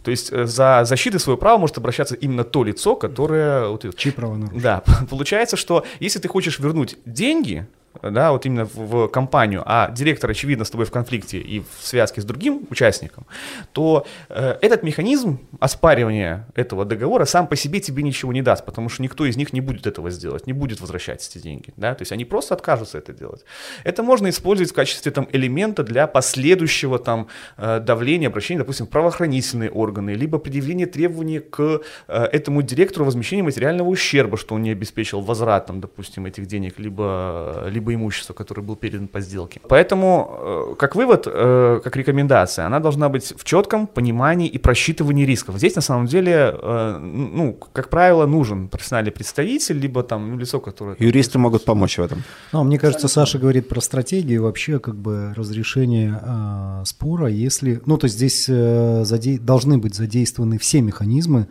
То 0.03 0.11
есть 0.11 0.31
э, 0.31 0.45
за 0.45 0.81
защитой 0.83 1.17
своего 1.19 1.37
права 1.37 1.57
может 1.57 1.77
обращаться 1.77 2.15
именно 2.15 2.43
то 2.43 2.63
лицо, 2.63 2.95
которое... 2.95 3.77
Чьи 3.95 4.11
права 4.11 4.35
нарушены? 4.35 4.61
Да, 4.61 4.83
получается, 5.09 5.55
что 5.57 5.85
если 5.99 6.19
ты 6.19 6.27
хочешь 6.27 6.59
вернуть 6.59 6.97
деньги, 7.05 7.67
да, 8.01 8.31
вот 8.31 8.45
именно 8.45 8.65
в, 8.65 8.75
в 8.75 9.07
компанию, 9.07 9.63
а 9.65 9.89
директор, 9.91 10.29
очевидно, 10.29 10.65
с 10.65 10.69
тобой 10.69 10.85
в 10.85 10.91
конфликте 10.91 11.37
и 11.37 11.59
в 11.59 11.85
связке 11.85 12.21
с 12.21 12.25
другим 12.25 12.67
участником, 12.69 13.25
то 13.71 14.05
э, 14.29 14.57
этот 14.61 14.83
механизм 14.83 15.39
оспаривания 15.59 16.47
этого 16.55 16.85
договора 16.85 17.25
сам 17.25 17.47
по 17.47 17.55
себе 17.55 17.79
тебе 17.79 18.03
ничего 18.03 18.33
не 18.33 18.41
даст, 18.41 18.65
потому 18.65 18.89
что 18.89 19.03
никто 19.03 19.25
из 19.25 19.37
них 19.37 19.53
не 19.53 19.61
будет 19.61 19.87
этого 19.87 20.09
сделать, 20.09 20.47
не 20.47 20.53
будет 20.53 20.81
возвращать 20.81 21.27
эти 21.27 21.41
деньги, 21.41 21.73
да, 21.77 21.93
то 21.95 22.01
есть 22.01 22.11
они 22.11 22.25
просто 22.25 22.55
откажутся 22.55 22.97
это 22.97 23.13
делать. 23.13 23.45
Это 23.83 24.03
можно 24.03 24.29
использовать 24.29 24.71
в 24.71 24.75
качестве 24.75 25.11
там 25.11 25.27
элемента 25.31 25.83
для 25.83 26.07
последующего 26.07 26.99
там 26.99 27.27
э, 27.57 27.79
давления, 27.79 28.27
обращения, 28.27 28.59
допустим, 28.59 28.87
в 28.87 28.89
правоохранительные 28.89 29.69
органы, 29.69 30.11
либо 30.11 30.39
предъявления 30.39 30.85
требований 30.85 31.39
к 31.39 31.81
э, 32.07 32.23
этому 32.31 32.61
директору 32.61 33.05
возмещения 33.05 33.43
материального 33.43 33.87
ущерба, 33.87 34.37
что 34.37 34.55
он 34.55 34.63
не 34.63 34.71
обеспечил 34.71 35.21
возврат, 35.21 35.67
там, 35.67 35.81
допустим, 35.81 36.25
этих 36.25 36.45
денег, 36.47 36.79
либо, 36.79 37.65
либо 37.67 37.82
либо 37.83 37.93
имущество, 37.93 38.33
которое 38.33 38.61
был 38.61 38.75
передан 38.75 39.07
по 39.07 39.19
сделке. 39.19 39.59
Поэтому, 39.67 40.29
э, 40.71 40.75
как 40.77 40.95
вывод, 40.95 41.27
э, 41.27 41.81
как 41.83 41.95
рекомендация, 41.97 42.65
она 42.65 42.79
должна 42.79 43.09
быть 43.09 43.33
в 43.37 43.43
четком 43.43 43.87
понимании 43.87 44.47
и 44.47 44.57
просчитывании 44.57 45.25
рисков. 45.25 45.57
Здесь, 45.57 45.75
на 45.75 45.81
самом 45.81 46.05
деле, 46.05 46.55
э, 46.61 46.97
ну, 46.99 47.57
как 47.73 47.89
правило, 47.89 48.25
нужен 48.25 48.67
профессиональный 48.67 49.11
представитель, 49.11 49.77
либо 49.79 50.03
там 50.03 50.31
ну, 50.31 50.37
лицо, 50.37 50.59
которое... 50.59 50.95
Юристы 50.99 51.39
могут 51.39 51.65
помочь 51.65 51.97
в 51.97 52.01
этом. 52.01 52.23
Ну, 52.53 52.63
мне 52.63 52.79
кажется, 52.79 53.07
Саша 53.07 53.39
говорит 53.39 53.67
про 53.67 53.81
стратегию 53.81 54.43
вообще 54.43 54.79
как 54.79 54.95
бы 54.95 55.33
разрешения 55.35 56.21
э, 56.23 56.83
спора, 56.85 57.27
если... 57.27 57.81
Ну, 57.85 57.97
то 57.97 58.05
есть 58.05 58.15
здесь 58.15 58.45
э, 58.49 59.03
заде... 59.03 59.37
должны 59.37 59.77
быть 59.77 59.95
задействованы 59.95 60.57
все 60.57 60.81
механизмы, 60.81 61.47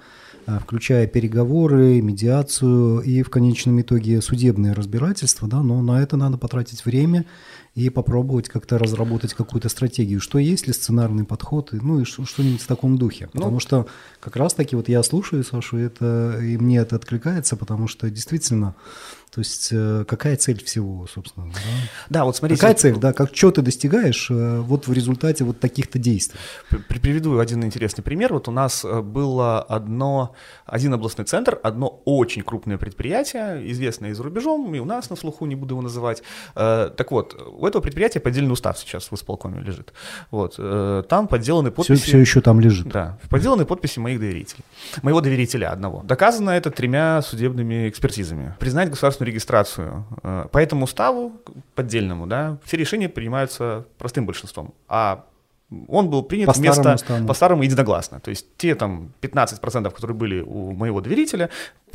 включая 0.61 1.07
переговоры, 1.07 2.01
медиацию 2.01 3.01
и 3.01 3.23
в 3.23 3.31
конечном 3.31 3.81
итоге 3.81 4.21
судебное 4.21 4.75
разбирательство, 4.75 5.49
да, 5.49 5.63
но 5.63 5.83
на 5.83 6.03
это 6.03 6.17
надо 6.17 6.39
потратить 6.39 6.85
время 6.85 7.25
и 7.75 7.89
попробовать 7.89 8.49
как-то 8.49 8.79
разработать 8.79 9.33
какую-то 9.33 9.69
стратегию, 9.69 10.21
что 10.21 10.39
есть 10.39 10.67
ли 10.67 10.73
сценарный 10.73 11.25
подход, 11.25 11.71
ну 11.73 12.01
и 12.01 12.05
что-нибудь 12.05 12.61
в 12.61 12.67
таком 12.67 12.99
духе. 12.99 13.31
Ну, 13.33 13.41
потому 13.41 13.61
что 13.61 13.87
как 14.21 14.37
раз-таки 14.37 14.77
вот 14.77 14.89
я 14.89 15.03
слушаю 15.03 15.43
Сашу, 15.43 15.79
это, 15.79 16.39
и 16.43 16.59
мне 16.59 16.79
это 16.79 16.97
откликается, 16.97 17.57
потому 17.57 17.89
что 17.89 18.11
действительно 18.11 18.75
то 19.35 19.39
есть 19.39 19.71
э, 19.73 20.05
какая 20.07 20.37
цель 20.37 20.63
всего, 20.63 21.07
собственно? 21.07 21.47
Да, 21.47 21.61
да 22.11 22.25
вот 22.27 22.37
смотрите. 22.37 22.61
Какая 22.61 22.75
цель, 22.75 22.97
да, 22.97 23.15
как 23.15 23.35
что 23.35 23.51
ты 23.51 23.63
достигаешь 23.63 24.31
э, 24.31 24.59
вот 24.61 24.87
в 24.87 24.93
результате 24.93 25.45
вот 25.45 25.59
таких-то 25.59 25.99
действий? 25.99 26.39
Приведу 26.89 27.39
один 27.39 27.65
интересный 27.65 28.05
пример. 28.05 28.35
Вот 28.35 28.49
у 28.49 28.51
нас 28.51 28.85
э, 28.85 29.01
было 29.01 29.63
одно, 29.63 30.35
один 30.67 30.93
областной 30.93 31.25
центр, 31.25 31.59
одно 31.63 32.03
очень 32.05 32.43
крупное 32.43 32.77
предприятие, 32.77 33.73
известное 33.73 34.15
за 34.15 34.23
рубежом, 34.23 34.75
и 34.75 34.79
у 34.81 34.85
нас 34.85 35.09
на 35.09 35.17
слуху, 35.17 35.47
не 35.47 35.55
буду 35.55 35.77
его 35.77 35.83
называть. 35.83 36.23
Так 36.55 37.11
вот, 37.11 37.35
у 37.35 37.67
этого 37.67 37.81
предприятия 37.81 38.21
поддельный 38.21 38.53
устав 38.53 38.79
сейчас 38.79 39.11
в 39.11 39.15
исполкоме 39.15 39.63
лежит. 39.63 39.95
Вот, 40.31 40.57
там 41.09 41.27
подделаны 41.27 41.71
подписи... 41.71 42.03
Все, 42.03 42.07
все 42.07 42.19
еще 42.19 42.43
там 42.43 42.61
лежит. 42.61 42.89
Да, 42.89 43.19
подделаны 43.31 43.65
подписи 43.65 43.99
моих 43.99 44.21
доверителей. 44.21 44.65
Моего 45.01 45.23
доверителя 45.23 45.73
одного. 45.73 46.03
Доказано 46.03 46.51
это 46.51 46.71
тремя 46.71 47.23
судебными 47.23 47.89
экспертизами. 47.89 48.57
Признать 48.59 48.91
государственную 48.91 49.22
государственную 49.23 49.27
регистрацию. 49.27 50.05
Э, 50.23 50.47
по 50.51 50.59
этому 50.59 50.85
уставу 50.85 51.33
поддельному, 51.75 52.27
да, 52.27 52.59
все 52.65 52.77
решения 52.77 53.09
принимаются 53.09 53.87
простым 53.99 54.27
большинством, 54.27 54.75
а 54.89 55.25
он 55.89 56.11
был 56.11 56.23
принят 56.23 56.47
по 56.47 56.53
вместо 56.53 56.97
старому 56.97 57.27
по 57.27 57.35
старому 57.35 57.63
единогласно. 57.63 58.21
То 58.21 58.31
есть 58.31 58.47
те 58.57 58.75
там 58.75 59.13
15%, 59.21 59.91
которые 59.91 60.17
были 60.17 60.41
у 60.41 60.73
моего 60.73 61.01
доверителя, 61.01 61.49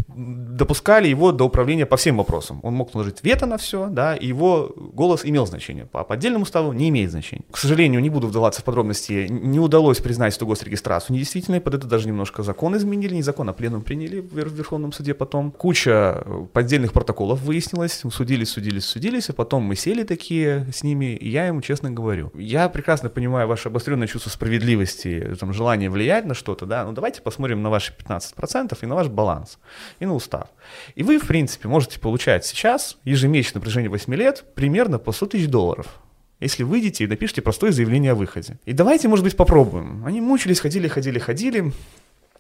допускали 0.07 1.07
его 1.07 1.31
до 1.31 1.45
управления 1.45 1.85
по 1.85 1.97
всем 1.97 2.17
вопросам. 2.17 2.59
Он 2.63 2.73
мог 2.73 2.93
наложить 2.93 3.23
вето 3.23 3.45
на 3.45 3.57
все, 3.57 3.87
да, 3.87 4.15
и 4.15 4.27
его 4.27 4.71
голос 4.93 5.25
имел 5.25 5.45
значение. 5.45 5.85
По 5.85 6.03
поддельному 6.03 6.43
уставу 6.43 6.73
не 6.73 6.89
имеет 6.89 7.11
значения. 7.11 7.43
К 7.51 7.57
сожалению, 7.57 8.01
не 8.01 8.09
буду 8.09 8.27
вдаваться 8.27 8.61
в 8.61 8.63
подробности, 8.63 9.27
не 9.29 9.59
удалось 9.59 9.99
признать 9.99 10.35
эту 10.35 10.45
госрегистрацию 10.45 11.15
недействительной, 11.15 11.61
под 11.61 11.75
это 11.75 11.87
даже 11.87 12.07
немножко 12.07 12.43
закон 12.43 12.75
изменили, 12.77 13.15
не 13.15 13.23
закон, 13.23 13.49
а 13.49 13.53
пленум 13.53 13.81
приняли 13.81 14.19
в 14.19 14.33
Верховном 14.33 14.91
суде 14.91 15.13
потом. 15.13 15.51
Куча 15.51 16.23
поддельных 16.53 16.93
протоколов 16.93 17.41
выяснилось, 17.41 18.03
судились, 18.11 18.49
судились, 18.49 18.85
судились, 18.85 19.29
а 19.29 19.33
потом 19.33 19.63
мы 19.63 19.75
сели 19.75 20.03
такие 20.03 20.67
с 20.73 20.83
ними, 20.83 21.15
и 21.15 21.29
я 21.29 21.47
ему 21.47 21.61
честно 21.61 21.91
говорю, 21.91 22.31
я 22.35 22.69
прекрасно 22.69 23.09
понимаю 23.09 23.47
ваше 23.47 23.66
обостренное 23.67 24.07
чувство 24.07 24.29
справедливости, 24.29 25.35
там, 25.39 25.53
желание 25.53 25.89
влиять 25.89 26.25
на 26.25 26.33
что-то, 26.33 26.65
да, 26.65 26.85
ну 26.85 26.91
давайте 26.91 27.21
посмотрим 27.21 27.61
на 27.61 27.69
ваши 27.69 27.93
15% 27.93 28.77
и 28.81 28.85
на 28.85 28.95
ваш 28.95 29.07
баланс 29.07 29.59
и 29.99 30.05
на 30.05 30.13
устав. 30.13 30.49
И 30.95 31.03
вы, 31.03 31.19
в 31.19 31.27
принципе, 31.27 31.67
можете 31.67 31.99
получать 31.99 32.45
сейчас 32.45 32.97
ежемесячно 33.03 33.59
на 33.59 33.61
протяжении 33.61 33.87
8 33.87 34.13
лет 34.15 34.45
примерно 34.55 34.99
по 34.99 35.11
100 35.11 35.25
тысяч 35.27 35.47
долларов. 35.47 35.99
Если 36.39 36.63
выйдете 36.63 37.03
и 37.03 37.07
напишите 37.07 37.41
простое 37.41 37.71
заявление 37.71 38.11
о 38.11 38.15
выходе. 38.15 38.59
И 38.65 38.73
давайте, 38.73 39.07
может 39.07 39.23
быть, 39.23 39.35
попробуем. 39.35 40.05
Они 40.05 40.21
мучились, 40.21 40.59
ходили, 40.59 40.87
ходили, 40.87 41.17
ходили. 41.17 41.73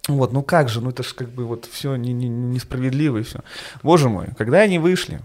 Вот, 0.07 0.31
ну 0.31 0.43
как 0.43 0.69
же, 0.69 0.81
ну 0.81 0.91
это 0.91 1.03
же 1.03 1.13
как 1.15 1.29
бы 1.29 1.45
вот 1.45 1.67
все 1.71 1.95
не, 1.95 2.13
не, 2.13 2.57
и 2.57 3.23
все. 3.23 3.39
Боже 3.83 4.07
мой, 4.07 4.27
когда 4.37 4.59
они 4.59 4.79
вышли, 4.79 5.19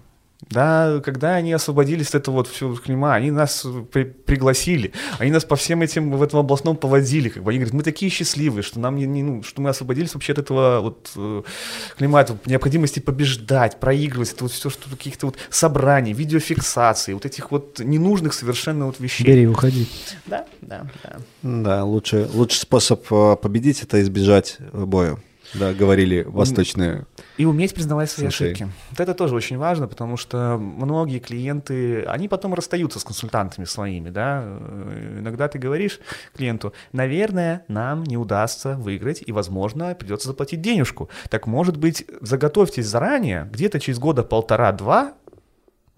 да, 0.51 1.01
когда 1.05 1.34
они 1.34 1.53
освободились 1.53 2.09
от 2.09 2.16
этого 2.16 2.36
вот 2.36 2.49
всего 2.49 2.74
клима, 2.74 3.14
они 3.14 3.30
нас 3.30 3.66
при 3.93 4.05
пригласили, 4.05 4.93
они 5.18 5.30
нас 5.30 5.45
по 5.45 5.57
всем 5.57 5.82
этим 5.82 6.12
в 6.12 6.22
этом 6.22 6.40
областном 6.40 6.76
поводили, 6.76 7.28
как 7.28 7.43
бы 7.43 7.51
они 7.51 7.59
говорят, 7.59 7.74
мы 7.74 7.82
такие 7.82 8.11
счастливые, 8.11 8.62
что 8.62 8.80
нам 8.80 8.97
не, 8.97 9.07
не 9.07 9.22
ну, 9.22 9.43
что 9.43 9.62
мы 9.62 9.70
освободились 9.70 10.14
вообще 10.14 10.32
от 10.32 10.38
этого 10.38 10.80
вот 10.80 11.12
э, 11.16 11.43
климата, 11.97 12.36
необходимости 12.47 13.01
побеждать, 13.01 13.78
проигрывать, 13.80 14.32
это 14.32 14.45
вот 14.45 14.53
все, 14.53 14.68
что 14.70 14.90
каких-то 14.90 15.26
вот 15.26 15.36
собраний, 15.51 16.12
видеофиксации, 16.12 17.14
вот 17.14 17.24
этих 17.24 17.51
вот 17.51 17.78
ненужных 17.78 18.34
совершенно 18.34 18.86
вот 18.86 19.01
вещей. 19.01 19.24
Бери, 19.24 19.47
уходи. 19.47 19.88
Да, 20.26 20.45
да, 20.61 20.86
да. 21.03 21.16
Да, 21.43 21.84
лучший, 21.84 22.26
лучший 22.26 22.61
способ 22.61 23.05
э, 23.11 23.36
победить 23.36 23.82
это 23.82 24.01
избежать 24.03 24.59
боя. 24.72 25.18
Да, 25.55 25.72
говорили 25.72 26.22
восточные. 26.22 27.07
И 27.36 27.44
уметь 27.44 27.74
признавать 27.74 28.11
свои 28.11 28.26
сенсей. 28.26 28.53
ошибки. 28.53 28.72
Вот 28.90 29.00
это 29.00 29.14
тоже 29.14 29.34
очень 29.34 29.59
важно, 29.59 29.86
потому 29.86 30.16
что 30.16 30.57
многие 30.59 31.18
клиенты, 31.18 32.03
они 32.05 32.28
потом 32.28 32.55
расстаются 32.55 32.98
с 32.98 33.05
консультантами 33.05 33.64
своими, 33.64 34.11
да. 34.11 34.42
Иногда 35.18 35.48
ты 35.48 35.59
говоришь 35.59 36.00
клиенту, 36.34 36.72
наверное, 36.92 37.64
нам 37.68 38.05
не 38.05 38.16
удастся 38.16 38.76
выиграть, 38.76 39.22
и, 39.24 39.32
возможно, 39.32 39.94
придется 39.94 40.28
заплатить 40.28 40.61
денежку. 40.61 41.09
Так, 41.28 41.46
может 41.46 41.76
быть, 41.76 42.07
заготовьтесь 42.20 42.86
заранее, 42.86 43.48
где-то 43.53 43.80
через 43.80 43.98
года 43.98 44.22
полтора-два 44.22 45.14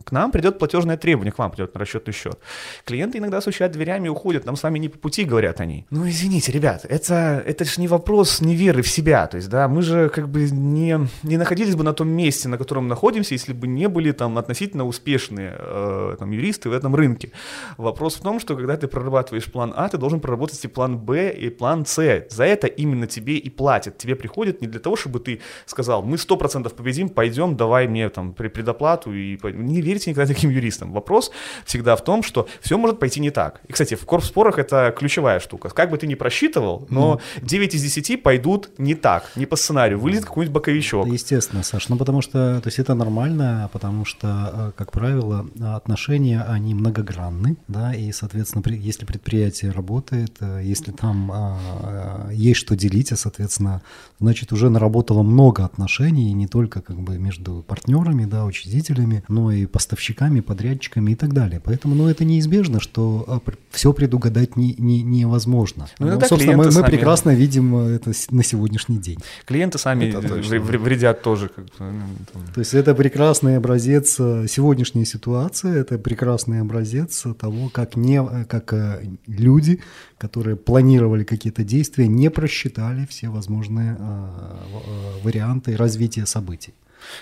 к 0.03 0.13
нам 0.13 0.33
придет 0.33 0.59
платежное 0.59 0.97
требование, 0.97 1.33
к 1.33 1.39
вам 1.39 1.51
придет 1.51 1.75
на 1.75 1.81
расчетный 1.81 2.13
счет. 2.13 2.39
Клиенты 2.85 3.19
иногда 3.19 3.41
стучат 3.41 3.73
дверями 3.73 4.07
и 4.07 4.09
уходят, 4.09 4.45
нам 4.45 4.57
с 4.57 4.63
вами 4.63 4.79
не 4.79 4.89
по 4.89 4.99
пути, 4.99 5.25
говорят 5.25 5.61
они. 5.61 5.87
Ну, 5.91 6.09
извините, 6.09 6.53
ребят, 6.53 6.85
это, 6.89 7.43
это 7.47 7.65
же 7.65 7.81
не 7.81 7.89
вопрос 7.89 8.41
неверы 8.41 8.83
в 8.83 8.89
себя, 8.89 9.27
то 9.27 9.37
есть, 9.37 9.49
да, 9.49 9.69
мы 9.69 9.83
же 9.83 10.09
как 10.09 10.29
бы 10.29 10.51
не, 10.51 10.99
не 11.23 11.37
находились 11.37 11.75
бы 11.77 11.85
на 11.85 11.93
том 11.93 12.09
месте, 12.09 12.49
на 12.49 12.59
котором 12.59 12.89
находимся, 12.89 13.35
если 13.35 13.53
бы 13.53 13.67
не 13.67 13.89
были 13.89 14.13
там 14.13 14.37
относительно 14.37 14.85
успешные 14.85 15.55
э, 15.59 16.17
там, 16.19 16.31
юристы 16.33 16.69
в 16.69 16.73
этом 16.73 16.95
рынке. 16.95 17.31
Вопрос 17.79 18.17
в 18.17 18.21
том, 18.21 18.41
что 18.41 18.57
когда 18.57 18.77
ты 18.77 18.89
прорабатываешь 18.89 19.51
план 19.51 19.73
А, 19.77 19.89
ты 19.89 19.97
должен 19.97 20.21
проработать 20.21 20.63
и 20.65 20.69
план 20.69 20.99
Б, 20.99 21.31
и 21.31 21.49
план 21.51 21.87
С. 21.87 22.27
За 22.31 22.45
это 22.45 22.67
именно 22.67 23.07
тебе 23.07 23.37
и 23.37 23.49
платят. 23.49 23.97
Тебе 23.99 24.17
приходят 24.17 24.61
не 24.61 24.67
для 24.67 24.81
того, 24.81 24.97
чтобы 24.97 25.21
ты 25.21 25.41
сказал, 25.67 26.03
мы 26.03 26.17
100% 26.17 26.75
победим, 26.75 27.09
пойдем, 27.09 27.57
давай 27.57 27.87
мне 27.87 28.09
там 28.09 28.33
предоплату, 28.33 29.15
и 29.15 29.39
не 29.53 29.81
верите 29.85 30.11
никогда 30.11 30.33
таким 30.33 30.51
юристам. 30.51 30.93
Вопрос 30.93 31.31
всегда 31.65 31.97
в 31.97 32.05
том, 32.05 32.23
что 32.23 32.49
все 32.61 32.77
может 32.79 32.99
пойти 32.99 33.21
не 33.21 33.31
так. 33.31 33.61
И, 33.69 33.73
кстати, 33.73 33.95
в 33.95 34.05
корпспорах 34.05 34.59
это 34.59 34.95
ключевая 34.97 35.41
штука. 35.41 35.69
Как 35.69 35.91
бы 35.91 35.99
ты 35.99 36.07
ни 36.07 36.15
просчитывал, 36.15 36.87
но 36.91 37.21
mm. 37.37 37.47
9 37.47 37.75
из 37.75 37.83
10 37.83 38.23
пойдут 38.23 38.71
не 38.79 38.95
так, 38.95 39.31
не 39.37 39.47
по 39.47 39.57
сценарию. 39.57 39.99
Вылезет 39.99 40.25
какой-нибудь 40.25 40.55
боковичок. 40.55 41.07
Естественно, 41.07 41.63
Саш. 41.63 41.89
Ну, 41.89 41.97
потому 41.97 42.23
что, 42.23 42.61
то 42.61 42.67
есть 42.69 42.79
это 42.79 42.95
нормально, 42.95 43.69
потому 43.73 44.05
что, 44.05 44.27
э, 44.53 44.73
как 44.77 44.93
правило, 44.93 45.47
отношения, 45.75 46.43
они 46.43 46.75
многогранны, 46.75 47.57
да, 47.69 47.95
и, 47.95 48.13
соответственно, 48.13 48.63
если 48.73 49.05
предприятие 49.05 49.71
работает, 49.71 50.37
э, 50.41 50.61
если 50.65 50.93
там 50.93 51.31
а, 51.33 52.29
есть 52.31 52.61
что 52.61 52.77
делить, 52.77 53.13
а, 53.13 53.17
соответственно, 53.17 53.83
значит, 54.21 54.53
уже 54.53 54.71
наработало 54.71 55.23
много 55.23 55.65
отношений, 55.65 56.33
не 56.33 56.47
только 56.47 56.81
как 56.81 57.01
бы 57.01 57.19
между 57.19 57.65
партнерами, 57.67 58.25
да, 58.25 58.45
учредителями, 58.45 59.23
но 59.29 59.53
и 59.53 59.67
поставщиками, 59.75 60.39
подрядчиками 60.39 61.11
и 61.11 61.15
так 61.17 61.33
далее. 61.33 61.61
Поэтому, 61.65 61.97
ну, 61.97 62.07
это 62.07 62.25
неизбежно, 62.25 62.79
что 62.79 63.25
а, 63.27 63.41
все 63.71 63.93
предугадать 63.93 64.57
не, 64.57 64.73
не, 64.79 65.03
невозможно. 65.03 65.89
Ну, 65.99 66.07
Ну, 66.07 66.21
собственно, 66.21 66.57
мы, 66.57 66.67
мы 66.67 66.71
сами- 66.71 66.87
прекрасно 66.87 67.35
видим 67.35 67.75
э, 67.75 67.97
это 67.97 68.13
на 68.31 68.45
сегодняшний 68.45 68.99
день. 68.99 69.19
Клиенты 69.45 69.79
сами 69.79 70.13
вре- 70.13 70.79
вредят 70.79 71.23
тоже. 71.23 71.49
Как 71.49 71.65
ну. 71.81 72.41
То 72.55 72.61
есть 72.61 72.73
это 72.73 72.95
прекрасный 72.95 73.57
образец 73.57 74.15
э, 74.21 74.47
сегодняшней 74.49 75.05
ситуации, 75.07 75.77
это 75.77 75.99
прекрасный 75.99 76.61
образец 76.61 77.27
того, 77.37 77.69
как, 77.69 77.97
не, 77.97 78.23
э, 78.23 78.45
как 78.45 78.73
э, 78.73 79.03
люди, 79.27 79.81
которые 80.19 80.55
планировали 80.55 81.25
какие-то 81.25 81.65
действия, 81.65 82.07
не 82.07 82.31
просчитали 82.31 83.07
все 83.11 83.29
возможные 83.29 83.97
э, 83.99 83.99
э, 83.99 85.25
варианты 85.25 85.77
развития 85.77 86.27
событий. 86.27 86.75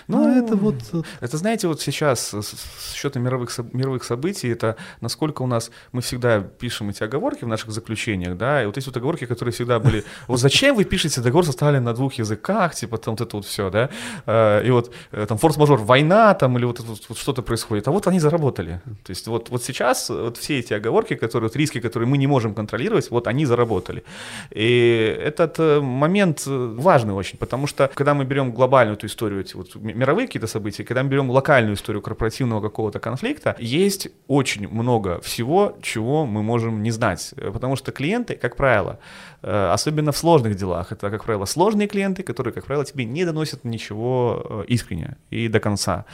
Ну, 0.07 0.23
Ну, 0.27 0.43
это 0.45 0.55
вот... 0.55 0.75
э, 0.93 1.01
Это, 1.21 1.37
знаете, 1.37 1.67
вот 1.67 1.81
сейчас 1.81 2.33
с 2.33 2.43
с 2.43 2.93
счета 2.93 3.19
мировых, 3.19 3.49
мировых 3.73 4.03
событий, 4.03 4.49
это 4.49 4.75
насколько 5.01 5.41
у 5.43 5.47
нас, 5.47 5.71
мы 5.91 6.01
всегда 6.01 6.39
пишем 6.41 6.89
эти 6.89 7.03
оговорки 7.03 7.43
в 7.45 7.47
наших 7.47 7.71
заключениях, 7.71 8.37
да, 8.37 8.63
и 8.63 8.65
вот 8.65 8.77
эти 8.77 8.85
вот 8.85 8.97
оговорки, 8.97 9.25
которые 9.25 9.53
всегда 9.53 9.79
были, 9.79 10.03
вот 10.27 10.39
зачем 10.39 10.75
вы 10.75 10.83
пишете 10.85 11.21
договор 11.21 11.45
составлен 11.45 11.83
на 11.83 11.93
двух 11.93 12.13
языках, 12.19 12.75
типа 12.75 12.97
там 12.97 13.13
вот 13.13 13.21
это 13.21 13.35
вот 13.37 13.45
все, 13.45 13.69
да, 13.69 13.89
Э, 14.25 14.61
и 14.65 14.71
вот 14.71 14.91
э, 15.11 15.25
там 15.25 15.37
форс-мажор, 15.37 15.79
война 15.79 16.33
там 16.33 16.57
или 16.57 16.65
вот, 16.65 16.79
вот- 16.79 17.09
вот 17.09 17.17
что-то 17.17 17.41
происходит, 17.41 17.87
а 17.87 17.91
вот 17.91 18.07
они 18.07 18.19
заработали. 18.19 18.81
То 19.03 19.11
есть 19.11 19.27
вот, 19.27 19.49
вот 19.49 19.63
сейчас 19.63 20.09
вот 20.09 20.37
все 20.37 20.59
эти 20.59 20.73
оговорки, 20.73 21.15
которые, 21.15 21.49
вот 21.49 21.55
риски, 21.55 21.79
которые 21.79 22.07
мы 22.07 22.17
не 22.17 22.27
можем 22.27 22.53
контролировать, 22.53 23.11
вот 23.11 23.27
они 23.27 23.45
заработали. 23.45 24.03
И 24.51 25.17
этот 25.25 25.59
э, 25.59 25.79
момент 25.81 26.43
важный 26.45 27.13
очень, 27.13 27.37
потому 27.37 27.67
что 27.67 27.89
когда 27.93 28.13
мы 28.13 28.25
берем 28.25 28.51
глобальную 28.51 28.97
эту 28.97 29.07
историю, 29.07 29.41
эти 29.41 29.55
вот 29.55 29.72
ми- 29.75 29.93
мировые 29.93 30.27
какие-то 30.27 30.47
события, 30.47 30.83
когда 30.83 31.03
мы 31.03 31.09
берем 31.09 31.29
локальную 31.29 31.75
историю 31.75 32.01
корпоративного 32.01 32.61
какого-то 32.61 32.99
конфликта, 32.99 33.55
есть 33.59 34.07
очень 34.27 34.67
много 34.67 35.19
всего, 35.21 35.77
чего 35.81 36.25
мы 36.25 36.43
можем 36.43 36.83
не 36.83 36.91
знать. 36.91 37.33
Э, 37.37 37.51
Потому 37.51 37.75
что 37.75 37.91
клиенты, 37.91 38.35
как 38.35 38.55
правило, 38.55 38.99
э, 39.41 39.71
особенно 39.73 40.11
в 40.11 40.17
сложных 40.17 40.55
делах, 40.55 40.91
это, 40.91 41.09
как 41.09 41.23
правило, 41.23 41.45
сложные 41.45 41.87
клиенты, 41.87 42.23
которые, 42.23 42.53
как 42.53 42.65
правило, 42.65 42.85
тебе 42.85 43.05
не 43.05 43.25
доносят 43.25 43.63
ничего 43.65 44.63
э, 44.67 44.73
искренне 44.73 45.17
и 45.31 45.47
до 45.47 45.59
конца. 45.59 46.05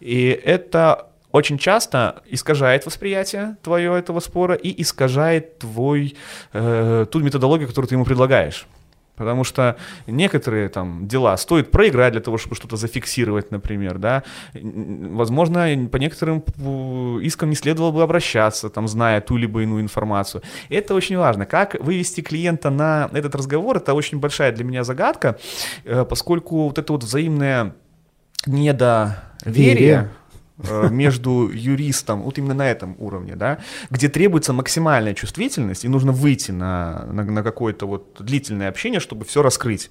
И 0.00 0.28
это 0.44 1.06
очень 1.32 1.58
часто 1.58 2.22
искажает 2.32 2.86
восприятие 2.86 3.56
твое 3.62 3.98
этого 3.98 4.20
спора 4.20 4.54
и 4.54 4.82
искажает 4.82 5.58
твой, 5.58 6.14
э, 6.54 7.06
ту 7.10 7.20
методологию, 7.20 7.68
которую 7.68 7.88
ты 7.88 7.94
ему 7.94 8.04
предлагаешь. 8.04 8.66
Потому 9.16 9.44
что 9.44 9.76
некоторые 10.06 10.68
там 10.68 11.08
дела 11.08 11.36
стоит 11.36 11.70
проиграть 11.70 12.12
для 12.12 12.20
того, 12.20 12.38
чтобы 12.38 12.54
что-то 12.56 12.76
зафиксировать, 12.76 13.50
например, 13.50 13.98
да. 13.98 14.22
Возможно, 14.54 15.88
по 15.90 15.96
некоторым 15.96 16.40
искам 17.22 17.50
не 17.50 17.56
следовало 17.56 17.92
бы 17.92 18.02
обращаться, 18.02 18.68
там, 18.68 18.88
зная 18.88 19.20
ту 19.20 19.36
либо 19.36 19.62
иную 19.62 19.82
информацию. 19.82 20.42
Это 20.68 20.94
очень 20.94 21.16
важно. 21.16 21.46
Как 21.46 21.76
вывести 21.80 22.20
клиента 22.20 22.70
на 22.70 23.10
этот 23.12 23.34
разговор, 23.34 23.78
это 23.78 23.94
очень 23.94 24.18
большая 24.18 24.52
для 24.52 24.64
меня 24.64 24.84
загадка, 24.84 25.38
э, 25.84 26.04
поскольку 26.04 26.64
вот 26.64 26.78
это 26.78 26.92
вот 26.92 27.04
взаимное 27.04 27.74
недоверие 28.46 29.26
Верие. 29.44 30.10
Э, 30.58 30.88
между 30.90 31.50
юристом, 31.52 32.22
вот 32.22 32.38
именно 32.38 32.54
на 32.54 32.70
этом 32.70 32.96
уровне, 32.98 33.36
да, 33.36 33.58
где 33.90 34.08
требуется 34.08 34.52
максимальная 34.52 35.14
чувствительность, 35.14 35.84
и 35.84 35.88
нужно 35.88 36.12
выйти 36.12 36.52
на, 36.52 37.06
на, 37.12 37.24
на 37.24 37.42
какое-то 37.42 37.86
вот 37.86 38.16
длительное 38.20 38.68
общение, 38.68 39.00
чтобы 39.00 39.24
все 39.24 39.42
раскрыть. 39.42 39.90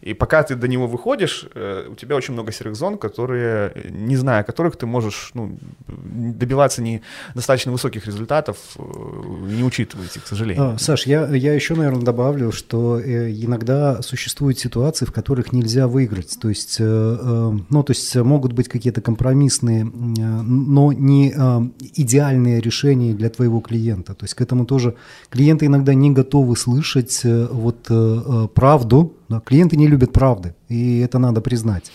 И 0.00 0.14
пока 0.14 0.42
ты 0.42 0.54
до 0.54 0.68
него 0.68 0.86
выходишь, 0.86 1.46
э, 1.54 1.88
у 1.90 1.94
тебя 1.94 2.16
очень 2.16 2.34
много 2.34 2.52
серых 2.52 2.76
зон, 2.76 2.98
которые, 2.98 3.72
не 3.90 4.16
зная 4.16 4.42
которых, 4.42 4.76
ты 4.76 4.86
можешь 4.86 5.30
ну, 5.34 5.58
добиваться 5.86 6.82
не 6.82 7.02
достаточно 7.34 7.72
высоких 7.72 8.06
результатов, 8.06 8.56
э, 8.76 8.82
не 8.82 9.64
учитывая 9.64 10.06
их, 10.06 10.24
к 10.24 10.26
сожалению. 10.26 10.74
А, 10.74 10.78
Саш, 10.78 11.06
я, 11.06 11.26
я 11.28 11.54
еще, 11.54 11.74
наверное, 11.74 12.02
добавлю, 12.02 12.52
что 12.52 13.00
иногда 13.00 14.02
существуют 14.02 14.58
ситуации, 14.58 15.04
в 15.04 15.12
которых 15.12 15.52
нельзя 15.52 15.88
выиграть. 15.88 16.38
То 16.40 16.48
есть, 16.48 16.78
ну, 16.78 17.82
то 17.82 17.90
есть 17.90 18.14
могут 18.16 18.52
быть 18.52 18.68
какие-то 18.68 19.00
компромиссные, 19.00 19.84
но 20.02 20.92
не 20.92 21.32
э, 21.36 21.60
идеальные 21.96 22.60
решения 22.60 23.14
для 23.14 23.30
твоего 23.30 23.60
клиента. 23.60 24.14
То 24.14 24.24
есть 24.24 24.34
к 24.34 24.40
этому 24.40 24.66
тоже 24.66 24.94
клиенты 25.30 25.66
иногда 25.66 25.94
не 25.94 26.10
готовы 26.10 26.56
слышать 26.56 27.20
э, 27.24 27.48
вот 27.50 27.86
э, 27.90 27.94
э, 27.94 28.48
правду. 28.54 29.14
Клиенты 29.44 29.76
не 29.76 29.86
любят 29.86 30.12
правды, 30.12 30.54
и 30.68 30.98
это 30.98 31.18
надо 31.18 31.40
признать. 31.40 31.92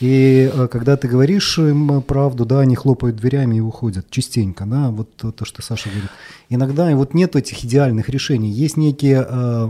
И 0.00 0.52
когда 0.70 0.96
ты 0.96 1.08
говоришь 1.08 1.58
им 1.58 2.02
правду, 2.02 2.44
да, 2.44 2.60
они 2.60 2.76
хлопают 2.76 3.16
дверями 3.16 3.56
и 3.56 3.60
уходят 3.60 4.10
частенько, 4.10 4.64
да, 4.64 4.90
вот 4.90 5.16
то, 5.16 5.32
то, 5.32 5.44
что 5.44 5.60
Саша 5.60 5.88
говорит. 5.88 6.10
Иногда 6.48 6.88
и 6.88 6.94
вот 6.94 7.14
нет 7.14 7.34
этих 7.34 7.64
идеальных 7.64 8.08
решений, 8.08 8.50
есть 8.50 8.76
некие, 8.76 9.26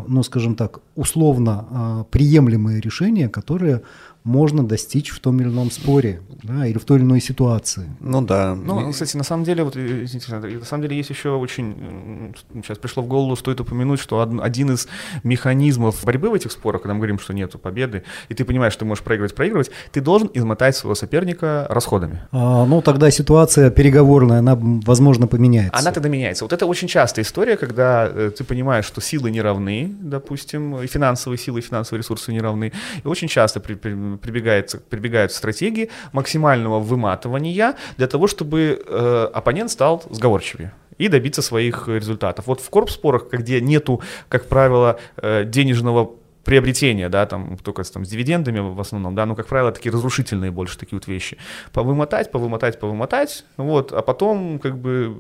ну, 0.06 0.22
скажем 0.22 0.54
так, 0.54 0.80
условно 0.96 1.64
э, 1.70 2.04
приемлемые 2.10 2.80
решения, 2.80 3.28
которые 3.30 3.82
можно 4.28 4.62
достичь 4.66 5.10
в 5.10 5.18
том 5.20 5.40
или 5.40 5.48
ином 5.48 5.70
споре, 5.70 6.20
да, 6.42 6.66
или 6.66 6.78
в 6.78 6.84
той 6.84 6.98
или 6.98 7.04
иной 7.04 7.20
ситуации. 7.20 7.86
Ну 8.00 8.20
да. 8.22 8.54
Ну, 8.54 8.90
кстати, 8.92 9.16
на 9.16 9.24
самом 9.24 9.44
деле, 9.44 9.64
вот, 9.64 9.76
э, 9.76 10.04
извините, 10.04 10.34
на 10.58 10.64
самом 10.64 10.82
деле 10.82 10.96
есть 10.96 11.10
еще 11.10 11.30
очень, 11.30 12.34
сейчас 12.62 12.78
пришло 12.78 13.02
в 13.02 13.06
голову, 13.06 13.34
стоит 13.36 13.60
упомянуть, 13.60 14.00
что 14.00 14.18
од- 14.18 14.40
один 14.42 14.70
из 14.72 14.86
механизмов 15.24 16.04
борьбы 16.04 16.30
в 16.30 16.34
этих 16.34 16.52
спорах, 16.52 16.82
когда 16.82 16.94
мы 16.94 16.98
говорим, 17.00 17.18
что 17.18 17.32
нету 17.32 17.58
победы, 17.58 18.02
и 18.28 18.34
ты 18.34 18.44
понимаешь, 18.44 18.72
что 18.72 18.80
ты 18.80 18.86
можешь 18.86 19.04
проигрывать, 19.04 19.34
проигрывать, 19.34 19.70
ты 19.92 20.00
должен 20.00 20.30
измотать 20.34 20.76
своего 20.76 20.94
соперника 20.94 21.66
расходами. 21.70 22.20
А, 22.32 22.64
ну, 22.66 22.82
тогда 22.82 23.10
ситуация 23.10 23.70
переговорная, 23.70 24.38
она, 24.38 24.56
возможно, 24.60 25.26
поменяется. 25.26 25.78
Она 25.78 25.92
тогда 25.92 26.08
меняется. 26.08 26.44
Вот 26.44 26.52
это 26.52 26.66
очень 26.66 26.88
частая 26.88 27.24
история, 27.24 27.56
когда 27.56 28.06
э, 28.10 28.30
ты 28.36 28.44
понимаешь, 28.44 28.84
что 28.84 29.00
силы 29.00 29.30
не 29.30 29.40
равны, 29.42 29.94
допустим, 30.00 30.76
и 30.80 30.86
финансовые 30.86 31.38
силы, 31.38 31.60
и 31.60 31.62
финансовые 31.62 32.00
ресурсы 32.02 32.32
не 32.32 32.40
равны. 32.40 32.72
И 33.04 33.08
очень 33.08 33.28
часто 33.28 33.60
при- 33.60 33.74
при- 33.74 34.16
прибегается, 34.18 34.78
прибегают 34.78 35.32
стратегии 35.32 35.90
максимального 36.12 36.80
выматывания 36.80 37.74
для 37.96 38.06
того, 38.06 38.26
чтобы 38.26 38.82
э, 38.86 39.28
оппонент 39.32 39.70
стал 39.70 40.02
сговорчивее 40.10 40.72
и 40.98 41.08
добиться 41.08 41.42
своих 41.42 41.88
результатов. 41.88 42.46
Вот 42.46 42.60
в 42.60 42.68
корпспорах, 42.70 43.30
где 43.30 43.60
нету, 43.60 44.02
как 44.28 44.46
правило, 44.46 44.98
э, 45.16 45.44
денежного 45.44 46.10
приобретения, 46.48 47.10
да, 47.10 47.26
там, 47.26 47.58
только 47.62 47.84
с, 47.84 47.90
там, 47.90 48.06
с 48.06 48.08
дивидендами 48.08 48.58
в 48.60 48.80
основном, 48.80 49.14
да, 49.14 49.26
ну, 49.26 49.36
как 49.36 49.46
правило, 49.46 49.70
такие 49.70 49.92
разрушительные 49.92 50.50
больше 50.50 50.78
такие 50.78 50.96
вот 50.96 51.06
вещи. 51.06 51.36
Повымотать, 51.74 52.30
повымотать, 52.32 52.80
повымотать, 52.80 53.44
вот, 53.58 53.92
а 53.92 54.00
потом, 54.00 54.58
как 54.58 54.78
бы, 54.78 55.16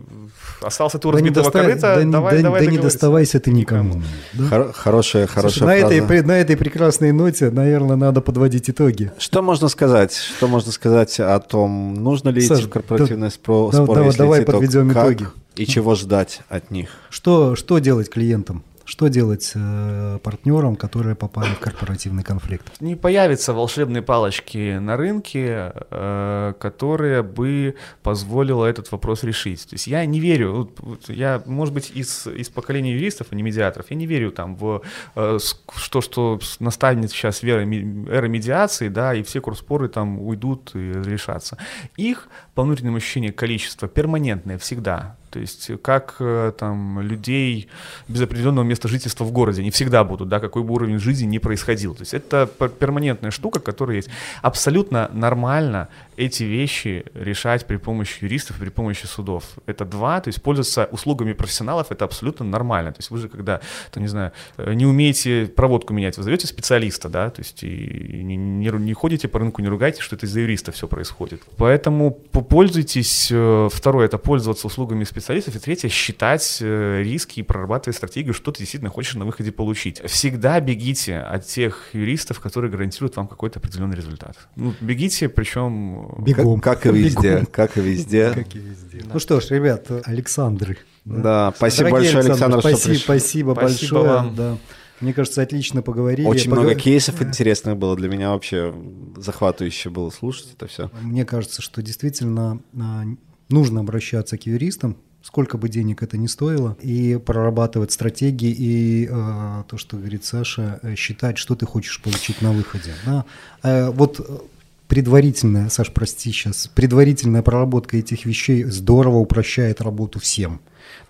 остался 0.62 0.96
у 0.96 1.00
Да 1.00 1.08
не, 1.08 1.12
разбитого 1.28 1.44
доста- 1.44 1.58
корыта, 1.60 1.80
да 1.80 2.10
давай, 2.10 2.36
да- 2.36 2.42
давай 2.42 2.64
да 2.64 2.70
не 2.70 2.78
доставайся 2.78 3.40
ты 3.40 3.50
никому. 3.50 4.00
да? 4.32 4.44
Хор- 4.48 4.72
хорошая, 4.72 5.26
Слушай, 5.26 5.34
хорошая 5.34 5.68
на, 5.68 5.80
фраза. 5.80 5.94
этой, 5.94 6.06
при- 6.08 6.20
на 6.20 6.32
этой 6.40 6.56
прекрасной 6.56 7.12
ноте, 7.12 7.50
наверное, 7.50 7.96
надо 7.96 8.22
подводить 8.22 8.70
итоги. 8.70 9.12
Что 9.18 9.42
можно 9.42 9.68
сказать? 9.68 10.14
Что 10.14 10.48
можно 10.48 10.72
сказать 10.72 11.20
о 11.20 11.38
том, 11.40 11.92
нужно 11.92 12.30
ли 12.30 12.40
Саш, 12.40 12.60
идти 12.60 12.66
в 12.68 12.70
корпоративный 12.70 13.28
спро- 13.28 13.70
да- 13.70 13.82
спор, 13.84 13.96
давай- 13.96 14.06
если 14.06 14.18
давай 14.18 14.38
идти, 14.40 14.46
то 14.46 14.52
подведем 14.52 14.90
как 14.94 15.04
итоги. 15.04 15.26
и 15.56 15.66
чего 15.66 15.94
ждать 15.94 16.40
от 16.48 16.70
них? 16.70 16.88
Что, 17.10 17.54
что 17.54 17.78
делать 17.80 18.08
клиентам? 18.08 18.64
Что 18.88 19.08
делать 19.08 19.52
э, 19.54 20.18
партнерам, 20.22 20.74
которые 20.74 21.14
попали 21.14 21.52
в 21.52 21.58
корпоративный 21.58 22.22
конфликт? 22.22 22.80
не 22.80 22.96
появятся 22.96 23.52
волшебные 23.52 24.00
палочки 24.00 24.78
на 24.78 24.96
рынке, 24.96 25.74
э, 25.90 26.54
которые 26.58 27.22
бы 27.22 27.74
позволило 28.02 28.64
этот 28.64 28.90
вопрос 28.90 29.24
решить. 29.24 29.68
То 29.68 29.74
есть 29.74 29.88
я 29.88 30.06
не 30.06 30.20
верю, 30.20 30.72
вот 30.78 31.10
я, 31.10 31.42
может 31.44 31.74
быть, 31.74 31.90
из, 31.94 32.26
из 32.28 32.48
поколения 32.48 32.94
юристов, 32.94 33.26
а 33.30 33.34
не 33.34 33.42
медиаторов, 33.42 33.90
я 33.90 33.96
не 33.96 34.06
верю 34.06 34.32
там 34.32 34.56
в 34.56 34.80
э, 35.16 35.38
что, 35.76 36.00
что 36.00 36.40
настанет 36.58 37.10
сейчас 37.10 37.44
эра, 37.44 37.60
эра 37.60 38.26
медиации, 38.26 38.88
да, 38.88 39.12
и 39.12 39.22
все 39.22 39.42
курспоры 39.42 39.88
там 39.88 40.18
уйдут 40.18 40.70
и 40.74 40.92
разрешатся. 40.92 41.58
Их, 41.98 42.28
по 42.54 42.62
внутреннему 42.62 42.96
ощущению, 42.96 43.34
количество 43.34 43.86
перманентное 43.86 44.56
всегда. 44.56 45.17
То 45.30 45.38
есть 45.38 45.70
как 45.82 46.16
э, 46.20 46.52
там 46.58 47.00
людей 47.00 47.68
без 48.08 48.22
определенного 48.22 48.64
места 48.64 48.88
жительства 48.88 49.24
в 49.24 49.32
городе, 49.32 49.60
они 49.60 49.70
всегда 49.70 50.04
будут, 50.04 50.28
да, 50.28 50.40
какой 50.40 50.62
бы 50.62 50.74
уровень 50.74 50.98
жизни 50.98 51.26
ни 51.26 51.38
происходил. 51.38 51.94
То 51.94 52.02
есть 52.02 52.14
это 52.14 52.48
пер- 52.58 52.70
перманентная 52.70 53.30
штука, 53.30 53.60
которая 53.60 53.96
есть. 53.96 54.08
Абсолютно 54.42 55.10
нормально 55.12 55.88
эти 56.16 56.42
вещи 56.44 57.04
решать 57.14 57.66
при 57.66 57.76
помощи 57.76 58.24
юристов, 58.24 58.56
при 58.58 58.70
помощи 58.70 59.06
судов. 59.06 59.44
Это 59.66 59.84
два, 59.84 60.20
то 60.20 60.28
есть 60.28 60.42
пользоваться 60.42 60.88
услугами 60.90 61.32
профессионалов, 61.32 61.86
это 61.90 62.04
абсолютно 62.04 62.44
нормально. 62.44 62.92
То 62.92 62.98
есть 62.98 63.10
вы 63.10 63.18
же 63.18 63.28
когда, 63.28 63.60
то, 63.92 64.00
не 64.00 64.08
знаю, 64.08 64.32
э, 64.56 64.74
не 64.74 64.86
умеете 64.86 65.46
проводку 65.46 65.92
менять, 65.92 66.16
вы 66.16 66.22
зовете 66.24 66.46
специалиста, 66.46 67.08
да, 67.08 67.30
то 67.30 67.40
есть 67.40 67.62
и 67.62 68.22
не, 68.22 68.36
не 68.36 68.68
не 68.70 68.94
ходите 68.94 69.28
по 69.28 69.38
рынку, 69.38 69.62
не 69.62 69.68
ругайте, 69.68 70.02
что 70.02 70.16
это 70.16 70.26
из-за 70.26 70.40
юриста 70.40 70.72
все 70.72 70.88
происходит. 70.88 71.42
Поэтому 71.56 72.10
по- 72.10 72.40
пользуйтесь, 72.42 73.28
э, 73.30 73.68
второе, 73.72 74.06
это 74.06 74.18
пользоваться 74.18 74.66
услугами 74.66 75.04
специалистов, 75.04 75.17
специалистов, 75.20 75.56
и 75.56 75.58
третье, 75.58 75.88
считать 75.88 76.58
э, 76.60 77.02
риски 77.02 77.40
и 77.40 77.42
прорабатывать 77.42 77.96
стратегию, 77.96 78.34
что 78.34 78.52
ты 78.52 78.60
действительно 78.60 78.90
хочешь 78.90 79.14
на 79.14 79.24
выходе 79.24 79.52
получить. 79.52 80.00
Всегда 80.06 80.60
бегите 80.60 81.18
от 81.18 81.46
тех 81.46 81.90
юристов, 81.92 82.40
которые 82.40 82.70
гарантируют 82.70 83.16
вам 83.16 83.28
какой-то 83.28 83.58
определенный 83.58 83.96
результат. 83.96 84.36
Ну, 84.56 84.74
бегите, 84.80 85.28
причем... 85.28 86.14
Бегом. 86.18 86.60
Как, 86.60 86.82
как 86.82 86.94
и 86.94 86.98
везде, 86.98 87.34
Бегом. 87.34 87.46
как 87.46 87.76
и 87.76 87.80
везде. 87.80 88.30
Как 88.34 88.54
и 88.54 88.58
везде. 88.58 89.04
Ну 89.12 89.18
что 89.18 89.40
ж, 89.40 89.50
ребят, 89.50 89.86
Александры. 90.04 90.78
Да, 91.04 91.52
спасибо 91.56 91.90
Дорогие 91.90 92.12
большое, 92.12 92.32
Александр, 92.32 92.56
Александр 92.56 92.76
спасибо, 92.78 92.98
спасибо, 92.98 93.52
спасибо 93.52 93.54
большое. 93.54 94.02
Вам. 94.02 94.34
Да. 94.34 94.58
Мне 95.00 95.14
кажется, 95.14 95.42
отлично 95.42 95.82
поговорили. 95.82 96.26
Очень 96.26 96.50
много 96.50 96.74
кейсов 96.74 97.22
интересных 97.22 97.76
было 97.76 97.96
для 97.96 98.08
меня 98.08 98.30
вообще 98.30 98.74
захватывающе 99.16 99.90
было 99.90 100.10
слушать 100.10 100.48
это 100.54 100.66
все. 100.66 100.90
Мне 101.02 101.24
кажется, 101.24 101.62
что 101.62 101.82
действительно 101.82 102.60
а, 102.78 103.04
нужно 103.48 103.80
обращаться 103.80 104.36
к 104.36 104.46
юристам, 104.46 104.96
сколько 105.28 105.58
бы 105.58 105.68
денег 105.68 106.02
это 106.02 106.16
ни 106.16 106.26
стоило, 106.26 106.74
и 106.80 107.18
прорабатывать 107.18 107.92
стратегии, 107.92 108.50
и 108.50 109.06
э, 109.10 109.64
то, 109.68 109.76
что 109.76 109.98
говорит 109.98 110.24
Саша, 110.24 110.80
э, 110.82 110.94
считать, 110.94 111.36
что 111.36 111.54
ты 111.54 111.66
хочешь 111.66 112.00
получить 112.00 112.40
на 112.40 112.52
выходе. 112.52 112.94
Да? 113.04 113.26
Э, 113.62 113.90
вот 113.90 114.48
предварительная, 114.88 115.68
Саш, 115.68 115.92
прости 115.92 116.32
сейчас, 116.32 116.68
предварительная 116.74 117.42
проработка 117.42 117.96
этих 117.96 118.24
вещей 118.24 118.64
здорово 118.64 119.18
упрощает 119.18 119.80
работу 119.80 120.18
всем. 120.18 120.60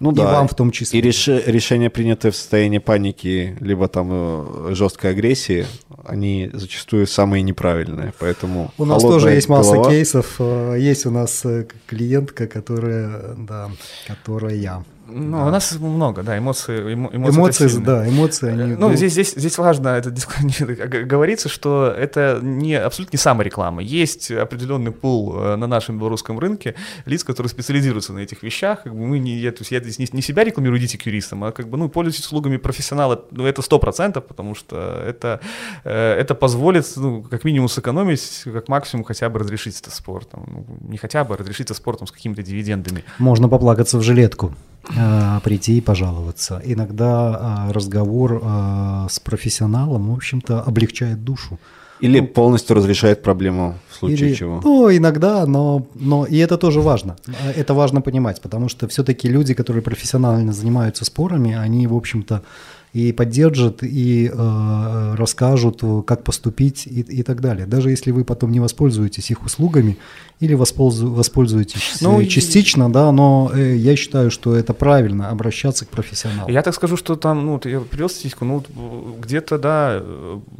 Ну 0.01 0.12
и 0.12 0.14
да. 0.14 0.33
вам 0.33 0.49
в 0.49 0.55
том 0.55 0.70
числе. 0.70 0.99
И 0.99 1.03
реш... 1.03 1.29
решения, 1.29 1.91
принятые 1.91 2.33
в 2.33 2.37
состоянии 2.37 2.79
паники, 2.79 3.57
либо 3.61 3.89
там 3.89 4.09
э, 4.11 4.74
жесткой 4.74 5.12
агрессии, 5.12 5.66
они 6.05 6.51
зачастую 6.53 7.07
самые 7.07 7.43
неправильные, 7.43 8.12
поэтому... 8.18 8.72
У 8.79 8.85
нас 8.85 9.03
тоже 9.03 9.31
есть 9.31 9.49
голова... 9.49 9.74
масса 9.74 9.91
кейсов. 9.91 10.37
Э, 10.39 10.76
есть 10.79 11.07
у 11.07 11.11
нас 11.11 11.45
э, 11.45 11.66
клиентка, 11.87 12.47
которая, 12.47 13.35
да, 13.37 13.70
которая 14.07 14.85
ну, 15.11 15.38
да. 15.38 15.46
у 15.46 15.50
нас 15.50 15.72
много, 15.78 16.22
да, 16.22 16.36
эмоции. 16.36 16.94
Эмо, 16.94 17.11
эмоции, 17.12 17.36
эмоции 17.36 17.78
да, 17.78 18.09
эмоции. 18.09 18.50
Они, 18.50 18.74
ну, 18.74 18.90
ну, 18.90 18.94
здесь, 18.94 19.12
здесь, 19.12 19.32
здесь 19.34 19.56
важно 19.56 19.88
это 19.88 20.11
говорится, 21.06 21.48
что 21.48 21.86
это 21.86 22.40
не 22.42 22.74
абсолютно 22.74 23.16
не 23.16 23.18
самореклама. 23.18 23.82
Есть 23.82 24.30
определенный 24.30 24.92
пул 24.92 25.34
э, 25.36 25.56
на 25.56 25.66
нашем 25.66 25.98
белорусском 25.98 26.38
рынке 26.38 26.74
лиц, 27.06 27.24
которые 27.24 27.50
специализируются 27.50 28.12
на 28.12 28.18
этих 28.18 28.42
вещах. 28.42 28.82
Как 28.82 28.94
бы 28.94 29.06
мы 29.06 29.18
не, 29.18 29.38
я, 29.38 29.50
то 29.52 29.61
есть 29.61 29.70
я 29.70 29.80
здесь 29.80 29.98
не, 29.98 30.06
не 30.12 30.22
себя 30.22 30.44
рекламирую, 30.44 30.78
идите 30.78 30.98
к 30.98 31.06
юристам, 31.06 31.44
а 31.44 31.52
как 31.52 31.68
бы, 31.68 31.78
ну, 31.78 31.88
пользуйтесь 31.88 32.24
услугами 32.26 32.59
профессионала, 32.59 33.24
ну, 33.30 33.46
это 33.46 33.62
сто 33.62 33.78
процентов, 33.78 34.26
потому 34.26 34.54
что 34.54 35.02
это, 35.06 35.40
э, 35.84 36.14
это 36.14 36.34
позволит, 36.34 36.86
ну, 36.96 37.22
как 37.22 37.44
минимум 37.44 37.68
сэкономить, 37.68 38.42
как 38.44 38.68
максимум 38.68 39.04
хотя 39.04 39.28
бы 39.30 39.38
разрешить 39.38 39.80
это 39.80 39.90
спортом. 39.90 40.44
Ну, 40.46 40.90
не 40.90 40.98
хотя 40.98 41.24
бы, 41.24 41.34
а 41.34 41.38
разрешить 41.38 41.66
это 41.66 41.74
спортом 41.74 42.06
с 42.06 42.12
какими-то 42.12 42.42
дивидендами. 42.42 43.04
Можно 43.18 43.48
поплакаться 43.48 43.98
в 43.98 44.02
жилетку. 44.02 44.54
Э, 44.97 45.41
прийти 45.45 45.78
и 45.78 45.80
пожаловаться. 45.80 46.61
Иногда 46.64 47.66
э, 47.68 47.72
разговор 47.72 48.41
э, 48.43 49.07
с 49.11 49.20
профессионалом, 49.20 50.11
в 50.11 50.14
общем-то, 50.14 50.62
облегчает 50.62 51.24
душу. 51.24 51.59
Или 52.01 52.20
ну, 52.20 52.26
полностью 52.26 52.76
разрешает 52.76 53.22
проблему 53.22 53.74
в 53.91 53.97
случае 53.97 54.28
или, 54.28 54.34
чего. 54.34 54.61
Ну, 54.64 54.97
иногда, 54.97 55.47
но, 55.47 55.86
но 55.95 56.24
и 56.24 56.39
это 56.39 56.57
тоже 56.57 56.80
важно. 56.80 57.16
Это 57.57 57.74
важно 57.74 58.01
понимать, 58.01 58.41
потому 58.41 58.68
что 58.68 58.86
все-таки 58.86 59.28
люди, 59.28 59.53
которые 59.53 59.82
профессионально 59.82 60.53
занимаются 60.53 61.05
спорами, 61.05 61.55
они, 61.55 61.86
в 61.86 61.95
общем-то, 61.95 62.43
и 62.95 63.12
поддержат, 63.12 63.82
и 63.82 64.30
э, 64.32 65.14
расскажут, 65.16 65.82
как 66.07 66.24
поступить 66.24 66.86
и, 66.86 67.01
и 67.01 67.22
так 67.22 67.41
далее. 67.41 67.66
Даже 67.66 67.91
если 67.91 68.12
вы 68.12 68.24
потом 68.24 68.53
не 68.53 68.61
воспользуетесь 68.61 69.30
их 69.30 69.45
услугами 69.45 69.99
или 70.41 70.55
воспользу, 70.55 71.11
воспользуетесь 71.11 72.01
ну, 72.01 72.24
частично, 72.24 72.89
и... 72.89 72.93
да, 72.93 73.11
но 73.11 73.51
э, 73.53 73.74
я 73.74 73.97
считаю, 73.97 74.30
что 74.30 74.55
это 74.55 74.72
правильно 74.72 75.30
обращаться 75.30 75.84
к 75.84 75.89
профессионалу. 75.89 76.49
Я 76.49 76.62
так 76.62 76.74
скажу, 76.74 76.97
что 76.97 77.16
там, 77.16 77.45
ну, 77.45 77.61
я 77.64 77.80
привел 77.80 78.09
статистику, 78.09 78.45
ну, 78.45 78.62
где-то, 79.20 79.59
да, 79.59 80.01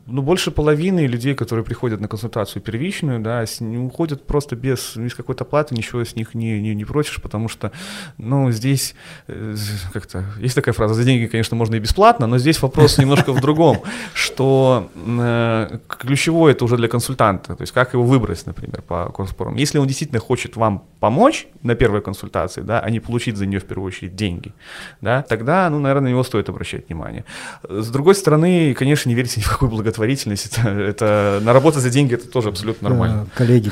ну, 0.07 0.23
больше 0.23 0.51
половины 0.51 1.07
людей, 1.07 1.35
которые 1.35 1.65
приходят 1.65 2.01
на 2.01 2.09
консультацию 2.09 2.61
первичную, 2.61 3.21
да, 3.21 3.45
не 3.61 3.79
уходят 3.79 4.27
просто 4.27 4.57
без, 4.57 4.97
без 4.97 5.15
какой-то 5.15 5.45
платы, 5.45 5.77
ничего 5.77 6.05
с 6.05 6.17
них 6.17 6.35
не, 6.35 6.61
не, 6.61 6.75
не 6.75 6.85
просишь, 6.85 7.23
потому 7.23 7.49
что, 7.49 7.71
ну, 8.17 8.51
здесь 8.51 8.97
э, 9.29 9.55
как-то, 9.93 10.25
есть 10.41 10.57
такая 10.57 10.75
фраза, 10.75 10.95
за 10.95 11.05
деньги, 11.05 11.27
конечно, 11.27 11.57
можно 11.57 11.77
и 11.77 11.79
бесплатно, 11.79 12.27
но 12.27 12.39
здесь 12.39 12.61
вопрос 12.63 12.99
немножко 12.99 13.33
в 13.33 13.41
другом, 13.41 13.83
что 14.13 14.91
э, 14.97 15.79
ключевое 15.87 16.53
это 16.53 16.65
уже 16.65 16.77
для 16.77 16.89
консультанта, 16.89 17.55
то 17.55 17.63
есть 17.63 17.73
как 17.73 17.93
его 17.93 18.03
выбрать, 18.03 18.45
например, 18.45 18.83
по 18.83 19.13
спорам. 19.29 19.57
Если 19.69 19.77
он 19.77 19.87
действительно 19.87 20.19
хочет 20.19 20.57
вам 20.57 20.85
помочь 20.99 21.47
на 21.63 21.75
первой 21.75 22.01
консультации, 22.01 22.63
да, 22.63 22.81
а 22.81 22.89
не 22.89 23.01
получить 23.01 23.37
за 23.37 23.45
нее 23.45 23.61
в 23.61 23.65
первую 23.65 23.89
очередь 23.89 24.17
деньги, 24.17 24.55
да, 25.03 25.21
тогда, 25.21 25.69
ну, 25.69 25.79
наверное, 25.79 26.05
на 26.05 26.13
него 26.13 26.25
стоит 26.25 26.49
обращать 26.49 26.89
внимание. 26.89 27.27
С 27.69 27.91
другой 27.91 28.15
стороны, 28.15 28.73
конечно, 28.73 29.11
не 29.11 29.15
верьте 29.15 29.41
ни 29.41 29.45
в 29.45 29.51
какую 29.51 29.71
благотворительность, 29.71 30.47
это, 30.47 30.69
это 30.91 31.41
на 31.43 31.53
работу 31.53 31.81
за 31.81 31.91
деньги 31.91 32.15
это 32.15 32.27
тоже 32.29 32.49
абсолютно 32.49 32.89
нормально. 32.89 33.27
Э, 33.35 33.37
коллеги, 33.37 33.71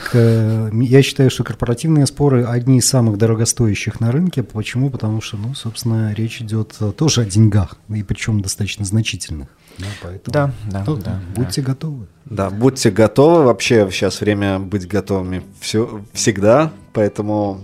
я 0.84 1.02
считаю, 1.02 1.30
что 1.30 1.44
корпоративные 1.44 2.04
споры 2.04 2.44
одни 2.44 2.76
из 2.76 2.86
самых 2.86 3.16
дорогостоящих 3.16 3.98
на 4.00 4.12
рынке. 4.12 4.42
Почему? 4.42 4.90
Потому 4.90 5.22
что, 5.22 5.38
ну, 5.38 5.54
собственно, 5.54 6.12
речь 6.12 6.42
идет 6.42 6.76
тоже 6.98 7.22
о 7.22 7.24
деньгах, 7.24 7.78
и 7.88 8.02
причем 8.02 8.42
достаточно 8.42 8.84
значительных. 8.84 9.48
Да, 9.78 9.86
поэтому, 10.02 10.32
да, 10.32 10.52
да, 10.70 10.84
ну, 10.86 10.96
да. 10.96 11.20
Будьте 11.34 11.62
да. 11.62 11.68
готовы. 11.68 12.06
Да, 12.24 12.50
будьте 12.50 12.90
готовы. 12.90 13.44
Вообще 13.44 13.88
сейчас 13.90 14.20
время 14.20 14.58
быть 14.58 14.88
готовыми 14.88 15.42
все, 15.60 16.02
всегда. 16.12 16.72
Поэтому 16.92 17.60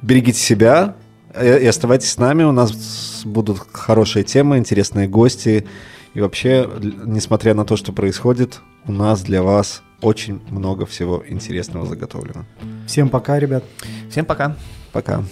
берегите 0.00 0.38
себя 0.38 0.96
и 1.40 1.66
оставайтесь 1.66 2.12
с 2.12 2.18
нами. 2.18 2.44
У 2.44 2.52
нас 2.52 3.22
будут 3.24 3.60
хорошие 3.72 4.22
темы, 4.24 4.58
интересные 4.58 5.08
гости. 5.08 5.66
И 6.14 6.20
вообще, 6.20 6.70
несмотря 7.04 7.54
на 7.54 7.64
то, 7.64 7.76
что 7.76 7.92
происходит, 7.92 8.60
у 8.86 8.92
нас 8.92 9.22
для 9.22 9.42
вас 9.42 9.82
очень 10.00 10.40
много 10.48 10.86
всего 10.86 11.24
интересного 11.26 11.86
заготовлено. 11.86 12.44
Всем 12.86 13.08
пока, 13.08 13.38
ребят. 13.38 13.64
Всем 14.10 14.24
пока. 14.24 14.56
Пока. 14.92 15.24